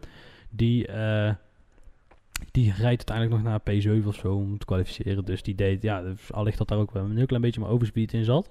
Die, 0.49 0.87
eh, 0.87 1.33
die 2.51 2.73
rijdt 2.77 3.11
uiteindelijk 3.11 3.35
nog 3.35 3.43
naar 3.43 3.61
P7 4.01 4.07
of 4.07 4.15
zo 4.15 4.33
om 4.33 4.57
te 4.57 4.65
kwalificeren. 4.65 5.25
Dus 5.25 5.43
die 5.43 5.55
deed, 5.55 5.81
ja, 5.81 6.01
dus 6.01 6.33
allicht 6.33 6.57
dat 6.57 6.67
daar 6.67 6.77
ook 6.77 6.91
wel 6.91 7.03
een 7.03 7.17
heel 7.17 7.25
klein 7.25 7.41
beetje 7.41 7.61
maar 7.61 7.69
overspeed 7.69 8.13
in 8.13 8.23
zat. 8.23 8.49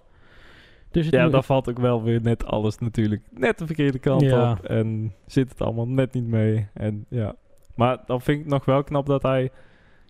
Dus 0.90 1.04
het 1.06 1.14
Ja, 1.14 1.28
dan 1.28 1.44
valt 1.44 1.68
ook 1.68 1.78
wel 1.78 2.02
weer 2.02 2.20
net 2.22 2.44
alles 2.44 2.78
natuurlijk 2.78 3.22
net 3.30 3.58
de 3.58 3.66
verkeerde 3.66 3.98
kant 3.98 4.22
Ja. 4.22 4.50
op. 4.52 4.64
En 4.64 5.12
zit 5.26 5.48
het 5.50 5.60
allemaal 5.60 5.88
net 5.88 6.12
niet 6.14 6.26
mee. 6.26 6.66
En 6.74 7.04
ja. 7.08 7.34
Maar 7.74 7.98
dan 8.06 8.20
vind 8.20 8.40
ik 8.40 8.46
nog 8.46 8.64
wel 8.64 8.84
knap 8.84 9.06
dat 9.06 9.22
hij, 9.22 9.50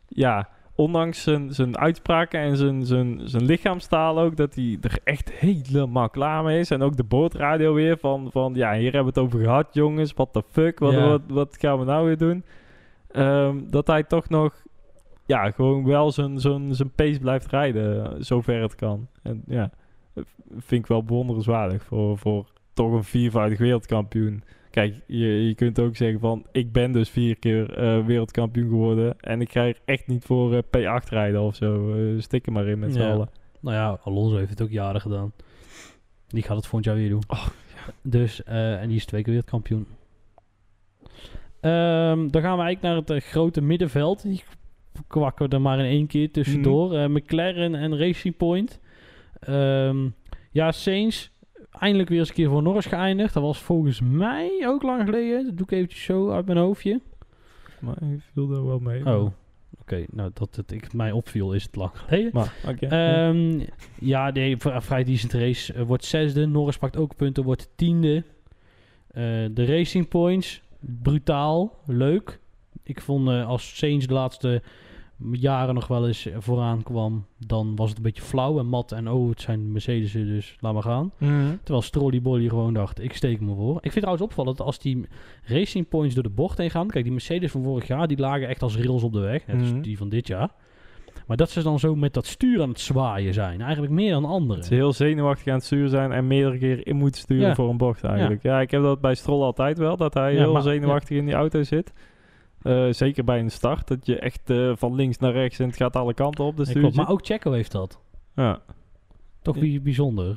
ja, 0.09 0.49
ondanks 0.75 1.23
zijn, 1.23 1.55
zijn 1.55 1.79
uitspraken 1.79 2.41
en 2.41 2.57
zijn, 2.57 2.87
zijn, 2.87 3.21
zijn 3.25 3.45
lichaamstaal 3.45 4.21
ook, 4.21 4.37
dat 4.37 4.55
hij 4.55 4.79
er 4.81 4.99
echt 5.05 5.31
helemaal 5.31 6.09
klaar 6.11 6.43
mee 6.45 6.59
is. 6.61 6.71
En 6.71 6.83
ook 6.83 6.97
de 6.97 7.05
boordradio 7.05 7.75
weer 7.75 7.99
van, 7.99 8.29
van 8.33 8.55
ja, 8.55 8.73
hier 8.75 8.93
hebben 8.93 9.14
we 9.14 9.21
het 9.21 9.29
over 9.29 9.41
gehad, 9.41 9.69
jongens. 9.75 10.12
What 10.12 10.33
the 10.33 10.43
fuck? 10.51 10.79
Wat, 10.79 10.93
Ja. 10.93 11.09
wat, 11.09 11.23
wat 11.29 11.57
gaan 11.61 11.79
we 11.79 11.85
nou 11.85 12.07
weer 12.07 12.19
doen? 12.19 12.45
Ehm, 13.11 13.59
dat 13.71 13.87
hij 13.87 14.03
toch 14.03 14.29
nog, 14.29 14.62
ja, 15.27 15.51
gewoon 15.51 15.85
wel 15.85 16.12
zijn, 16.12 16.40
zijn, 16.40 16.75
zijn 16.75 16.90
pace 16.90 17.18
blijft 17.18 17.47
rijden, 17.47 18.05
eh, 18.05 18.16
zover 18.18 18.61
het 18.62 18.75
kan. 18.75 19.09
En 19.23 19.42
ja, 19.47 19.71
vind 20.59 20.83
ik 20.83 20.87
wel 20.87 21.03
bewonderenswaardig 21.05 21.83
voor, 21.85 22.18
voor 22.18 22.47
toch 22.73 22.92
een 22.92 23.05
viervoudig 23.05 23.59
wereldkampioen. 23.59 24.42
Kijk, 24.71 24.94
je, 25.07 25.47
je 25.47 25.55
kunt 25.55 25.79
ook 25.79 25.97
zeggen 25.97 26.21
van, 26.21 26.47
ik 26.53 26.73
ben 26.73 26.92
dus 26.92 27.11
vier 27.11 27.37
keer 27.38 27.79
eh, 27.79 28.07
wereldkampioen 28.07 28.68
geworden 28.68 29.21
en 29.21 29.40
ik 29.40 29.53
ga 29.53 29.66
er 29.66 29.79
echt 29.85 30.07
niet 30.07 30.25
voor 30.25 30.55
eh, 30.55 30.62
P8 31.03 31.09
rijden 31.09 31.40
of 31.40 31.55
zo. 31.55 31.94
Stik 32.18 32.47
er 32.47 32.53
maar 32.53 32.66
in 32.66 32.79
met 32.79 32.92
z'n 32.92 33.01
Ja. 33.01 33.11
allen. 33.12 33.29
Nou 33.61 33.77
ja, 33.77 33.99
Alonso 34.03 34.37
heeft 34.37 34.51
het 34.51 34.62
ook 34.62 34.71
jaren 34.71 35.01
gedaan. 35.01 35.33
Die 36.29 36.42
gaat 36.42 36.57
het 36.57 36.66
volgend 36.66 36.85
jaar 36.85 36.94
weer 36.94 37.09
doen. 37.09 37.23
Oh, 37.29 37.47
Dus, 38.03 38.44
eh, 38.44 38.81
en 38.81 38.88
die 38.88 38.97
is 38.97 39.05
twee 39.07 39.21
keer 39.23 39.33
wereldkampioen. 39.33 39.87
Ehm, 41.61 42.29
dan 42.29 42.42
gaan 42.42 42.57
we 42.57 42.62
eigenlijk 42.62 42.81
naar 42.83 42.97
het 42.97 43.11
eh, 43.11 43.21
grote 43.21 43.61
middenveld. 43.61 44.23
Die 44.23 44.42
kwakken 45.07 45.49
er 45.49 45.61
maar 45.61 45.79
in 45.79 45.85
één 45.85 46.07
keer 46.07 46.31
tussendoor. 46.31 46.87
Mhm. 46.88 46.97
Eh, 46.99 47.07
McLaren 47.09 47.75
en 47.75 47.99
Racing 47.99 48.37
Point. 48.37 48.81
Ehm, 49.40 50.09
ja, 50.51 50.73
Sainz 50.73 51.29
eindelijk 51.71 52.09
weer 52.09 52.18
eens 52.18 52.29
een 52.29 52.35
keer 52.35 52.49
voor 52.49 52.62
Norris 52.62 52.87
geëindigd. 52.87 53.35
Dat 53.35 53.42
was 53.42 53.59
volgens 53.59 54.01
mij 54.01 54.51
ook 54.64 54.83
lang 54.83 55.05
geleden. 55.05 55.44
Dat 55.44 55.57
doe 55.57 55.66
ik 55.66 55.73
eventjes 55.73 56.03
zo 56.05 56.31
uit 56.31 56.47
mijn 56.47 56.59
hoofdje. 56.59 57.01
Maar 57.81 57.97
ik 58.03 58.21
viel 58.33 58.51
er 58.53 58.66
wel 58.66 58.79
mee. 58.79 59.07
Oh, 59.07 59.31
oké. 59.81 60.05
Nou, 60.11 60.31
dat 60.35 60.57
het 60.57 60.73
ik, 60.73 60.92
mij 60.92 61.12
opviel 61.12 61.53
is 61.53 61.62
het 61.62 61.77
lang 61.77 61.90
geleden. 62.07 62.31
Maar, 62.33 62.55
oké. 62.68 62.87
Ehm, 62.87 63.61
ja, 64.01 64.31
nee, 64.31 64.57
v- 64.57 64.85
vrij 64.85 65.05
decent 65.05 65.33
race. 65.33 65.73
Eh, 65.73 65.83
wordt 65.83 66.05
zesde. 66.05 66.47
Norris 66.47 66.79
pakt 66.79 66.97
ook 66.97 67.16
punten, 67.16 67.44
wordt 67.44 67.71
tiende. 67.75 68.25
De 69.53 69.64
Racing 69.66 70.09
Points, 70.09 70.62
brutaal, 70.81 71.73
leuk. 71.87 72.41
Ik 72.83 73.01
vond 73.01 73.29
eh, 73.29 73.47
als 73.47 73.77
Sainz 73.77 74.07
de 74.07 74.12
laatste 74.14 74.62
jaren 75.33 75.75
nog 75.75 75.87
wel 75.87 76.07
eens 76.07 76.29
vooraan 76.38 76.83
kwam, 76.83 77.27
dan 77.47 77.77
was 77.77 77.88
het 77.88 77.97
een 77.97 78.03
beetje 78.03 78.23
flauw 78.23 78.59
en 78.59 78.67
mat. 78.67 78.93
En 78.93 79.09
oh, 79.11 79.29
het 79.31 79.41
zijn 79.41 79.73
Mercedes'en, 79.73 80.27
dus 80.27 80.57
laat 80.61 80.73
maar 80.73 80.83
gaan. 80.83 81.12
Mhm. 81.19 81.57
Terwijl 81.62 81.83
Strolly 81.83 82.23
Bolly 82.23 82.49
gewoon 82.49 82.75
dacht, 82.75 83.03
ik 83.03 83.12
steek 83.14 83.41
me 83.41 83.55
voor. 83.55 83.77
Ik 83.77 83.81
vind 83.93 83.95
trouwens 83.95 84.23
opvallend 84.25 84.57
dat 84.57 84.67
als 84.67 84.79
die 84.79 85.07
Racing 85.43 85.88
Points 85.88 86.14
door 86.14 86.23
de 86.23 86.29
bocht 86.31 86.59
heen 86.59 86.71
gaan... 86.71 86.87
Kijk, 86.88 87.05
die 87.05 87.12
Mercedes 87.12 87.51
van 87.51 87.62
vorig 87.62 87.87
jaar, 87.87 88.09
die 88.09 88.19
lagen 88.19 88.49
echt 88.49 88.62
als 88.62 88.77
rails 88.77 89.03
op 89.03 89.12
de 89.12 89.21
weg. 89.21 89.47
Net 89.47 89.61
als 89.61 89.71
Mhm. 89.71 89.81
die 89.81 89.97
van 89.99 90.09
dit 90.09 90.27
jaar. 90.27 90.51
Maar 91.29 91.37
dat 91.37 91.51
ze 91.51 91.62
dan 91.62 91.79
zo 91.79 91.95
met 91.95 92.14
dat 92.14 92.27
stuur 92.27 92.62
aan 92.62 92.69
het 92.69 92.81
zwaaien 92.81 93.35
zijn. 93.35 93.61
Eigenlijk 93.61 93.93
meer 93.93 94.11
dan 94.12 94.25
anderen. 94.25 94.64
Ze 94.64 94.75
heel 94.75 94.93
zenuwachtig 94.93 95.47
aan 95.47 95.55
het 95.55 95.64
sturen 95.64 95.91
zijn 95.91 96.12
en 96.12 96.27
meerdere 96.27 96.59
keer 96.59 96.87
in 96.87 96.97
moeten 96.97 97.21
sturen 97.21 97.49
Ja. 97.49 97.55
voor 97.55 97.71
een 97.71 97.77
bocht 97.77 98.05
eigenlijk. 98.05 98.43
Ja. 98.43 98.61
ik 98.61 98.71
heb 98.71 98.83
dat 98.83 99.01
bij 99.01 99.14
Stroll 99.14 99.43
altijd 99.43 99.79
wel, 99.79 99.97
dat 99.97 100.14
hij 100.14 100.33
Ja, 100.33 100.38
heel 100.38 100.53
maar- 100.53 100.62
zenuwachtig 100.62 101.17
in 101.17 101.25
die 101.25 101.35
auto 101.35 101.62
zit. 101.62 101.93
Eh, 102.62 102.87
zeker 102.91 103.25
bij 103.25 103.38
een 103.38 103.51
start, 103.51 103.88
dat 103.88 104.07
je 104.07 104.19
echt 104.19 104.51
eh, 104.51 104.73
van 104.77 104.95
links 104.95 105.19
naar 105.19 105.33
rechts 105.33 105.59
en 105.59 105.67
het 105.67 105.77
gaat 105.77 105.97
alle 105.97 106.14
kanten 106.14 106.45
op 106.45 106.57
de 106.57 106.73
klopt, 106.73 106.97
maar 106.97 107.09
ook 107.09 107.27
Checo 107.27 107.53
heeft 107.53 107.73
dat. 107.73 108.01
Ja. 108.35 108.61
Toch 109.43 109.59
bijzonder. 109.83 110.37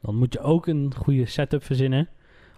Dan 0.00 0.16
moet 0.16 0.32
je 0.32 0.40
ook 0.40 0.66
een 0.66 0.92
goede 0.96 1.26
setup 1.26 1.64
verzinnen. 1.64 2.08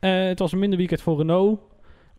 Het 0.00 0.38
was 0.38 0.52
een 0.52 0.58
minder 0.58 0.78
weekend 0.78 1.02
voor 1.02 1.16
Renault. 1.18 1.60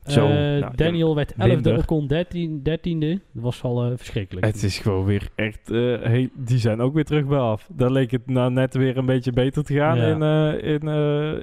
Zo, 0.05 0.25
Eh, 0.27 0.33
nou, 0.59 0.75
Daniel 0.75 1.15
werd 1.15 1.33
11e, 1.33 1.37
minder. 1.37 1.77
Ocon 1.77 2.07
13, 2.07 2.59
13e. 2.59 3.21
Dat 3.31 3.43
was 3.43 3.63
al 3.63 3.83
eh, 3.83 3.91
verschrikkelijk. 3.95 4.45
Het 4.45 4.63
is 4.63 4.77
gewoon 4.79 5.05
weer 5.05 5.29
echt... 5.35 5.71
eh, 5.71 5.79
hey, 6.01 6.29
die 6.35 6.57
zijn 6.57 6.81
ook 6.81 6.93
weer 6.93 7.05
terug 7.05 7.25
bij 7.25 7.37
af. 7.39 7.69
Daar 7.75 7.91
leek 7.91 8.11
het 8.11 8.27
nou 8.27 8.51
net 8.51 8.73
weer 8.75 8.97
een 8.97 9.05
beetje 9.05 9.31
beter 9.31 9.63
te 9.63 9.73
gaan 9.73 9.97
in, 9.97 10.21
in, 10.63 10.87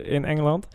in 0.04 0.24
Engeland. 0.24 0.68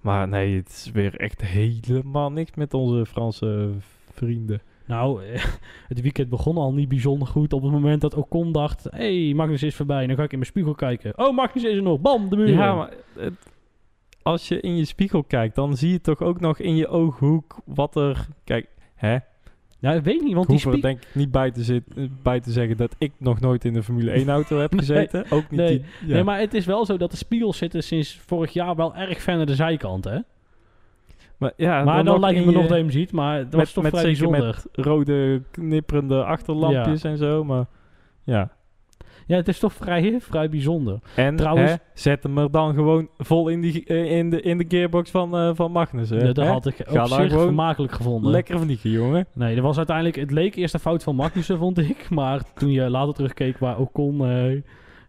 Maar 0.00 0.28
nee, 0.28 0.56
het 0.56 0.68
is 0.68 0.90
weer 0.92 1.16
echt 1.16 1.42
helemaal 1.42 2.32
niks 2.32 2.50
met 2.54 2.74
onze 2.74 3.06
Franse 3.06 3.70
vrienden. 4.12 4.60
Nou, 4.86 5.20
het 5.88 6.00
weekend 6.00 6.28
begon 6.28 6.56
al 6.56 6.72
niet 6.72 6.88
bijzonder 6.88 7.28
goed. 7.28 7.52
Op 7.52 7.62
het 7.62 7.72
moment 7.72 8.00
dat 8.00 8.14
Ocon 8.14 8.52
dacht... 8.52 8.86
hey, 8.90 9.32
Magnus 9.36 9.62
is 9.62 9.74
voorbij. 9.76 10.06
Dan 10.06 10.16
ga 10.16 10.22
ik 10.22 10.32
in 10.32 10.38
mijn 10.38 10.50
spiegel 10.50 10.74
kijken. 10.74 11.12
Oh, 11.18 11.34
Magnus 11.36 11.64
is 11.64 11.76
er 11.76 11.82
nog. 11.82 12.00
Bam, 12.00 12.28
de 12.28 12.36
muur. 12.36 12.48
Ja, 12.48 12.74
maar 12.74 12.90
het- 13.18 13.52
als 14.24 14.48
je 14.48 14.60
in 14.60 14.76
je 14.76 14.84
spiegel 14.84 15.24
kijkt, 15.24 15.54
dan 15.54 15.76
zie 15.76 15.90
je 15.90 16.00
toch 16.00 16.22
ook 16.22 16.40
nog 16.40 16.58
in 16.58 16.76
je 16.76 16.88
ooghoek 16.88 17.56
wat 17.64 17.96
er... 17.96 18.26
Kijk, 18.44 18.66
hè? 18.94 19.16
Nou, 19.80 19.96
ik 19.96 20.04
weet 20.04 20.22
niet, 20.22 20.34
want 20.34 20.50
Ik 20.50 20.56
die 20.56 20.56
er 20.56 20.60
spiegel... 20.60 20.80
denk 20.80 21.02
ik 21.02 21.14
niet 21.14 21.30
bij 21.30 21.50
te, 21.50 21.62
zit, 21.62 21.82
bij 22.22 22.40
te 22.40 22.52
zeggen 22.52 22.76
dat 22.76 22.94
ik 22.98 23.12
nog 23.18 23.40
nooit 23.40 23.64
in 23.64 23.74
een 23.74 23.82
Formule 23.82 24.10
1 24.10 24.28
auto 24.28 24.58
heb 24.58 24.70
Nee, 24.74 24.80
gezeten. 24.80 25.24
Ook 25.30 25.50
niet 25.50 25.60
nee. 25.60 25.68
die... 25.68 25.84
ja. 26.06 26.14
Nee, 26.14 26.24
maar 26.24 26.38
het 26.38 26.54
is 26.54 26.66
wel 26.66 26.86
zo 26.86 26.96
dat 26.96 27.10
de 27.10 27.16
spiegels 27.16 27.56
zitten 27.56 27.82
sinds 27.82 28.18
vorig 28.26 28.52
jaar 28.52 28.76
wel 28.76 28.94
erg 28.94 29.22
ver 29.22 29.36
naar 29.36 29.46
de 29.46 29.54
zijkant, 29.54 30.04
hè? 30.04 30.18
Maar, 31.36 31.52
ja, 31.56 31.84
maar 31.84 32.04
dan, 32.04 32.20
lijkt 32.20 32.36
het 32.36 32.46
me 32.46 32.52
nog 32.52 32.62
dat 32.62 32.76
je 32.76 32.82
hem 32.82 32.90
ziet, 32.90 33.12
maar 33.12 33.38
dat 33.38 33.52
was 33.52 33.60
met, 33.60 33.72
toch 33.72 33.82
met 33.82 33.92
vrij 33.92 34.14
zeker 34.14 34.30
bijzonder. 34.30 34.62
met 34.74 34.86
rode 34.86 35.42
knipperende 35.50 36.24
achterlampjes 36.24 37.04
en 37.04 37.16
zo, 37.16 37.44
maar 37.44 37.66
ja. 38.24 38.52
Ja, 39.26 39.36
het 39.36 39.48
is 39.48 39.58
toch 39.58 39.72
vrij, 39.72 40.20
vrij 40.20 40.48
bijzonder. 40.48 40.98
En 41.16 41.36
Trouwens- 41.36 41.70
hè, 41.70 41.76
zet 41.94 42.22
hem 42.22 42.38
er 42.38 42.50
dan 42.50 42.74
gewoon 42.74 43.08
vol 43.18 43.48
in, 43.48 43.60
die, 43.60 43.84
eh, 43.84 44.16
in, 44.16 44.30
de, 44.30 44.40
in 44.40 44.58
de 44.58 44.64
gearbox 44.68 45.10
van, 45.10 45.36
eh 45.36 45.50
van 45.54 45.72
Magnus. 45.72 46.10
Hè? 46.10 46.16
Ja, 46.16 46.32
dat 46.32 46.44
Hè? 46.44 46.50
had 46.50 46.66
ik 46.66 46.74
Ga 46.84 47.02
op 47.02 47.08
zich 47.08 47.30
vermakelijk 47.30 47.92
gevonden. 47.92 48.30
Lekker 48.30 48.60
vliegen, 48.60 48.90
jongen. 48.90 49.26
Nee, 49.32 49.54
dat 49.54 49.64
was 49.64 49.76
uiteindelijk... 49.76 50.16
Het 50.16 50.30
leek 50.30 50.54
eerst 50.54 50.74
een 50.74 50.80
fout 50.80 51.02
van 51.02 51.14
Magnussen, 51.16 51.58
vond 51.58 51.78
ik. 51.78 52.06
Maar 52.10 52.42
toen 52.54 52.70
je 52.70 52.90
later 52.90 53.14
terugkeek 53.14 53.58
waar 53.58 53.78
Ocon 53.78 54.26
eh, 54.26 54.62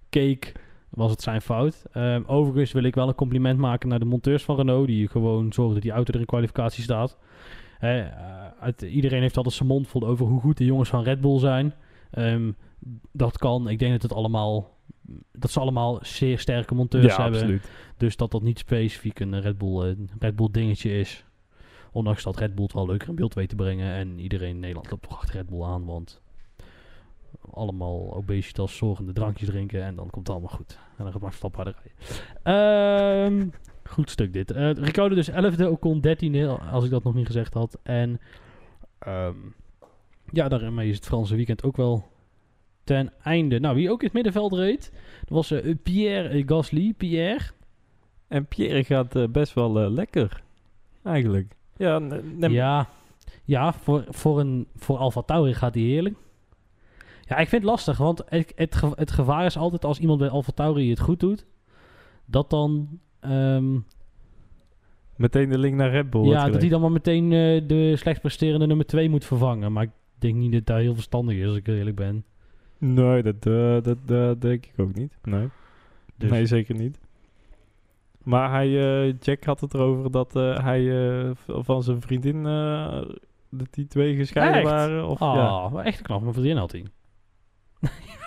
keek, 0.10 0.52
was 0.90 1.12
het 1.12 1.22
zijn 1.22 1.42
fout. 1.42 1.84
Ehm, 1.92 2.22
overigens 2.26 2.72
wil 2.72 2.84
ik 2.84 2.96
wel 2.96 3.08
een 3.08 3.16
compliment 3.16 3.60
maken 3.60 3.90
naar 3.90 4.00
de 4.00 4.06
monteurs 4.06 4.44
van 4.44 4.56
Renault... 4.56 4.88
die 4.88 5.08
gewoon 5.08 5.54
zorgen 5.54 5.74
dat 5.74 5.84
die 5.84 5.92
auto 5.92 6.14
er 6.14 6.20
in 6.20 6.26
kwalificatie 6.26 6.84
staat. 6.84 7.18
Iedereen 8.90 9.22
heeft 9.22 9.38
altijd 9.38 9.56
zijn 9.56 9.70
mond 9.70 9.88
vol 9.88 10.08
over 10.08 10.26
hoe 10.26 10.40
goed 10.40 10.58
de 10.58 10.66
jongens 10.66 10.90
van 10.90 11.04
Red 11.04 11.22
Bull 11.22 11.40
zijn. 11.40 11.74
Ehm, 12.12 12.52
dat 13.12 13.38
kan. 13.38 13.70
Ik 13.70 13.80
denk 13.80 13.92
dat 13.92 14.02
het 14.02 14.14
allemaal... 14.14 14.74
Dat 15.32 15.52
ze 15.52 15.60
allemaal 15.60 16.00
zeer 16.02 16.40
sterke 16.40 16.76
monteurs 16.76 17.16
ja, 17.16 17.22
hebben. 17.22 17.40
absoluut. 17.40 17.70
Dus 17.98 18.16
dat 18.16 18.32
dat 18.32 18.42
niet 18.42 18.60
specifiek 18.60 19.20
een 19.20 19.42
Red 19.42 19.58
Bull, 19.58 19.90
eh, 19.90 19.96
Red 20.20 20.36
Bull 20.36 20.48
dingetje 20.52 21.00
is. 21.00 21.26
Ondanks 21.92 22.24
dat 22.24 22.38
Red 22.38 22.56
Bull 22.56 22.64
het 22.64 22.74
wel 22.74 22.86
leuker 22.86 23.10
in 23.10 23.16
beeld 23.16 23.34
weet 23.34 23.50
te 23.50 23.56
brengen. 23.56 23.94
En 23.94 24.20
iedereen 24.20 24.50
in 24.50 24.60
Nederland 24.60 24.92
loopt 24.92 25.04
toch 25.04 25.18
achter 25.18 25.36
Red 25.36 25.50
Bull 25.50 25.64
aan. 25.64 25.86
Want 25.86 26.22
allemaal 27.52 28.16
obesitas 28.16 28.76
zorgende 28.78 29.14
drankjes 29.14 29.50
drinken. 29.50 29.84
En 29.84 29.96
dan 29.96 30.10
komt 30.10 30.28
het 30.28 30.36
allemaal 30.36 30.56
goed. 30.56 30.78
En 30.98 31.04
dan 31.04 31.12
gaat 31.12 31.22
Max 31.22 31.38
Verstappen 31.38 31.64
harder 31.64 31.82
rijden. 31.84 33.42
Ehm, 33.42 33.50
goed 33.84 34.10
stuk 34.10 34.34
dit. 34.34 34.52
Eh 34.52 34.72
Ricardo 34.72 35.16
dus 35.16 35.30
11e, 35.30 35.64
Ocon 35.70 36.02
13e. 36.02 36.48
Als 36.72 36.84
ik 36.84 36.90
dat 36.90 37.04
nog 37.04 37.14
niet 37.14 37.26
gezegd 37.26 37.54
had. 37.54 37.80
En 37.84 38.20
ehm, 39.00 39.36
ja, 40.32 40.48
daarmee 40.48 40.90
is 40.90 40.96
het 40.96 41.06
Franse 41.06 41.36
weekend 41.36 41.64
ook 41.64 41.78
wel 41.78 42.08
ten 42.86 43.14
einde. 43.24 43.60
Nou, 43.60 43.76
wie 43.76 43.92
ook 43.92 44.00
in 44.00 44.06
het 44.06 44.14
middenveld 44.14 44.54
reed. 44.54 44.92
Dat 45.20 45.30
was 45.30 45.52
eh, 45.52 45.76
Pierre 45.84 46.44
Gasly. 46.46 46.94
Pierre. 46.98 47.44
En 48.28 48.46
Pierre 48.46 48.84
gaat 48.84 49.16
eh, 49.16 49.28
best 49.28 49.54
wel 49.54 49.80
eh, 49.80 49.92
lekker, 49.92 50.44
eigenlijk. 51.04 51.56
Ja, 51.78 52.02
Ja, 52.40 52.90
ja 53.44 53.74
voor, 53.74 54.06
voor, 54.10 54.40
een, 54.40 54.68
voor 54.76 54.98
Alfa 54.98 55.22
Tauri 55.22 55.54
gaat 55.54 55.74
hij 55.74 55.84
heerlijk. 55.84 56.16
Ja, 57.22 57.38
ik 57.38 57.48
vind 57.48 57.62
het 57.62 57.72
lastig, 57.72 57.98
want 57.98 58.22
het, 58.26 58.54
het, 58.56 58.82
het 58.96 59.12
gevaar 59.12 59.46
is 59.46 59.58
altijd 59.58 59.86
als 59.86 60.00
iemand 60.00 60.20
bij 60.20 60.30
Alfa 60.30 60.52
Tauri 60.52 60.90
het 60.90 61.00
goed 61.00 61.20
doet, 61.20 61.46
dat 62.26 62.50
dan, 62.50 63.00
ehm, 63.20 63.80
meteen 65.16 65.50
de 65.50 65.58
link 65.58 65.76
naar 65.76 65.90
Red 65.90 66.10
Bull 66.10 66.26
ja, 66.26 66.50
dat 66.50 66.62
hij 66.62 66.70
dan 66.70 66.82
maar 66.82 66.92
meteen 66.92 67.30
de 67.68 67.96
slecht 67.96 68.22
presterende 68.22 68.68
nummer 68.68 68.86
2 68.86 69.10
moet 69.10 69.26
vervangen. 69.26 69.72
Maar 69.72 69.84
ik 69.84 69.92
denk 70.18 70.36
niet 70.36 70.52
dat 70.52 70.66
dat 70.66 70.78
heel 70.78 70.94
verstandig 70.94 71.36
is, 71.36 71.48
als 71.48 71.58
ik 71.58 71.68
eerlijk 71.68 71.96
ben. 71.96 72.26
Nee, 72.94 73.24
dat, 73.24 73.36
eh, 73.46 73.78
dat, 73.82 73.98
dat 74.06 74.42
denk 74.42 74.66
ik 74.66 74.74
ook 74.78 74.94
niet. 74.96 75.18
Nee, 75.24 75.48
Dus, 76.18 76.30
nee 76.32 76.46
zeker 76.46 76.76
niet. 76.76 77.00
Maar 78.24 78.50
hij, 78.52 78.68
eh, 79.08 79.14
Jack 79.20 79.44
had 79.44 79.62
het 79.62 79.74
erover 79.74 80.12
dat 80.12 80.36
eh, 80.36 80.64
hij 80.64 81.14
eh, 81.26 81.32
van 81.46 81.84
zijn 81.84 82.02
vriendin, 82.02 82.46
eh, 82.46 83.02
dat 83.50 83.68
die 83.74 83.88
twee 83.88 84.16
gescheiden 84.16 84.62
Echt? 84.62 84.70
waren. 84.72 85.08
Of, 85.08 85.22
ah, 85.22 85.72
ja. 85.74 85.84
echt 85.84 86.02
knap, 86.02 86.22
maar 86.22 86.34
vriendin 86.34 86.58
had 86.58 86.72
hij. 86.72 86.86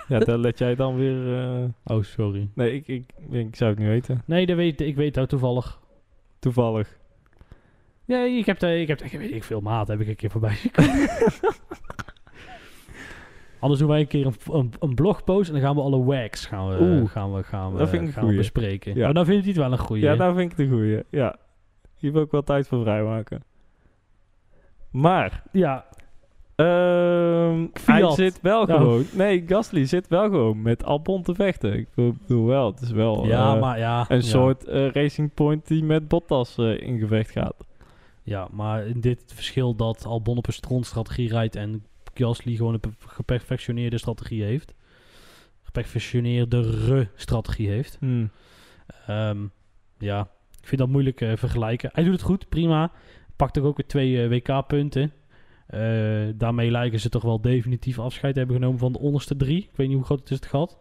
ja, 0.09 0.18
daar 0.18 0.38
let 0.38 0.59
jij 0.59 0.74
dan 0.74 0.96
weer... 0.96 1.38
eh, 1.38 1.64
Oh, 1.84 2.02
sorry. 2.02 2.48
nee, 2.54 2.74
ik, 2.74 2.88
ik, 2.88 3.04
ik 3.30 3.56
zou 3.56 3.70
het 3.70 3.78
niet 3.78 3.88
weten. 3.88 4.22
Nee, 4.24 4.46
dat 4.46 4.56
weet, 4.56 4.80
ik 4.80 4.96
weet 4.96 5.14
dat 5.14 5.28
toevallig. 5.28 5.80
Toevallig. 6.38 6.96
Ja, 8.04 8.24
ik 8.24 8.46
heb, 8.46 8.59
de, 8.59 8.80
ik 8.80 8.88
heb 8.88 8.98
de, 8.98 9.04
ik 9.04 9.18
weet 9.18 9.32
ik 9.32 9.44
veel 9.44 9.61
maat, 9.61 9.88
heb 9.88 10.00
ik 10.00 10.09
een 10.09 10.16
keer 10.16 10.30
voorbij 10.30 10.54
zien 10.54 10.70
komen. 10.70 11.09
Anders 13.61 13.80
doen 13.80 13.88
wij 13.88 14.00
een 14.00 14.06
keer 14.06 14.26
een, 14.26 14.34
een, 14.50 14.72
een 14.80 14.94
blogpost 14.94 15.48
en 15.48 15.54
dan 15.54 15.62
gaan 15.62 15.74
we 15.74 15.80
alle 15.80 16.04
wags 16.04 16.46
gaan 16.46 16.68
we, 16.68 16.80
Oeh, 16.80 17.11
gaan 17.11 17.34
we, 17.34 17.42
gaan 17.42 17.72
we, 17.72 17.78
dat 17.78 17.88
vind 17.88 18.02
ik 18.02 18.09
een 18.09 18.14
gaan 18.14 18.26
we 18.26 18.36
bespreken. 18.36 18.94
Ja. 18.94 19.04
Maar 19.04 19.14
dan 19.14 19.24
vind 19.24 19.42
je 19.42 19.48
het 19.48 19.59
wel 19.59 19.72
een 19.72 19.78
goeie. 19.78 20.02
Ja, 20.02 20.14
nou 20.14 20.34
vind 20.34 20.50
ik 20.52 20.56
de 20.56 20.68
goeie. 20.68 21.02
Ja. 21.11 21.36
Hier 21.98 22.12
wil 22.12 22.22
ik 22.22 22.30
wel 22.30 22.42
tijd 22.42 22.68
voor 22.68 22.82
vrijmaken. 22.82 23.42
Maar, 24.90 25.42
ja, 25.52 25.84
ehm 26.54 27.66
hij 27.84 28.11
zit 28.11 28.40
wel 28.40 28.66
gewoon... 28.66 29.04
Nee, 29.12 29.44
Gasly 29.46 29.84
zit 29.84 30.09
wel 30.09 30.22
gewoon 30.22 30.62
met 30.62 30.84
Albon 30.84 31.22
te 31.22 31.34
vechten. 31.34 31.74
Ik 31.74 31.88
bedoel 31.94 32.46
wel, 32.46 32.66
het 32.70 32.80
is 32.80 32.90
wel 32.90 33.26
ja 33.26 33.54
eh, 33.54 33.61
maar 33.61 33.78
ja. 33.78 34.04
een 34.09 34.16
ja. 34.16 34.22
soort 34.22 34.64
eh, 34.64 34.90
racing 34.90 35.34
point 35.34 35.66
die 35.66 35.84
met 35.84 36.09
Bottas 36.09 36.59
eh, 36.59 36.80
in 36.80 36.98
gevecht 36.98 37.30
gaat. 37.30 37.66
Ja, 38.22 38.48
maar 38.50 38.86
in 38.86 39.00
dit 39.00 39.22
verschil 39.26 39.74
dat 39.74 40.04
Albon 40.04 40.36
op 40.36 40.46
een 40.46 40.52
strontstrategie 40.52 41.28
rijdt 41.28 41.56
en 41.56 41.84
Gasly 42.19 42.57
gewoon 42.57 42.75
een 42.75 42.81
pe- 42.81 42.93
geperfectioneerde 42.99 43.99
strategie 43.99 44.43
heeft. 44.43 44.75
Geperfectioneerde 45.62 47.09
strategie 47.14 47.69
heeft. 47.69 47.97
Hmm. 48.01 48.31
Ehm, 49.07 49.47
ja, 49.99 50.21
ik 50.61 50.66
vind 50.69 50.81
dat 50.81 50.91
moeilijk 50.91 51.21
eh, 51.21 51.33
vergelijken. 51.37 51.91
Hij 51.93 52.05
doet 52.05 52.12
het 52.12 52.23
goed, 52.23 52.49
prima. 52.49 52.93
Pakt 53.37 53.59
ook 53.59 53.64
ook 53.64 53.77
weer 53.77 53.87
twee 53.87 54.23
eh, 54.23 54.29
WK-punten. 54.29 55.12
Eh, 55.66 55.81
daarmee 56.35 56.71
lijken 56.71 57.01
ze 57.01 57.09
toch 57.09 57.23
wel 57.23 57.41
definitief 57.41 57.99
afscheid 57.99 58.33
te 58.33 58.39
hebben 58.39 58.57
genomen 58.57 58.79
van 58.79 58.93
de 58.93 58.99
onderste 58.99 59.37
drie. 59.37 59.62
Ik 59.62 59.77
weet 59.77 59.87
niet 59.87 59.97
hoe 59.97 60.05
groot 60.05 60.21
het 60.21 60.31
is 60.31 60.37
het 60.37 60.47
gat. 60.47 60.79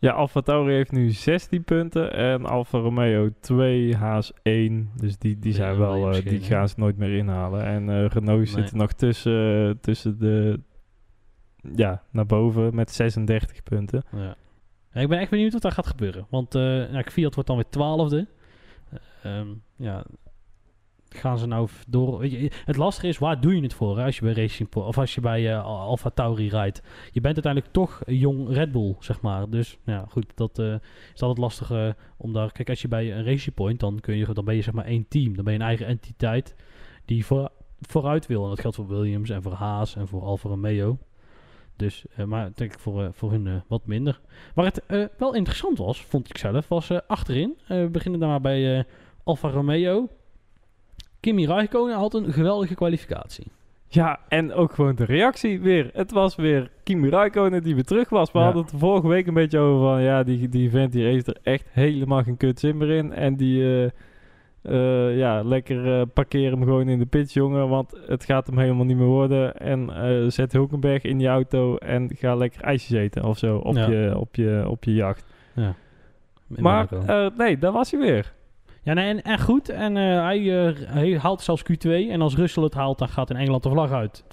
Ja, 0.00 0.12
Alfa 0.12 0.40
Tauri 0.40 0.72
heeft 0.72 0.92
nu 0.92 1.10
16 1.10 1.64
punten 1.64 2.12
en 2.12 2.46
Alfa 2.46 2.78
Romeo 2.78 3.30
2, 3.40 3.96
Haas 3.96 4.32
1. 4.42 4.90
Dus 4.96 5.18
die, 5.18 5.38
die 5.38 5.52
zijn 5.52 5.78
wel 5.78 5.94
eh, 5.94 6.04
verschil, 6.04 6.30
die 6.30 6.40
hè? 6.40 6.46
gaan 6.46 6.68
ze 6.68 6.74
nooit 6.76 6.96
meer 6.96 7.16
inhalen. 7.16 7.64
En 7.64 7.88
eh, 7.90 8.06
Renault 8.06 8.48
zit 8.48 8.70
er 8.70 8.76
nog 8.76 8.92
tussen, 8.92 9.68
eh, 9.68 9.74
tussen 9.80 10.18
de, 10.18 10.60
ja, 11.74 12.02
naar 12.10 12.26
boven 12.26 12.74
met 12.74 12.90
36 12.90 13.62
punten. 13.62 14.02
Ja. 14.12 14.36
Ja, 14.92 15.00
ik 15.00 15.08
ben 15.08 15.18
echt 15.18 15.30
benieuwd 15.30 15.52
wat 15.52 15.62
daar 15.62 15.72
gaat 15.72 15.86
gebeuren. 15.86 16.26
Want 16.30 16.54
eh 16.54 16.62
nou, 16.62 17.10
Fiat 17.10 17.34
wordt 17.34 17.48
dan 17.48 17.56
weer 17.56 17.68
twaalfde. 17.68 18.26
Eh, 18.90 19.38
ehm, 19.38 19.48
ja, 19.76 20.04
gaan 21.14 21.38
ze 21.38 21.46
nou 21.46 21.68
door... 21.88 22.22
Het 22.64 22.76
lastige 22.76 23.08
is, 23.08 23.18
waar 23.18 23.40
doe 23.40 23.56
je 23.56 23.62
het 23.62 23.74
voor 23.74 24.00
als 24.00 24.16
je 24.18 24.22
bij 24.24 24.32
Racing 24.32 24.68
Po- 24.68 24.80
of 24.80 24.98
als 24.98 25.14
je 25.14 25.20
bij 25.20 25.52
eh, 25.52 25.64
Al- 25.64 25.78
Alfa 25.78 26.10
Tauri 26.10 26.48
rijdt? 26.48 26.82
Je 27.12 27.20
bent 27.20 27.34
uiteindelijk 27.34 27.72
toch 27.72 28.00
een 28.04 28.16
jong 28.16 28.48
Red 28.52 28.72
Bull, 28.72 28.96
zeg 28.98 29.20
maar. 29.20 29.50
Dus 29.50 29.78
ja, 29.84 30.04
goed, 30.08 30.26
dat 30.34 30.58
eh, 30.58 30.74
is 31.14 31.20
altijd 31.22 31.38
lastig 31.38 31.70
eh, 31.70 31.88
om 32.16 32.32
daar... 32.32 32.52
Kijk, 32.52 32.68
als 32.68 32.82
je 32.82 32.88
bij 32.88 33.12
een 33.16 33.24
Racing 33.24 33.54
Point, 33.54 33.80
dan, 33.80 34.00
kun 34.00 34.16
je, 34.16 34.32
dan 34.32 34.44
ben 34.44 34.54
je 34.54 34.62
zeg 34.62 34.74
maar 34.74 34.84
één 34.84 35.08
team. 35.08 35.34
Dan 35.34 35.44
ben 35.44 35.52
je 35.52 35.58
een 35.58 35.66
eigen 35.66 35.86
entiteit 35.86 36.54
die 37.04 37.26
voor, 37.26 37.50
vooruit 37.80 38.26
wil. 38.26 38.42
En 38.42 38.48
dat 38.48 38.60
geldt 38.60 38.76
voor 38.76 38.88
Williams 38.88 39.30
en 39.30 39.42
voor 39.42 39.52
Haas 39.52 39.96
en 39.96 40.08
voor 40.08 40.22
Alfa 40.22 40.48
Romeo. 40.48 40.98
Dus, 41.76 42.04
eh, 42.16 42.24
maar 42.24 42.50
denk 42.54 42.72
ik 42.72 42.78
voor, 42.78 43.02
eh, 43.02 43.08
voor 43.12 43.30
hun 43.30 43.46
eh, 43.46 43.54
wat 43.68 43.86
minder. 43.86 44.20
Waar 44.54 44.64
het 44.64 44.86
eh, 44.86 45.04
wel 45.18 45.34
interessant 45.34 45.78
was, 45.78 46.04
vond 46.04 46.28
ik 46.28 46.38
zelf, 46.38 46.68
was 46.68 46.90
eh, 46.90 46.98
achterin. 47.06 47.58
Eh, 47.68 47.80
we 47.80 47.88
beginnen 47.88 48.20
dan 48.20 48.28
maar 48.28 48.40
bij 48.40 48.78
eh, 48.78 48.84
Alfa 49.24 49.48
Romeo. 49.50 50.08
Kimi 51.20 51.46
Raikkonen 51.46 51.96
had 51.96 52.14
een 52.14 52.32
geweldige 52.32 52.74
kwalificatie. 52.74 53.46
Ja, 53.88 54.18
en 54.28 54.52
ook 54.52 54.72
gewoon 54.72 54.94
de 54.94 55.04
reactie 55.04 55.60
weer. 55.60 55.90
Het 55.92 56.12
was 56.12 56.36
weer 56.36 56.70
Kimi 56.82 57.08
Räikkönen 57.08 57.62
die 57.62 57.74
weer 57.74 57.84
terug 57.84 58.08
was. 58.08 58.32
We 58.32 58.38
Ja. 58.38 58.44
hadden 58.44 58.62
het 58.62 58.72
vorige 58.76 59.08
week 59.08 59.26
een 59.26 59.34
beetje 59.34 59.58
over 59.58 59.88
van... 59.88 60.02
Ja, 60.02 60.22
die, 60.22 60.48
die 60.48 60.70
vent 60.70 60.92
die 60.92 61.04
heeft 61.04 61.26
er 61.26 61.36
echt 61.42 61.66
helemaal 61.70 62.22
geen 62.22 62.36
kut 62.36 62.60
zin 62.60 62.76
meer 62.76 62.90
in. 62.90 63.12
En 63.12 63.36
die... 63.36 63.62
eh, 63.62 63.84
eh, 64.62 65.18
ja, 65.18 65.42
lekker 65.42 66.00
eh, 66.00 66.06
parkeer 66.14 66.50
hem 66.50 66.62
gewoon 66.62 66.88
in 66.88 66.98
de 66.98 67.06
pits, 67.06 67.34
jongen. 67.34 67.68
Want 67.68 68.00
het 68.06 68.24
gaat 68.24 68.46
hem 68.46 68.58
helemaal 68.58 68.84
niet 68.84 68.96
meer 68.96 69.06
worden. 69.06 69.56
En 69.56 69.90
zet 70.32 70.52
Hulkenberg 70.52 71.02
in 71.02 71.18
die 71.18 71.28
auto 71.28 71.76
en 71.76 72.10
ga 72.16 72.34
lekker 72.34 72.62
ijsjes 72.62 72.98
eten 72.98 73.24
of 73.24 73.38
zo 73.38 73.56
op, 73.56 73.74
Ja. 73.76 73.88
je, 73.90 74.18
op, 74.18 74.34
je, 74.34 74.64
op 74.68 74.84
je 74.84 74.94
jacht. 74.94 75.24
Ja. 75.54 75.74
Maar 76.46 76.88
nee, 77.36 77.58
daar 77.58 77.72
was 77.72 77.90
hij 77.90 78.00
weer. 78.00 78.32
Ja, 78.82 78.92
nee, 78.92 79.08
en, 79.08 79.22
en 79.22 79.40
goed. 79.40 79.68
En 79.68 79.96
eh, 79.96 80.22
hij, 80.22 80.66
eh, 80.66 80.76
hij 80.86 81.18
haalt 81.18 81.42
zelfs 81.42 81.62
Q2. 81.62 81.90
En 81.90 82.20
als 82.20 82.36
Russell 82.36 82.62
het 82.62 82.74
haalt, 82.74 82.98
dan 82.98 83.08
gaat 83.08 83.30
in 83.30 83.36
Engeland 83.36 83.62
de 83.62 83.70
vlag 83.70 83.90
uit. 83.90 84.24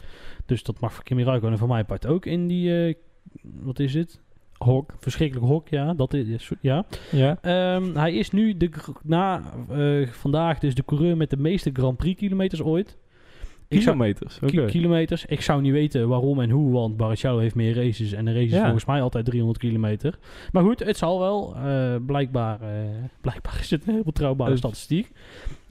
Dus 0.45 0.63
dat 0.63 0.79
mag 0.79 0.93
voor 0.93 1.03
Kimi 1.03 1.23
Raikkonen 1.23 1.57
van 1.57 1.67
mijn 1.67 1.85
part 1.85 2.05
ook 2.05 2.25
in 2.25 2.47
die... 2.47 2.85
eh, 2.87 2.95
wat 3.41 3.79
is 3.79 3.93
het? 3.93 4.21
Hok. 4.57 4.93
Verschrikkelijk 4.99 5.47
hok, 5.47 5.67
ja. 5.67 5.93
Dat 5.93 6.13
is, 6.13 6.51
ja. 6.61 6.85
Ja. 7.11 7.37
Ehm, 7.41 7.95
hij 7.95 8.13
is 8.13 8.31
nu 8.31 8.57
de, 8.57 8.69
na 9.03 9.41
vandaag 10.11 10.59
dus 10.59 10.75
de 10.75 10.85
coureur 10.85 11.17
met 11.17 11.29
de 11.29 11.37
meeste 11.37 11.69
Grand 11.73 11.97
Prix 11.97 12.19
kilometers 12.19 12.61
ooit. 12.61 12.97
Kilometers. 13.69 14.39
kilometers. 14.67 15.25
Ik 15.25 15.41
zou 15.41 15.61
niet 15.61 15.71
weten 15.71 16.07
waarom 16.07 16.39
en 16.41 16.49
hoe, 16.49 16.71
want 16.71 16.97
Barrichello 16.97 17.37
heeft 17.37 17.55
meer 17.55 17.75
races 17.75 18.11
en 18.11 18.25
de 18.25 18.31
race 18.33 18.45
is 18.45 18.51
Ja. 18.51 18.61
volgens 18.61 18.85
mij 18.85 19.01
altijd 19.01 19.25
300 19.25 19.59
kilometer. 19.59 20.17
Maar 20.51 20.63
goed, 20.63 20.79
het 20.79 20.97
zal 20.97 21.19
wel. 21.19 21.55
eh, 21.55 21.95
blijkbaar, 22.05 22.61
eh, 22.61 22.67
blijkbaar 23.21 23.57
is 23.59 23.69
het 23.69 23.87
een 23.87 23.93
heel 23.93 24.03
betrouwbare 24.03 24.49
Dus- 24.49 24.59
statistiek. 24.59 25.11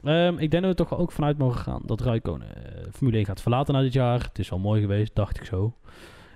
Ehm, 0.03 0.33
ik 0.39 0.51
denk 0.51 0.53
dat 0.53 0.63
we 0.63 0.69
er 0.83 0.89
toch 0.89 0.99
ook 0.99 1.13
vanuit 1.13 1.39
mogen 1.39 1.61
gaan 1.61 1.83
dat 1.87 2.01
Raikkonen 2.01 2.47
eh, 2.57 2.83
Formule 2.93 3.17
1 3.17 3.27
gaat 3.27 3.43
verlaten 3.43 3.75
na 3.75 3.81
dit 3.81 3.93
jaar. 3.93 4.23
Het 4.23 4.39
is 4.39 4.49
wel 4.51 4.59
mooi 4.59 4.81
geweest, 4.81 5.15
dacht 5.15 5.37
ik 5.41 5.45
zo. 5.45 5.75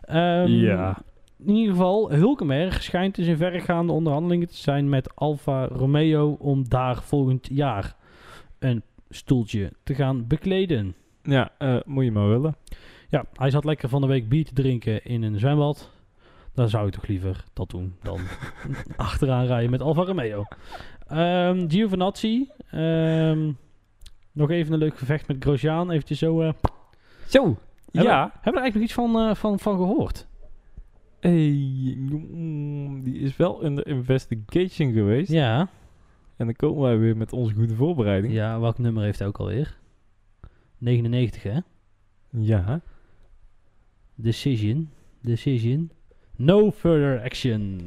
Ehm, 0.00 0.46
Ja. 0.48 1.02
in 1.46 1.54
ieder 1.54 1.72
geval, 1.74 2.11
Hulkenberg 2.12 2.82
schijnt 2.82 3.14
dus 3.14 3.26
in 3.26 3.36
verregaande 3.36 3.92
onderhandelingen 3.92 4.48
te 4.48 4.56
zijn 4.56 4.88
met 4.88 5.14
Alfa 5.16 5.66
Romeo 5.66 6.36
om 6.38 6.68
daar 6.68 7.02
volgend 7.02 7.48
jaar 7.52 7.96
een 8.58 8.82
stoeltje 9.08 9.72
te 9.82 9.94
gaan 9.94 10.26
bekleden. 10.26 10.94
Ja, 11.22 11.50
eh, 11.58 11.76
moet 11.84 12.04
je 12.04 12.12
maar 12.12 12.28
willen. 12.28 12.56
Ja, 13.08 13.24
hij 13.32 13.50
zat 13.50 13.64
lekker 13.64 13.88
van 13.88 14.00
de 14.00 14.06
week 14.06 14.28
bier 14.28 14.44
te 14.44 14.52
drinken 14.54 15.04
in 15.04 15.22
een 15.22 15.38
zwembad. 15.38 15.90
Dan 16.54 16.68
zou 16.68 16.86
ik 16.86 16.92
toch 16.92 17.06
liever 17.06 17.44
dat 17.52 17.70
doen 17.70 17.94
dan 18.02 18.20
achteraan 18.96 19.46
rijden 19.46 19.70
met 19.70 19.82
Alfa 19.82 20.02
Romeo. 20.02 20.44
Ehm 21.08 21.68
Giovinazzi. 21.70 22.48
ehm, 22.70 23.52
nog 24.32 24.50
even 24.50 24.72
een 24.72 24.78
leuk 24.78 24.98
gevecht 24.98 25.28
met 25.28 25.36
Grosjean. 25.40 25.90
Eventjes 25.90 26.18
zo... 26.18 26.40
eh, 26.42 26.52
Zo. 27.26 27.44
Hebben, 27.92 28.12
ja. 28.12 28.20
hebben 28.20 28.32
we 28.42 28.50
er 28.50 28.62
eigenlijk 28.62 28.74
nog 28.74 28.82
iets 28.82 28.92
van, 28.92 29.18
eh, 29.18 29.34
van, 29.34 29.58
van 29.58 29.76
gehoord? 29.76 30.26
Hey, 31.20 31.96
mm, 31.98 33.02
die 33.02 33.18
is 33.18 33.36
wel 33.36 33.60
in 33.60 33.74
de 33.74 33.82
investigation 33.82 34.92
geweest. 34.92 35.30
Ja. 35.30 35.58
En 36.36 36.46
dan 36.46 36.54
komen 36.54 36.82
wij 36.82 36.98
weer 36.98 37.16
met 37.16 37.32
onze 37.32 37.54
goede 37.54 37.74
voorbereiding. 37.74 38.32
Ja, 38.32 38.60
welk 38.60 38.78
nummer 38.78 39.02
heeft 39.02 39.18
hij 39.18 39.28
ook 39.28 39.38
alweer? 39.38 39.78
99, 40.81 41.43
hè? 41.43 41.59
Ja. 42.31 42.81
Decision. 44.14 44.91
Decision. 45.20 45.91
No 46.37 46.70
further 46.70 47.22
action. 47.22 47.81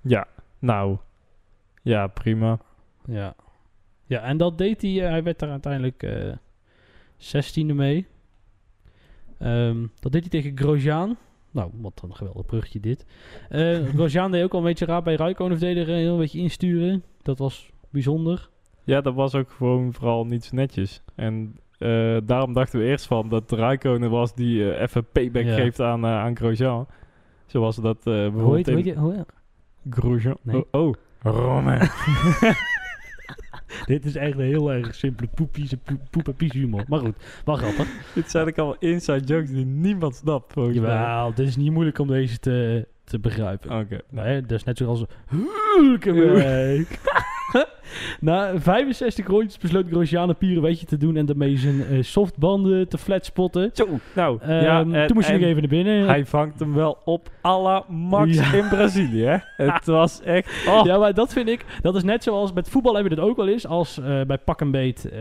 Ja. 0.00 0.26
Nou. 0.58 0.98
Ja, 1.82 2.06
prima. 2.06 2.58
Ja. 3.06 3.34
Ja, 4.06 4.20
en 4.22 4.36
dat 4.36 4.58
deed 4.58 4.82
hij. 4.82 5.02
eh, 5.04 5.08
hij 5.10 5.22
werd 5.22 5.38
daar 5.38 5.50
uiteindelijk... 5.50 6.02
eh, 6.02 6.32
16e 7.18 7.74
mee. 7.74 8.06
Ehm, 9.38 9.86
dat 10.00 10.12
deed 10.12 10.20
hij 10.20 10.30
tegen 10.30 10.58
Grosjean. 10.58 11.16
Nou, 11.50 11.70
wat 11.80 12.00
een 12.04 12.14
geweldig 12.14 12.46
bruggetje 12.46 12.80
dit. 12.80 13.06
Eh 13.48 13.78
Grosjean 13.94 14.30
deed 14.30 14.42
ook 14.44 14.52
al 14.52 14.58
een 14.58 14.64
beetje 14.64 14.84
raar 14.84 15.02
bij 15.02 15.14
Raikkonen 15.16 15.58
verdedigen. 15.58 15.94
Heel 15.94 16.12
een 16.12 16.18
beetje 16.18 16.38
insturen. 16.38 17.02
Dat 17.22 17.38
was 17.38 17.70
bijzonder. 17.90 18.48
Ja, 18.84 19.00
dat 19.00 19.14
was 19.14 19.34
ook 19.34 19.50
gewoon 19.50 19.92
vooral 19.92 20.26
niet 20.26 20.44
zo 20.44 20.54
netjes. 20.56 21.02
En 21.14 21.56
eh, 21.80 22.16
daarom 22.24 22.52
dachten 22.52 22.78
we 22.78 22.84
eerst 22.86 23.06
van 23.06 23.28
dat 23.28 23.52
Raikkonen 23.52 24.10
was 24.10 24.34
die 24.34 24.72
eh, 24.72 24.82
even 24.82 25.04
payback 25.12 25.44
Ja. 25.44 25.54
geeft 25.54 25.80
aan, 25.80 26.04
eh, 26.04 26.10
aan 26.10 26.36
Grosjean. 26.36 26.86
Zoals 27.46 27.76
dat 27.76 27.96
eh 27.96 28.04
Hoe 28.04 28.14
heet, 28.22 28.32
bijvoorbeeld 28.32 28.66
hoe 28.66 28.76
heet 28.76 28.86
in 28.86 28.92
je? 28.92 28.98
Hoe, 28.98 29.26
Grosjean... 29.90 30.36
Nee. 30.42 30.64
Oh, 30.70 30.86
oh. 30.86 30.94
Romain. 31.22 31.80
dit 33.86 34.04
is 34.04 34.16
echt 34.16 34.38
een 34.38 34.44
heel 34.44 34.72
erg 34.72 34.94
simpele 34.94 35.28
poepies, 35.34 35.74
poep 36.10 36.28
en 36.28 36.34
pies 36.34 36.52
humor. 36.52 36.84
Maar 36.88 36.98
goed, 37.00 37.16
wel 37.44 37.56
grappig. 37.56 37.88
Dit 38.14 38.30
zijn 38.30 38.46
ook 38.48 38.58
al 38.58 38.76
inside 38.78 39.24
jokes 39.24 39.50
die 39.50 39.64
niemand 39.64 40.14
snapt, 40.14 40.52
volgens 40.52 40.78
mij. 40.78 40.90
Jawel, 40.90 41.34
dit 41.34 41.46
is 41.46 41.56
niet 41.56 41.72
moeilijk 41.72 41.98
om 41.98 42.06
deze 42.06 42.38
te, 42.38 42.86
te 43.04 43.18
begrijpen. 43.18 43.78
Oké. 43.78 44.00
nou, 44.10 44.26
Nee, 44.26 44.40
dat 44.40 44.50
is 44.50 44.64
net 44.64 44.78
zoals 44.78 45.04
Hulkenberg. 45.26 46.88
Na 48.20 48.58
65 48.60 49.26
rondjes 49.26 49.58
besloot 49.58 49.86
Grosjean 49.90 50.28
een 50.28 50.36
pirouetje 50.36 50.86
te 50.86 50.96
doen 50.96 51.16
en 51.16 51.26
daarmee 51.26 51.56
zijn 51.56 51.82
eh, 51.84 52.02
softbanden 52.02 52.88
te 52.88 52.98
flat 52.98 53.24
spotten. 53.24 53.70
Zo, 53.72 53.86
nou. 54.14 54.38
Ehm, 54.42 54.50
ja, 54.52 54.80
en- 54.80 55.06
toen 55.06 55.16
moest 55.16 55.28
en 55.28 55.34
nog 55.40 55.48
even 55.48 55.60
naar 55.60 55.70
binnen. 55.70 56.06
Hij 56.06 56.26
vangt 56.26 56.58
hem 56.60 56.74
wel 56.74 56.98
op 57.04 57.30
à 57.44 57.60
la 57.62 57.84
Max 57.88 58.34
Ja. 58.36 58.52
in 58.52 58.68
Brazilië, 58.68 59.22
hè? 59.24 59.36
Het 59.72 59.86
was 59.86 60.22
echt... 60.22 60.66
Oh. 60.68 60.84
Ja, 60.84 60.98
maar 60.98 61.14
dat 61.14 61.32
vind 61.32 61.48
ik, 61.48 61.64
dat 61.82 61.94
is 61.94 62.02
net 62.02 62.22
zoals 62.22 62.52
met 62.52 62.68
voetbal 62.68 62.94
hebben 62.94 63.10
we 63.12 63.16
dit 63.20 63.24
ook 63.28 63.36
wel 63.36 63.48
eens. 63.48 63.66
Als 63.66 63.98
eh, 63.98 64.20
bij 64.22 64.38
pak 64.38 64.60
en 64.60 64.70
beet 64.70 65.08
eh, 65.10 65.20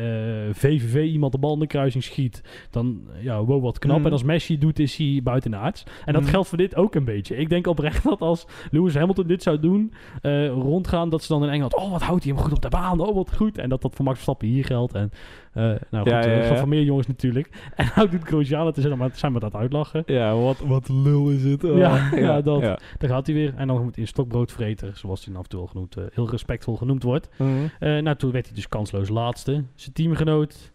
VVV 0.52 1.04
iemand 1.12 1.32
de 1.32 1.38
bal 1.38 1.54
in 1.54 1.60
de 1.60 1.68
kruising 1.68 2.04
schiet, 2.04 2.42
dan 2.72 3.02
ja, 3.22 3.44
wow, 3.44 3.64
wat 3.64 3.80
knap. 3.80 3.98
Mhm. 3.98 4.06
En 4.06 4.12
als 4.12 4.24
Messi 4.24 4.58
doet, 4.58 4.80
is 4.80 4.96
hij 4.96 5.20
buitenaards. 5.24 5.84
En 6.06 6.14
dat 6.14 6.22
Mhm. 6.22 6.32
geldt 6.32 6.48
voor 6.48 6.58
dit 6.58 6.76
ook 6.76 6.96
een 6.96 7.06
beetje. 7.06 7.38
Ik 7.38 7.50
denk 7.50 7.68
oprecht 7.68 8.04
dat 8.10 8.20
als 8.22 8.46
Lewis 8.72 8.96
Hamilton 8.96 9.28
dit 9.28 9.44
zou 9.44 9.60
doen, 9.60 9.94
eh, 10.22 10.48
rondgaan, 10.48 11.10
dat 11.10 11.24
ze 11.24 11.34
dan 11.34 11.44
in 11.44 11.50
Engeland, 11.50 11.76
oh 11.76 11.92
wat 11.92 12.02
houdt 12.02 12.19
hij 12.24 12.34
hem 12.34 12.42
goed 12.42 12.54
op 12.54 12.62
de 12.62 12.70
baan, 12.70 13.00
oh 13.00 13.16
wat 13.16 13.36
goed. 13.36 13.58
En 13.58 13.70
dat 13.70 13.82
dat 13.82 13.96
voor 13.96 14.06
Max 14.06 14.16
Verstappen 14.16 14.48
hier 14.48 14.66
geldt. 14.66 14.94
En 14.94 15.12
eh, 15.54 15.64
nou 15.64 15.78
goed, 15.92 16.08
Ja, 16.10 16.20
ja, 16.26 16.42
eh, 16.42 16.58
van 16.58 16.70
meer 16.70 16.84
jongens 16.84 17.08
natuurlijk. 17.08 17.50
En 17.76 17.92
nou 17.96 18.10
doet 18.10 18.24
Grosjean 18.24 18.66
het, 18.66 18.76
zijn 18.76 18.98
maar, 18.98 19.10
zijn 19.14 19.34
we 19.34 19.40
dat 19.40 19.56
uitlachen. 19.56 20.04
Ja, 20.06 20.36
wat, 20.36 20.60
wat 20.60 20.90
lul 20.90 21.30
is 21.30 21.44
het. 21.44 21.64
Oh. 21.64 21.78
Ja, 21.78 22.42
dat. 22.42 22.62
Daar 22.62 23.10
gaat 23.10 23.26
hij 23.26 23.36
weer. 23.36 23.54
En 23.56 23.68
dan 23.68 23.84
moet 23.84 23.96
hij 23.96 24.04
een 24.04 24.10
stokbroodvreter, 24.10 24.92
zoals 24.96 25.26
hij 25.26 25.36
af 25.36 25.44
en 25.44 25.50
toe 25.50 25.60
al 25.60 25.68
genoemd, 25.68 25.96
eh, 25.98 26.04
heel 26.12 26.30
respectvol 26.30 26.76
genoemd 26.76 27.04
wordt. 27.04 27.30
Eh, 27.38 27.98
nou, 27.98 28.16
toen 28.16 28.32
werd 28.32 28.46
hij 28.46 28.56
dus 28.56 28.68
kansloos 28.68 29.10
laatste. 29.10 29.64
Zijn 29.76 29.94
teamgenoot, 29.94 30.74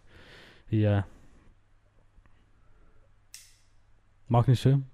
ja. 0.67 1.05
Magnussen. 4.25 4.89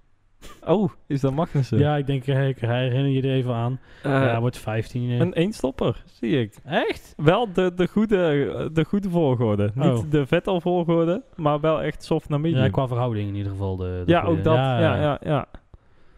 Oh, 0.66 0.90
is 1.06 1.20
dat 1.20 1.32
Magnussen? 1.32 1.78
Ja, 1.78 1.96
ik 1.96 2.06
denk, 2.06 2.26
eh, 2.26 2.48
ik 2.48 2.58
herinner 2.58 3.06
je 3.10 3.22
er 3.22 3.34
even 3.34 3.54
aan. 3.54 3.80
Eh, 4.02 4.10
ja, 4.10 4.20
hij 4.30 4.40
wordt 4.40 4.58
15. 4.58 5.10
eh. 5.10 5.18
een 5.18 5.32
eenstopper, 5.32 6.02
zie 6.06 6.40
ik. 6.40 6.54
Echt? 6.64 7.14
Wel 7.16 7.52
de, 7.52 7.72
de, 7.74 7.86
goede, 7.86 8.70
de 8.72 8.84
goede 8.84 9.10
volgorde. 9.10 9.72
Oh. 9.78 9.94
Niet 9.94 10.10
de 10.10 10.26
Vettel 10.26 10.60
volgorde, 10.60 11.22
maar 11.36 11.60
wel 11.60 11.82
echt 11.82 12.04
soft 12.04 12.28
naar 12.28 12.40
medium. 12.40 12.62
Ja, 12.62 12.68
qua 12.68 12.86
verhouding 12.86 13.28
in 13.28 13.34
ieder 13.34 13.50
geval. 13.52 13.76
De, 13.76 14.02
de 14.06 14.12
Ja, 14.12 14.22
ook 14.22 14.44
dat. 14.44 14.54
Ja, 14.54 14.96
ja, 15.00 15.18
ja. 15.24 15.46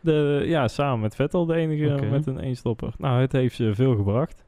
De, 0.01 0.43
ja, 0.47 0.69
samen 0.69 1.01
met 1.01 1.15
Vettel 1.15 1.47
de 1.47 1.55
enige 1.55 2.07
met 2.11 2.27
een 2.27 2.39
eenstopper. 2.39 2.93
Nou, 2.99 3.21
het 3.21 3.33
heeft 3.33 3.55
ze 3.55 3.75
veel 3.75 3.97
gebracht. 3.97 4.45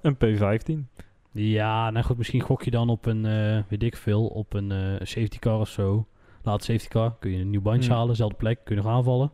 Een 0.00 0.16
P15. 0.16 1.00
Ja, 1.32 1.90
nou 1.90 2.04
goed, 2.04 2.16
misschien 2.18 2.40
gok 2.40 2.62
je 2.62 2.70
dan 2.70 2.88
op 2.88 3.06
een, 3.06 3.26
eh, 3.26 3.58
weet 3.68 3.82
ik 3.82 3.96
veel, 3.96 4.26
op 4.26 4.54
een 4.54 4.72
safety 5.02 5.38
car 5.38 5.60
of 5.60 5.68
zo. 5.68 6.06
Laat 6.48 6.64
safety 6.64 6.88
car, 6.88 7.14
kun 7.20 7.30
je 7.30 7.38
een 7.38 7.50
nieuw 7.50 7.60
bandje 7.60 7.82
Hmm. 7.88 7.92
halen, 7.92 8.08
dezelfde 8.10 8.36
plek, 8.36 8.58
kun 8.64 8.76
je 8.76 8.82
nog 8.82 8.90
aanvallen. 8.92 9.30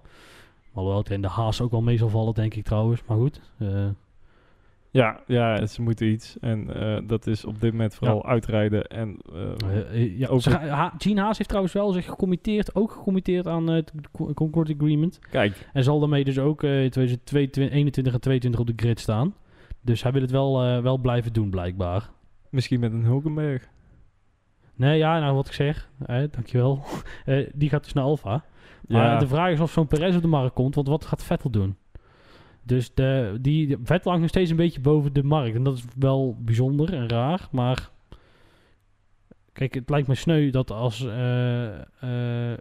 Alhoewel 0.73 0.99
het 1.01 1.11
in 1.11 1.23
de 1.23 1.29
haas 1.29 1.61
ook 1.61 1.71
wel 1.71 1.83
mee 1.83 1.97
zal 1.97 2.09
vallen, 2.09 2.35
denk 2.35 2.55
ik 2.55 2.65
trouwens. 2.65 3.03
Maar 3.07 3.17
goed, 3.17 3.41
eh, 3.59 3.87
Ja, 4.91 5.21
ja, 5.27 5.67
ze 5.67 5.83
moeten 5.83 6.07
iets. 6.07 6.37
En 6.41 6.75
eh, 6.75 6.99
dat 7.09 7.27
is 7.27 7.45
op 7.45 7.61
dit 7.61 7.73
moment 7.73 7.95
vooral 7.95 8.27
uitrijden. 8.27 8.87
En 8.87 9.17
eh, 9.33 10.19
ja, 10.19 10.29
Over- 10.29 10.69
Ha- 10.69 10.95
Gene 10.99 11.21
Haas 11.21 11.37
heeft 11.37 11.49
trouwens 11.49 11.75
wel 11.75 11.93
zich 11.93 12.05
gecommitteerd, 12.05 12.75
ook 12.75 12.91
gecommitteerd 12.93 13.47
aan 13.47 13.67
het 13.67 13.93
Co- 14.13 14.33
Concord 14.35 14.71
Agreement. 14.75 15.19
kijk, 15.31 15.69
En 15.73 15.85
zal 15.85 16.01
daarmee 16.01 16.25
dus 16.25 16.39
ook 16.39 16.63
in 16.63 16.91
2021 16.91 18.13
en 18.13 18.21
2022 18.21 18.61
op 18.61 18.67
de 18.67 18.73
grid 18.77 19.01
staan. 19.01 19.35
Dus 19.81 20.03
hij 20.03 20.13
wil 20.13 20.21
het 20.23 20.31
wel, 20.31 20.83
wel 20.83 20.99
blijven 20.99 21.33
doen, 21.33 21.51
blijkbaar. 21.51 22.11
misschien 22.51 22.81
met 22.81 22.93
een 22.93 23.05
Hulkenberg. 23.05 23.69
Nee, 24.77 24.99
ja, 24.99 25.19
nou 25.19 25.35
wat 25.35 25.47
ik 25.47 25.53
zeg, 25.53 25.91
eh, 26.07 26.23
dankjewel. 26.31 26.85
Eh, 27.25 27.49
die 27.55 27.69
gaat 27.69 27.85
dus 27.85 27.93
naar 27.93 28.05
Alfa. 28.05 28.45
Maar 28.89 29.05
Ja, 29.05 29.19
de 29.19 29.27
vraag 29.27 29.51
is 29.53 29.61
of 29.61 29.73
zo'n 29.73 29.87
Perez 29.87 30.17
op 30.17 30.23
de 30.23 30.29
markt 30.29 30.55
komt, 30.55 30.75
want 30.75 30.89
wat 30.89 31.05
gaat 31.05 31.23
Vettel 31.25 31.51
doen? 31.51 31.77
Dus 32.63 32.95
de, 32.95 33.39
die, 33.41 33.67
de- 33.67 33.79
Vettel 33.83 34.11
hangt 34.11 34.21
nog 34.21 34.29
steeds 34.31 34.51
een 34.51 34.57
beetje 34.57 34.81
boven 34.81 35.13
de 35.13 35.23
markt. 35.23 35.55
En 35.57 35.63
dat 35.63 35.77
is 35.77 35.85
wel 35.99 36.37
bijzonder 36.41 36.93
en 36.95 37.09
raar, 37.09 37.49
maar... 37.51 37.91
Kijk, 39.53 39.75
het 39.75 39.91
lijkt 39.91 40.09
me 40.09 40.15
sneu 40.15 40.51
dat 40.51 40.71
als, 40.71 41.01
eh 41.01 41.09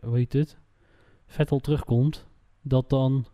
hoe 0.02 0.12
heet 0.18 0.34
het, 0.34 0.58
Vettel 1.26 1.60
terugkomt, 1.60 2.28
dat 2.62 2.90
dan 2.90 3.26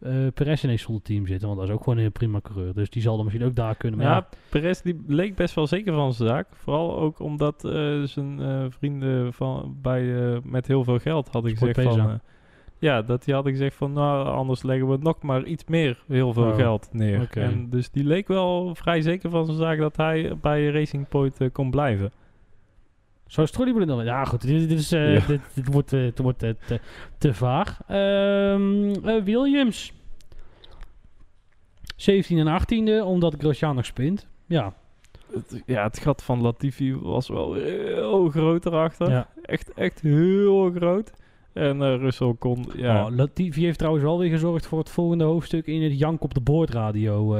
eh 0.00 0.12
Perez 0.34 0.64
ineens 0.64 0.82
zonder 0.82 1.02
team 1.02 1.26
zit. 1.26 1.42
Want 1.42 1.56
dat 1.56 1.68
is 1.68 1.74
ook 1.74 1.82
gewoon 1.82 1.98
een 1.98 2.12
prima 2.12 2.40
coureur. 2.40 2.74
Dus 2.74 2.90
die 2.90 3.02
zal 3.02 3.16
dan 3.16 3.24
misschien 3.24 3.46
ook 3.46 3.54
daar 3.54 3.76
kunnen. 3.76 3.98
Maar 3.98 4.08
ja, 4.08 4.14
ja, 4.14 4.28
Perez 4.48 4.80
die 4.80 5.00
leek 5.06 5.34
best 5.34 5.54
wel 5.54 5.66
zeker 5.66 5.92
van 5.92 6.12
zijn 6.12 6.28
zaak. 6.28 6.46
Vooral 6.52 6.98
ook 6.98 7.18
omdat 7.18 7.64
eh, 7.64 8.02
zijn 8.02 8.40
eh, 8.40 8.64
vrienden 8.68 9.32
van, 9.32 9.76
bij, 9.82 10.02
met 10.44 10.66
heel 10.66 10.84
veel 10.84 10.98
geld 10.98 11.28
hadden 11.28 11.56
Sport 11.56 11.74
gezegd 11.76 11.96
van... 11.96 12.06
Pesa. 12.06 12.20
ja, 12.78 13.02
dat 13.02 13.24
die 13.24 13.34
hadden 13.34 13.52
gezegd 13.52 13.76
van, 13.76 13.92
nou, 13.92 14.28
anders 14.28 14.62
leggen 14.62 14.88
we 14.88 14.96
nog 15.00 15.22
maar 15.22 15.44
iets 15.44 15.64
meer 15.64 16.02
heel 16.08 16.32
veel 16.32 16.44
Oh, 16.48 16.54
geld 16.54 16.88
neer. 16.92 17.28
En 17.30 17.70
dus 17.70 17.90
die 17.90 18.04
leek 18.04 18.28
wel 18.28 18.74
vrij 18.74 19.00
zeker 19.00 19.30
van 19.30 19.44
zijn 19.44 19.56
zaak 19.56 19.78
dat 19.78 19.96
hij 19.96 20.36
bij 20.40 20.70
Racing 20.70 21.08
Point 21.08 21.38
kon 21.52 21.70
blijven. 21.70 22.12
Zo 23.30 23.42
is 23.42 23.50
Trolleyball 23.50 23.84
dan. 23.86 24.04
Ja, 24.04 24.24
goed. 24.24 24.40
Dit, 24.46 24.68
dit, 24.68 24.78
is, 24.78 24.92
eh, 24.92 25.14
Ja. 25.14 25.26
dit, 25.26 25.40
dit 25.54 25.72
wordt, 25.72 25.90
dit 25.90 26.18
wordt 26.18 26.42
eh, 26.42 26.50
te, 26.66 26.80
te 27.18 27.34
vaag. 27.34 27.80
Ehm, 27.88 28.90
eh, 29.04 29.22
Williams. 29.22 29.92
17 31.96 32.38
en 32.38 32.46
18e, 32.46 33.04
omdat 33.04 33.34
Grosjean 33.38 33.74
nog 33.74 33.84
spint. 33.84 34.26
Ja, 34.46 34.74
Het, 35.32 35.62
ja, 35.66 35.82
het 35.82 35.98
gat 35.98 36.22
van 36.22 36.40
Latifi 36.40 36.96
was 36.96 37.28
wel 37.28 37.54
heel 37.54 38.28
groot 38.28 38.66
erachter. 38.66 39.10
ja. 39.10 39.28
Echt, 39.42 39.72
echt 39.72 40.00
heel 40.00 40.70
groot. 40.70 41.12
En 41.52 41.82
eh 41.82 41.96
Russell 41.96 42.34
kon, 42.38 42.66
ja... 42.76 43.06
Oh, 43.06 43.16
Latifi 43.16 43.64
heeft 43.64 43.78
trouwens 43.78 44.04
wel 44.04 44.18
weer 44.18 44.30
gezorgd 44.30 44.66
voor 44.66 44.78
het 44.78 44.90
volgende 44.90 45.24
hoofdstuk 45.24 45.66
in 45.66 45.82
het 45.82 45.98
Jank 45.98 46.22
op 46.22 46.34
de 46.34 46.40
boordradio 46.40 47.36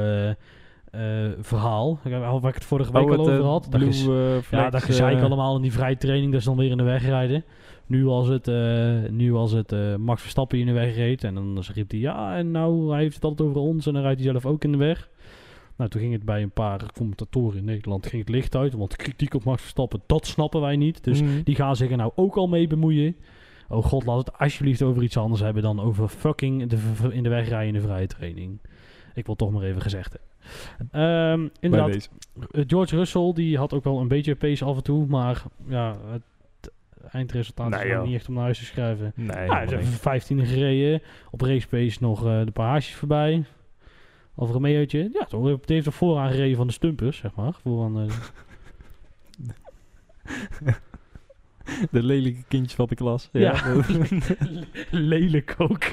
eh, 0.91 1.25
verhaal. 1.39 1.99
Waar 2.03 2.47
ik 2.47 2.53
het 2.53 2.65
vorige 2.65 2.91
week 2.91 3.03
Oh, 3.03 3.11
al 3.11 3.19
over 3.19 3.39
eh, 3.39 3.45
had. 3.45 3.67
Dat 3.69 3.79
Blue, 3.79 3.91
ges- 3.91 4.07
eh, 4.07 4.41
ja, 4.59 4.69
dat 4.69 4.83
gezeik 4.83 5.21
allemaal 5.21 5.55
in 5.55 5.61
die 5.61 5.71
vrije 5.71 5.97
training, 5.97 6.31
dat 6.31 6.39
is 6.39 6.45
dan 6.45 6.57
weer 6.57 6.71
in 6.71 6.77
de 6.77 6.83
weg 6.83 7.05
rijden. 7.05 7.43
Nu 7.85 8.05
was 8.05 8.27
het, 8.27 8.45
nu 9.11 9.33
was 9.33 9.51
het 9.51 9.97
Max 9.97 10.21
Verstappen 10.21 10.59
in 10.59 10.65
de 10.65 10.71
weg 10.71 10.95
reed. 10.95 11.23
En 11.23 11.33
dan 11.35 11.63
riep 11.73 11.91
hij, 11.91 11.99
ja, 11.99 12.37
en 12.37 12.51
nou, 12.51 12.91
hij 12.91 13.01
heeft 13.01 13.15
het 13.15 13.23
altijd 13.23 13.49
over 13.49 13.61
ons. 13.61 13.87
En 13.87 13.93
dan 13.93 14.01
rijdt 14.01 14.19
hij 14.21 14.29
zelf 14.29 14.45
ook 14.45 14.63
in 14.63 14.71
de 14.71 14.77
weg. 14.77 15.09
Nou, 15.75 15.89
toen 15.89 16.01
ging 16.01 16.13
het 16.13 16.25
bij 16.25 16.41
een 16.41 16.51
paar 16.51 16.81
commentatoren 16.93 17.57
in 17.57 17.65
Nederland 17.65 18.07
ging 18.07 18.21
het 18.21 18.31
licht 18.31 18.55
uit. 18.55 18.73
Want 18.73 18.95
kritiek 18.95 19.33
op 19.33 19.43
Max 19.43 19.61
Verstappen, 19.61 20.01
dat 20.05 20.25
snappen 20.25 20.61
wij 20.61 20.75
niet. 20.75 21.03
Dus 21.03 21.21
mm, 21.21 21.43
die 21.43 21.55
gaan 21.55 21.75
zich 21.75 21.91
er 21.91 21.97
nou 21.97 22.11
ook 22.15 22.35
al 22.35 22.47
mee 22.47 22.67
bemoeien. 22.67 23.15
Oh 23.69 23.83
god, 23.85 24.05
laat 24.05 24.17
het 24.17 24.37
alsjeblieft 24.37 24.81
over 24.81 25.03
iets 25.03 25.17
anders 25.17 25.41
hebben 25.41 25.63
dan 25.63 25.79
over 25.79 26.07
fucking 26.07 26.69
de, 26.69 26.77
in 27.09 27.23
de 27.23 27.29
weg 27.29 27.49
rijden 27.49 27.67
in 27.67 27.81
de 27.81 27.87
vrije 27.87 28.07
training. 28.07 28.59
Ik 29.13 29.25
wil 29.25 29.35
toch 29.35 29.51
maar 29.51 29.63
even 29.63 29.81
gezegd 29.81 30.11
hebben. 30.11 30.29
Bij 30.91 31.49
inderdaad, 31.59 32.09
eh, 32.51 32.63
George 32.67 32.95
Russell 32.95 33.31
die 33.33 33.57
had 33.57 33.73
ook 33.73 33.83
wel 33.83 33.99
een 33.99 34.07
beetje 34.07 34.35
pace 34.35 34.65
af 34.65 34.75
en 34.77 34.83
toe, 34.83 35.05
maar 35.07 35.43
ja, 35.67 35.95
het 36.11 36.21
eindresultaat 37.11 37.69
Nee, 37.69 37.83
is 37.85 37.91
joh. 37.91 38.03
niet 38.03 38.15
echt 38.15 38.27
om 38.27 38.33
naar 38.33 38.43
huis 38.43 38.57
te 38.57 38.65
schrijven. 38.65 39.11
Nee, 39.15 39.27
Ja, 39.27 39.33
hij 39.33 39.43
helemaal 39.43 39.63
is 39.65 39.71
even 39.71 39.89
niet. 39.89 39.99
15 39.99 40.45
gereden, 40.45 41.01
op 41.31 41.41
race 41.41 41.67
pace 41.67 41.97
nog 42.01 42.25
eh, 42.25 42.45
de 42.45 42.51
paar 42.51 42.69
haasjes 42.69 42.95
voorbij. 42.95 43.43
Of 44.35 44.51
Romeo'tje, 44.51 45.09
ja 45.13 45.25
toch, 45.25 45.43
die 45.45 45.75
heeft 45.75 45.85
er 45.85 45.91
vooraan 45.91 46.31
gereden 46.31 46.57
van 46.57 46.67
de 46.67 46.73
stumpers, 46.73 47.17
zeg 47.17 47.35
maar. 47.35 47.53
Vooraan, 47.53 47.99
eh, 47.99 48.13
de 51.91 52.03
lelijke 52.03 52.43
kindjes 52.47 52.73
van 52.73 52.87
de 52.87 52.95
klas. 52.95 53.29
Ja. 53.31 53.61
lelijk 54.89 55.55
ook. 55.57 55.83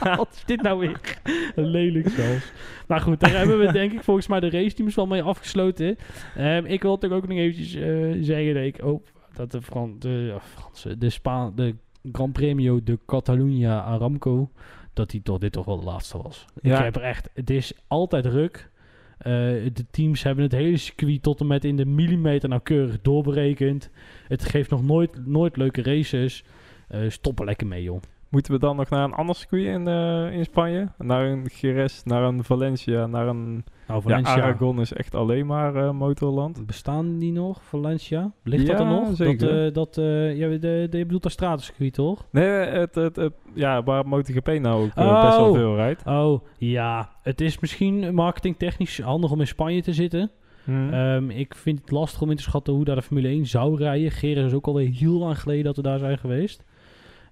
Wat 0.00 0.28
is 0.32 0.44
dit 0.44 0.62
nou 0.62 0.78
weer? 0.78 1.20
Lelijk 1.54 2.08
zelfs. 2.08 2.52
Maar 2.86 3.00
goed, 3.00 3.20
daar 3.20 3.36
hebben 3.36 3.58
we 3.58 3.72
denk 3.72 3.92
ik 3.92 4.02
volgens 4.02 4.26
mij 4.26 4.40
de 4.40 4.50
race 4.50 4.74
teams 4.74 4.94
wel 4.94 5.06
mee 5.06 5.22
afgesloten. 5.22 5.96
Ehm, 6.36 6.64
ik 6.64 6.82
wil 6.82 6.92
natuurlijk 6.94 7.22
ook 7.22 7.28
nog 7.28 7.38
eventjes 7.38 7.74
eh, 7.74 8.24
zeggen 8.24 8.54
dat 8.54 8.64
ik 8.64 8.76
hoop 8.76 9.12
dat 9.34 9.50
de, 9.50 9.62
Fran 9.62 9.96
de, 9.98 10.08
ja, 10.08 10.40
Franse, 10.40 10.98
de, 10.98 11.10
Spa 11.10 11.50
de 11.54 11.74
Gran 12.12 12.32
Premio 12.32 12.82
de 12.82 12.98
Catalunya 13.06 13.80
Aramco, 13.82 14.50
dat 14.92 15.10
die 15.10 15.22
toch 15.22 15.38
dit 15.38 15.52
toch 15.52 15.64
wel 15.64 15.78
de 15.78 15.84
laatste 15.84 16.22
was. 16.22 16.44
Ja. 16.62 16.78
Ik 16.78 16.84
heb 16.84 16.96
er 16.96 17.02
echt, 17.02 17.30
het 17.34 17.50
is 17.50 17.72
altijd 17.86 18.26
ruk. 18.26 18.70
Eh, 19.18 19.32
de 19.72 19.86
teams 19.90 20.22
hebben 20.22 20.44
het 20.44 20.52
hele 20.52 20.76
circuit 20.76 21.22
tot 21.22 21.40
en 21.40 21.46
met 21.46 21.64
in 21.64 21.76
de 21.76 21.86
millimeter 21.86 22.48
nauwkeurig 22.48 23.00
doorberekend. 23.02 23.90
Het 24.28 24.44
geeft 24.44 24.70
nog 24.70 24.82
nooit, 24.82 25.26
nooit 25.26 25.56
leuke 25.56 25.82
races. 25.82 26.44
Eh 26.88 27.00
stop 27.08 27.38
er 27.38 27.44
lekker 27.44 27.66
mee, 27.66 27.82
joh. 27.82 28.02
Moeten 28.28 28.52
we 28.52 28.58
dan 28.58 28.76
nog 28.76 28.88
naar 28.88 29.04
een 29.04 29.12
ander 29.14 29.34
circuit 29.34 29.64
in, 29.66 29.88
eh, 29.88 30.32
in 30.32 30.44
Spanje? 30.44 30.88
Naar 30.98 31.24
een 31.26 31.46
Jerez, 31.60 32.02
naar 32.02 32.22
een 32.22 32.44
Valencia, 32.44 33.06
naar 33.06 33.28
een... 33.28 33.52
Nou, 33.54 33.64
Ja, 33.86 34.00
Valencia. 34.00 34.32
Aragon 34.34 34.80
is 34.80 34.92
echt 34.92 35.14
alleen 35.14 35.46
maar 35.46 35.76
eh, 35.76 35.90
motorland. 35.90 36.66
Bestaan 36.66 37.18
die 37.18 37.32
nog, 37.32 37.62
Valencia? 37.64 38.32
Ligt 38.42 38.66
dat 38.66 38.80
er 38.80 38.86
nog? 38.86 39.08
zeker. 39.16 39.72
Dat, 39.72 39.98
eh, 39.98 40.04
dat, 40.04 40.36
ja, 40.36 40.48
de, 40.48 40.58
de, 40.90 40.98
je 40.98 41.04
bedoelt 41.04 41.22
dat 41.22 41.32
stratencircuit, 41.32 41.92
toch? 41.92 42.26
Nee, 42.30 42.48
het, 42.48 42.94
het, 42.94 43.16
het, 43.16 43.32
ja, 43.54 43.82
waar 43.82 44.06
MotoGP 44.08 44.46
nou 44.60 44.84
ook 44.84 44.96
Oh. 44.96 45.24
best 45.24 45.36
wel 45.36 45.54
veel 45.54 45.74
rijdt. 45.76 46.02
Oh, 46.06 46.40
ja. 46.58 47.10
Het 47.22 47.40
is 47.40 47.58
misschien 47.58 48.14
marketingtechnisch 48.14 49.00
handig 49.00 49.30
om 49.30 49.40
in 49.40 49.46
Spanje 49.46 49.82
te 49.82 49.92
zitten. 49.92 50.30
Hm. 50.64 50.88
Ehm, 50.92 51.30
ik 51.30 51.54
vind 51.54 51.80
het 51.80 51.90
lastig 51.90 52.20
om 52.22 52.30
in 52.30 52.36
te 52.36 52.42
schatten 52.42 52.74
hoe 52.74 52.84
daar 52.84 52.96
de 52.96 53.02
Formule 53.02 53.28
1 53.28 53.46
zou 53.46 53.76
rijden. 53.76 54.10
Gerrit 54.10 54.46
is 54.46 54.52
ook 54.52 54.66
alweer 54.66 54.90
heel 54.90 55.18
lang 55.18 55.40
geleden 55.40 55.64
dat 55.64 55.76
we 55.76 55.82
daar 55.82 55.98
zijn 55.98 56.18
geweest. 56.18 56.64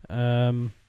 Ehm, 0.06 0.56
Hey, 0.56 0.83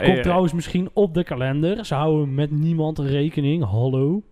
komt 0.00 0.16
eh, 0.16 0.22
trouwens 0.22 0.52
misschien 0.52 0.90
op 0.92 1.14
de 1.14 1.24
kalender. 1.24 1.84
Ze 1.84 1.94
houden 1.94 2.34
met 2.34 2.50
niemand 2.50 2.98
rekening. 2.98 3.64
Hallo. 3.64 4.22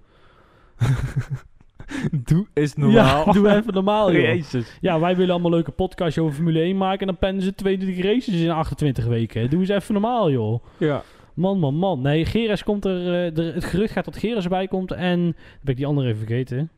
Doe 2.24 2.46
is 2.54 2.74
normaal. 2.74 3.26
Ja, 3.26 3.32
doe 3.40 3.54
even 3.54 3.74
normaal, 3.74 4.12
joh. 4.12 4.22
Jezus. 4.22 4.78
Ja, 4.80 5.00
wij 5.00 5.16
willen 5.16 5.32
allemaal 5.32 5.50
leuke 5.50 5.70
podcasts 5.70 6.18
over 6.18 6.34
Formule 6.34 6.60
1 6.60 6.76
maken. 6.76 7.00
En 7.00 7.06
dan 7.06 7.18
pennen 7.18 7.42
ze 7.42 7.54
22 7.54 8.04
races 8.04 8.40
in 8.40 8.50
28 8.50 9.06
weken. 9.06 9.50
Doe 9.50 9.60
eens 9.60 9.68
even 9.68 9.92
normaal, 9.92 10.30
joh. 10.30 10.64
Ja. 10.78 11.02
Man, 11.34 11.58
man, 11.58 11.74
man. 11.74 12.00
Nee, 12.00 12.24
Geres 12.24 12.64
komt 12.64 12.84
er, 12.84 13.06
eh, 13.06 13.38
er... 13.38 13.54
Het 13.54 13.64
gerucht 13.64 13.92
gaat 13.92 14.04
dat 14.04 14.16
Geres 14.16 14.44
erbij 14.44 14.68
komt. 14.68 14.92
En... 14.92 15.22
Dan 15.22 15.34
ben 15.60 15.70
ik 15.72 15.76
die 15.76 15.86
andere 15.86 16.06
even 16.06 16.26
vergeten. 16.26 16.70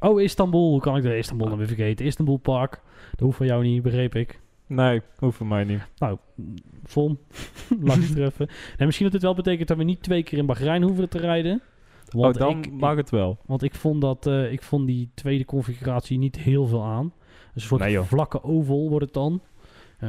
Oh, 0.00 0.20
Istanbul. 0.20 0.70
Hoe 0.70 0.80
kan 0.80 0.96
ik 0.96 1.02
de 1.02 1.16
Istanbul 1.16 1.48
dan 1.48 1.58
weer 1.58 1.66
vergeten? 1.66 2.06
Istanbul 2.06 2.36
Park. 2.36 2.80
Dat 3.10 3.20
hoeft 3.20 3.36
van 3.36 3.46
jou 3.46 3.62
niet, 3.62 3.82
begreep 3.82 4.14
ik. 4.14 4.40
Nee, 4.66 5.00
hoeft 5.16 5.36
voor 5.36 5.46
mij 5.46 5.64
niet. 5.64 5.80
Nou, 5.98 6.18
Von. 6.86 7.18
Langs 7.80 8.12
treffen. 8.12 8.48
En 8.76 8.86
misschien 8.86 9.04
dat 9.04 9.14
dit 9.14 9.22
wel 9.22 9.34
betekent 9.34 9.68
dat 9.68 9.76
we 9.76 9.84
niet 9.84 10.02
twee 10.02 10.22
keer 10.22 10.38
in 10.38 10.46
Bahrein 10.46 10.82
hoeven 10.82 11.08
te 11.08 11.18
rijden. 11.18 11.62
Want 12.10 12.34
oh, 12.34 12.40
dan 12.40 12.58
ik, 12.58 12.72
mag 12.72 12.96
het 12.96 13.10
wel. 13.10 13.38
Want 13.46 13.62
ik 13.62 13.74
vond, 13.74 14.00
dat, 14.00 14.26
eh, 14.26 14.52
ik 14.52 14.62
vond 14.62 14.86
die 14.86 15.10
tweede 15.14 15.44
configuratie 15.44 16.18
niet 16.18 16.36
heel 16.36 16.66
veel 16.66 16.84
aan. 16.84 17.12
Een 17.54 17.60
soort 17.60 17.80
Nee, 17.80 18.00
vlakke 18.00 18.42
oval 18.42 18.88
wordt 18.88 19.04
het 19.04 19.14
dan. 19.14 19.40
Eh, 19.98 20.08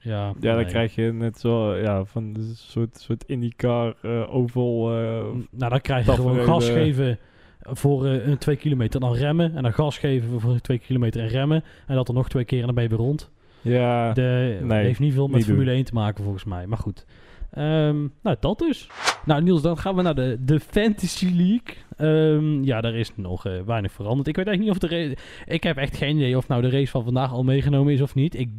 ja, 0.00 0.32
Ja, 0.40 0.54
dan 0.54 0.66
krijg 0.66 0.94
je 0.94 1.12
net 1.12 1.38
zo, 1.38 1.74
ja, 1.74 2.04
van 2.04 2.24
een 2.24 2.54
soort, 2.54 2.98
soort 2.98 3.24
IndyCar 3.26 3.94
eh 4.02 4.34
oval. 4.34 4.88
Nou, 4.88 5.70
dan 5.70 5.80
krijg 5.80 6.06
je 6.06 6.12
gewoon 6.12 6.44
gas 6.44 6.68
geven 6.68 7.18
voor 7.62 8.06
een 8.06 8.38
twee 8.38 8.56
kilometer. 8.56 9.00
Dan 9.00 9.14
remmen. 9.14 9.56
En 9.56 9.62
dan 9.62 9.72
gas 9.72 9.98
geven 9.98 10.40
voor 10.40 10.60
twee 10.60 10.78
kilometer 10.78 11.20
en 11.20 11.28
remmen. 11.28 11.64
En 11.86 11.94
dat 11.94 12.06
dan 12.06 12.14
nog 12.14 12.28
twee 12.28 12.44
keer 12.44 12.60
en 12.60 12.66
dan 12.66 12.74
ben 12.74 12.84
je 12.84 12.90
weer 12.90 12.98
rond. 12.98 13.30
Ja, 13.62 14.12
De, 14.12 14.58
nee, 14.62 14.84
heeft 14.84 15.00
niet 15.00 15.12
veel 15.12 15.26
met 15.26 15.36
niet 15.36 15.44
Formule 15.44 15.64
doen. 15.64 15.74
1 15.74 15.84
te 15.84 15.94
maken 15.94 16.22
volgens 16.24 16.44
mij. 16.44 16.66
Maar 16.66 16.78
goed. 16.78 17.04
Ehm, 17.50 18.06
nou, 18.22 18.36
dat 18.40 18.58
dus. 18.58 18.88
Nou, 19.24 19.42
Niels, 19.42 19.62
dan 19.62 19.78
gaan 19.78 19.96
we 19.96 20.02
naar 20.02 20.14
de, 20.14 20.36
de 20.40 20.60
Fantasy 20.60 21.26
League. 21.34 21.76
Ehm, 21.96 22.62
ja, 22.62 22.80
daar 22.80 22.94
is 22.94 23.10
nog 23.16 23.46
eh, 23.46 23.60
weinig 23.66 23.92
veranderd. 23.92 24.28
Ik 24.28 24.36
weet 24.36 24.46
eigenlijk 24.46 24.76
niet 24.76 24.84
of 24.84 24.90
de 24.90 24.96
race... 24.96 25.16
Ik 25.46 25.62
heb 25.62 25.76
echt 25.76 25.96
geen 25.96 26.16
idee 26.16 26.36
of 26.36 26.48
nou 26.48 26.62
de 26.62 26.70
race 26.70 26.90
van 26.90 27.04
vandaag 27.04 27.32
al 27.32 27.44
meegenomen 27.44 27.92
is 27.92 28.00
of 28.00 28.14
niet. 28.14 28.34
Ik 28.34 28.50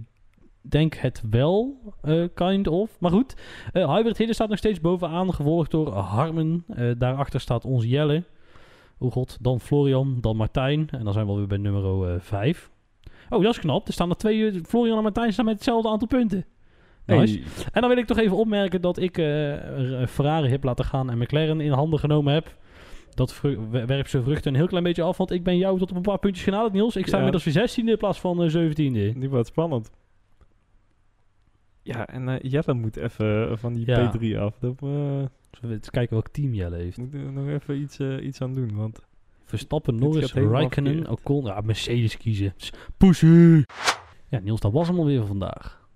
denk 0.61 0.95
het 0.95 1.23
wel, 1.29 1.79
eh, 2.01 2.23
kind 2.33 2.67
of. 2.67 2.99
Maar 2.99 3.11
goed, 3.11 3.35
eh 3.71 3.95
Hybrid 3.95 4.17
Hidden 4.17 4.35
staat 4.35 4.49
nog 4.49 4.57
steeds 4.57 4.81
bovenaan, 4.81 5.33
gevolgd 5.33 5.71
door 5.71 5.93
Harmen. 5.93 6.65
Daarachter 6.97 7.39
staat 7.39 7.65
ons 7.65 7.85
Jelle. 7.85 8.23
Oh 8.97 9.11
god, 9.11 9.37
dan 9.41 9.59
Florian, 9.59 10.17
dan 10.21 10.35
Martijn. 10.35 10.87
En 10.91 11.03
dan 11.03 11.13
zijn 11.13 11.25
we 11.25 11.31
alweer 11.31 11.47
bij 11.47 11.57
nummer 11.57 12.21
5. 12.21 12.69
Oh, 13.31 13.41
dat 13.43 13.51
is 13.51 13.59
knap. 13.59 13.87
Er 13.87 13.93
staan 13.93 14.09
er 14.09 14.15
twee... 14.15 14.51
eh, 14.51 14.59
Florian 14.67 14.97
en 14.97 15.03
Martijn 15.03 15.33
staan 15.33 15.45
met 15.45 15.53
hetzelfde 15.53 15.89
aantal 15.89 16.07
punten. 16.07 16.45
Nice. 17.05 17.33
Hey, 17.39 17.43
En 17.71 17.81
dan 17.81 17.89
wil 17.89 17.99
ik 17.99 18.05
toch 18.05 18.17
even 18.17 18.37
opmerken 18.37 18.81
dat 18.81 18.97
ik 18.97 19.17
eh, 19.17 19.25
Ferrari 20.07 20.49
heb 20.49 20.63
laten 20.63 20.85
gaan 20.85 21.09
en 21.09 21.17
McLaren 21.17 21.61
in 21.61 21.71
handen 21.71 21.99
genomen 21.99 22.33
heb. 22.33 22.55
Dat 23.13 23.41
werpt 23.71 24.09
zijn 24.09 24.23
vruchten 24.23 24.51
een 24.51 24.57
heel 24.59 24.67
klein 24.67 24.83
beetje 24.83 25.03
af, 25.03 25.17
want 25.17 25.31
ik 25.31 25.43
ben 25.43 25.57
jou 25.57 25.79
tot 25.79 25.89
op 25.89 25.95
een 25.95 26.01
paar 26.01 26.19
puntjes 26.19 26.43
genaderd, 26.45 26.73
Niels. 26.73 26.95
Ik 26.95 27.07
sta 27.07 27.17
Ja. 27.17 27.23
inmiddels 27.25 27.53
weer 27.53 27.69
16e 27.69 27.89
in 27.89 27.97
plaats 27.97 28.19
van 28.19 28.43
eh, 28.43 28.49
17e. 28.69 28.73
die 29.19 29.29
wordt 29.29 29.47
spannend. 29.47 29.91
Ja, 31.83 32.07
en 32.07 32.29
eh 32.29 32.51
Jelle 32.51 32.73
moet 32.73 32.95
even 32.97 33.57
van 33.59 33.73
die 33.73 33.85
Ja. 33.85 34.11
P3 34.15 34.37
af. 34.39 34.63
Eh, 34.63 34.69
Zullen 34.79 35.29
we 35.61 35.73
eens 35.73 35.89
kijken 35.89 36.13
welk 36.13 36.27
team 36.29 36.53
Jelle 36.53 36.75
heeft. 36.75 36.97
moeten 36.97 37.25
we 37.25 37.31
nog 37.31 37.47
even 37.47 37.77
iets, 37.81 37.99
eh, 37.99 38.25
iets 38.25 38.41
aan 38.41 38.53
doen. 38.53 38.75
Want 38.75 38.99
Verstappen, 39.51 39.93
Dit 39.97 40.03
Norris, 40.03 40.33
Raikkonen. 40.33 41.09
Ocon. 41.09 41.45
Ja, 41.45 41.61
Mercedes 41.63 42.17
kiezen. 42.17 42.53
Pussy! 42.97 43.63
Ja, 44.29 44.39
Niels, 44.39 44.59
dat 44.59 44.71
was 44.71 44.87
hem 44.87 44.99
alweer 44.99 45.17
voor 45.17 45.27
vandaag. 45.27 45.87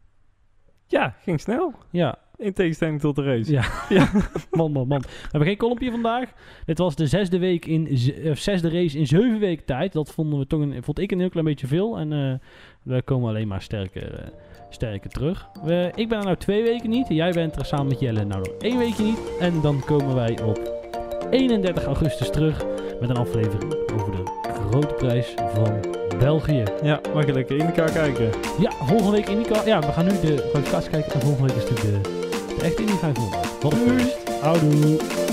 ja, 0.87 1.15
ging 1.21 1.39
snel. 1.39 1.73
Ja, 1.91 2.17
In 2.37 2.53
tegenstelling 2.53 2.99
tot 2.99 3.15
de 3.15 3.23
race. 3.23 3.51
Ja. 3.51 3.63
man, 4.51 4.71
man, 4.71 4.87
man. 4.87 4.99
We 5.01 5.07
hebben 5.21 5.47
geen 5.47 5.57
kolompje 5.57 5.91
vandaag. 5.91 6.31
Dit 6.65 6.77
was 6.77 6.95
de 6.95 7.07
zesde, 7.07 7.37
week 7.37 7.65
in, 7.65 7.87
eh, 7.87 8.35
zesde 8.35 8.69
race 8.69 8.97
in 8.97 9.07
zeven 9.07 9.39
weken 9.39 9.65
tijd. 9.65 9.93
Dat 9.93 10.11
vonden 10.11 10.39
we 10.39 10.47
toch 10.47 10.59
een, 10.61 10.83
vond 10.83 10.99
ik 10.99 11.11
een 11.11 11.19
heel 11.19 11.29
klein 11.29 11.45
beetje 11.45 11.67
veel. 11.67 11.97
En 11.97 12.13
eh, 12.13 12.33
we 12.83 13.01
komen 13.01 13.29
alleen 13.29 13.47
maar 13.47 13.61
sterker, 13.61 14.19
eh, 14.19 14.27
sterker 14.69 15.09
terug. 15.09 15.47
We, 15.63 15.91
ik 15.95 16.09
ben 16.09 16.17
er 16.17 16.23
nou 16.23 16.37
twee 16.37 16.63
weken 16.63 16.89
niet. 16.89 17.07
Jij 17.07 17.31
bent 17.31 17.55
er 17.55 17.65
samen 17.65 17.87
met 17.87 17.99
Jelle 17.99 18.25
nou 18.25 18.39
nog 18.39 18.57
één 18.57 18.77
weekje 18.77 19.03
niet. 19.03 19.19
En 19.39 19.61
dan 19.61 19.79
komen 19.85 20.15
wij 20.15 20.41
op 20.41 20.74
31 21.29 21.85
augustus 21.85 22.29
terug 22.29 22.65
met 22.99 23.09
een 23.09 23.17
aflevering 23.17 23.73
over 23.93 24.11
de 24.11 24.23
grote 24.69 24.93
prijs 24.93 25.33
van 25.53 25.79
België. 26.19 26.63
Ja, 26.83 27.01
mag 27.13 27.25
je 27.25 27.33
lekker 27.33 27.57
in 27.57 27.65
elkaar 27.65 27.91
kijken. 27.91 28.29
Ja, 28.59 28.71
volgende 28.71 29.11
week 29.11 29.29
IndyCar. 29.29 29.67
Ja, 29.67 29.79
we 29.79 29.91
gaan 29.91 30.05
nu 30.05 30.11
de 30.11 30.47
kwalificatie 30.49 30.89
kijken. 30.89 31.13
En 31.13 31.21
volgende 31.21 31.53
week 31.53 31.63
is 31.63 31.69
natuurlijk 31.69 32.03
de, 32.03 32.55
de 32.55 32.63
echte 32.63 32.81
Indy 32.81 32.93
500. 32.93 33.61
Wat 33.61 33.71
een 33.71 33.99
feest. 33.99 34.41
Houdoe. 34.41 35.24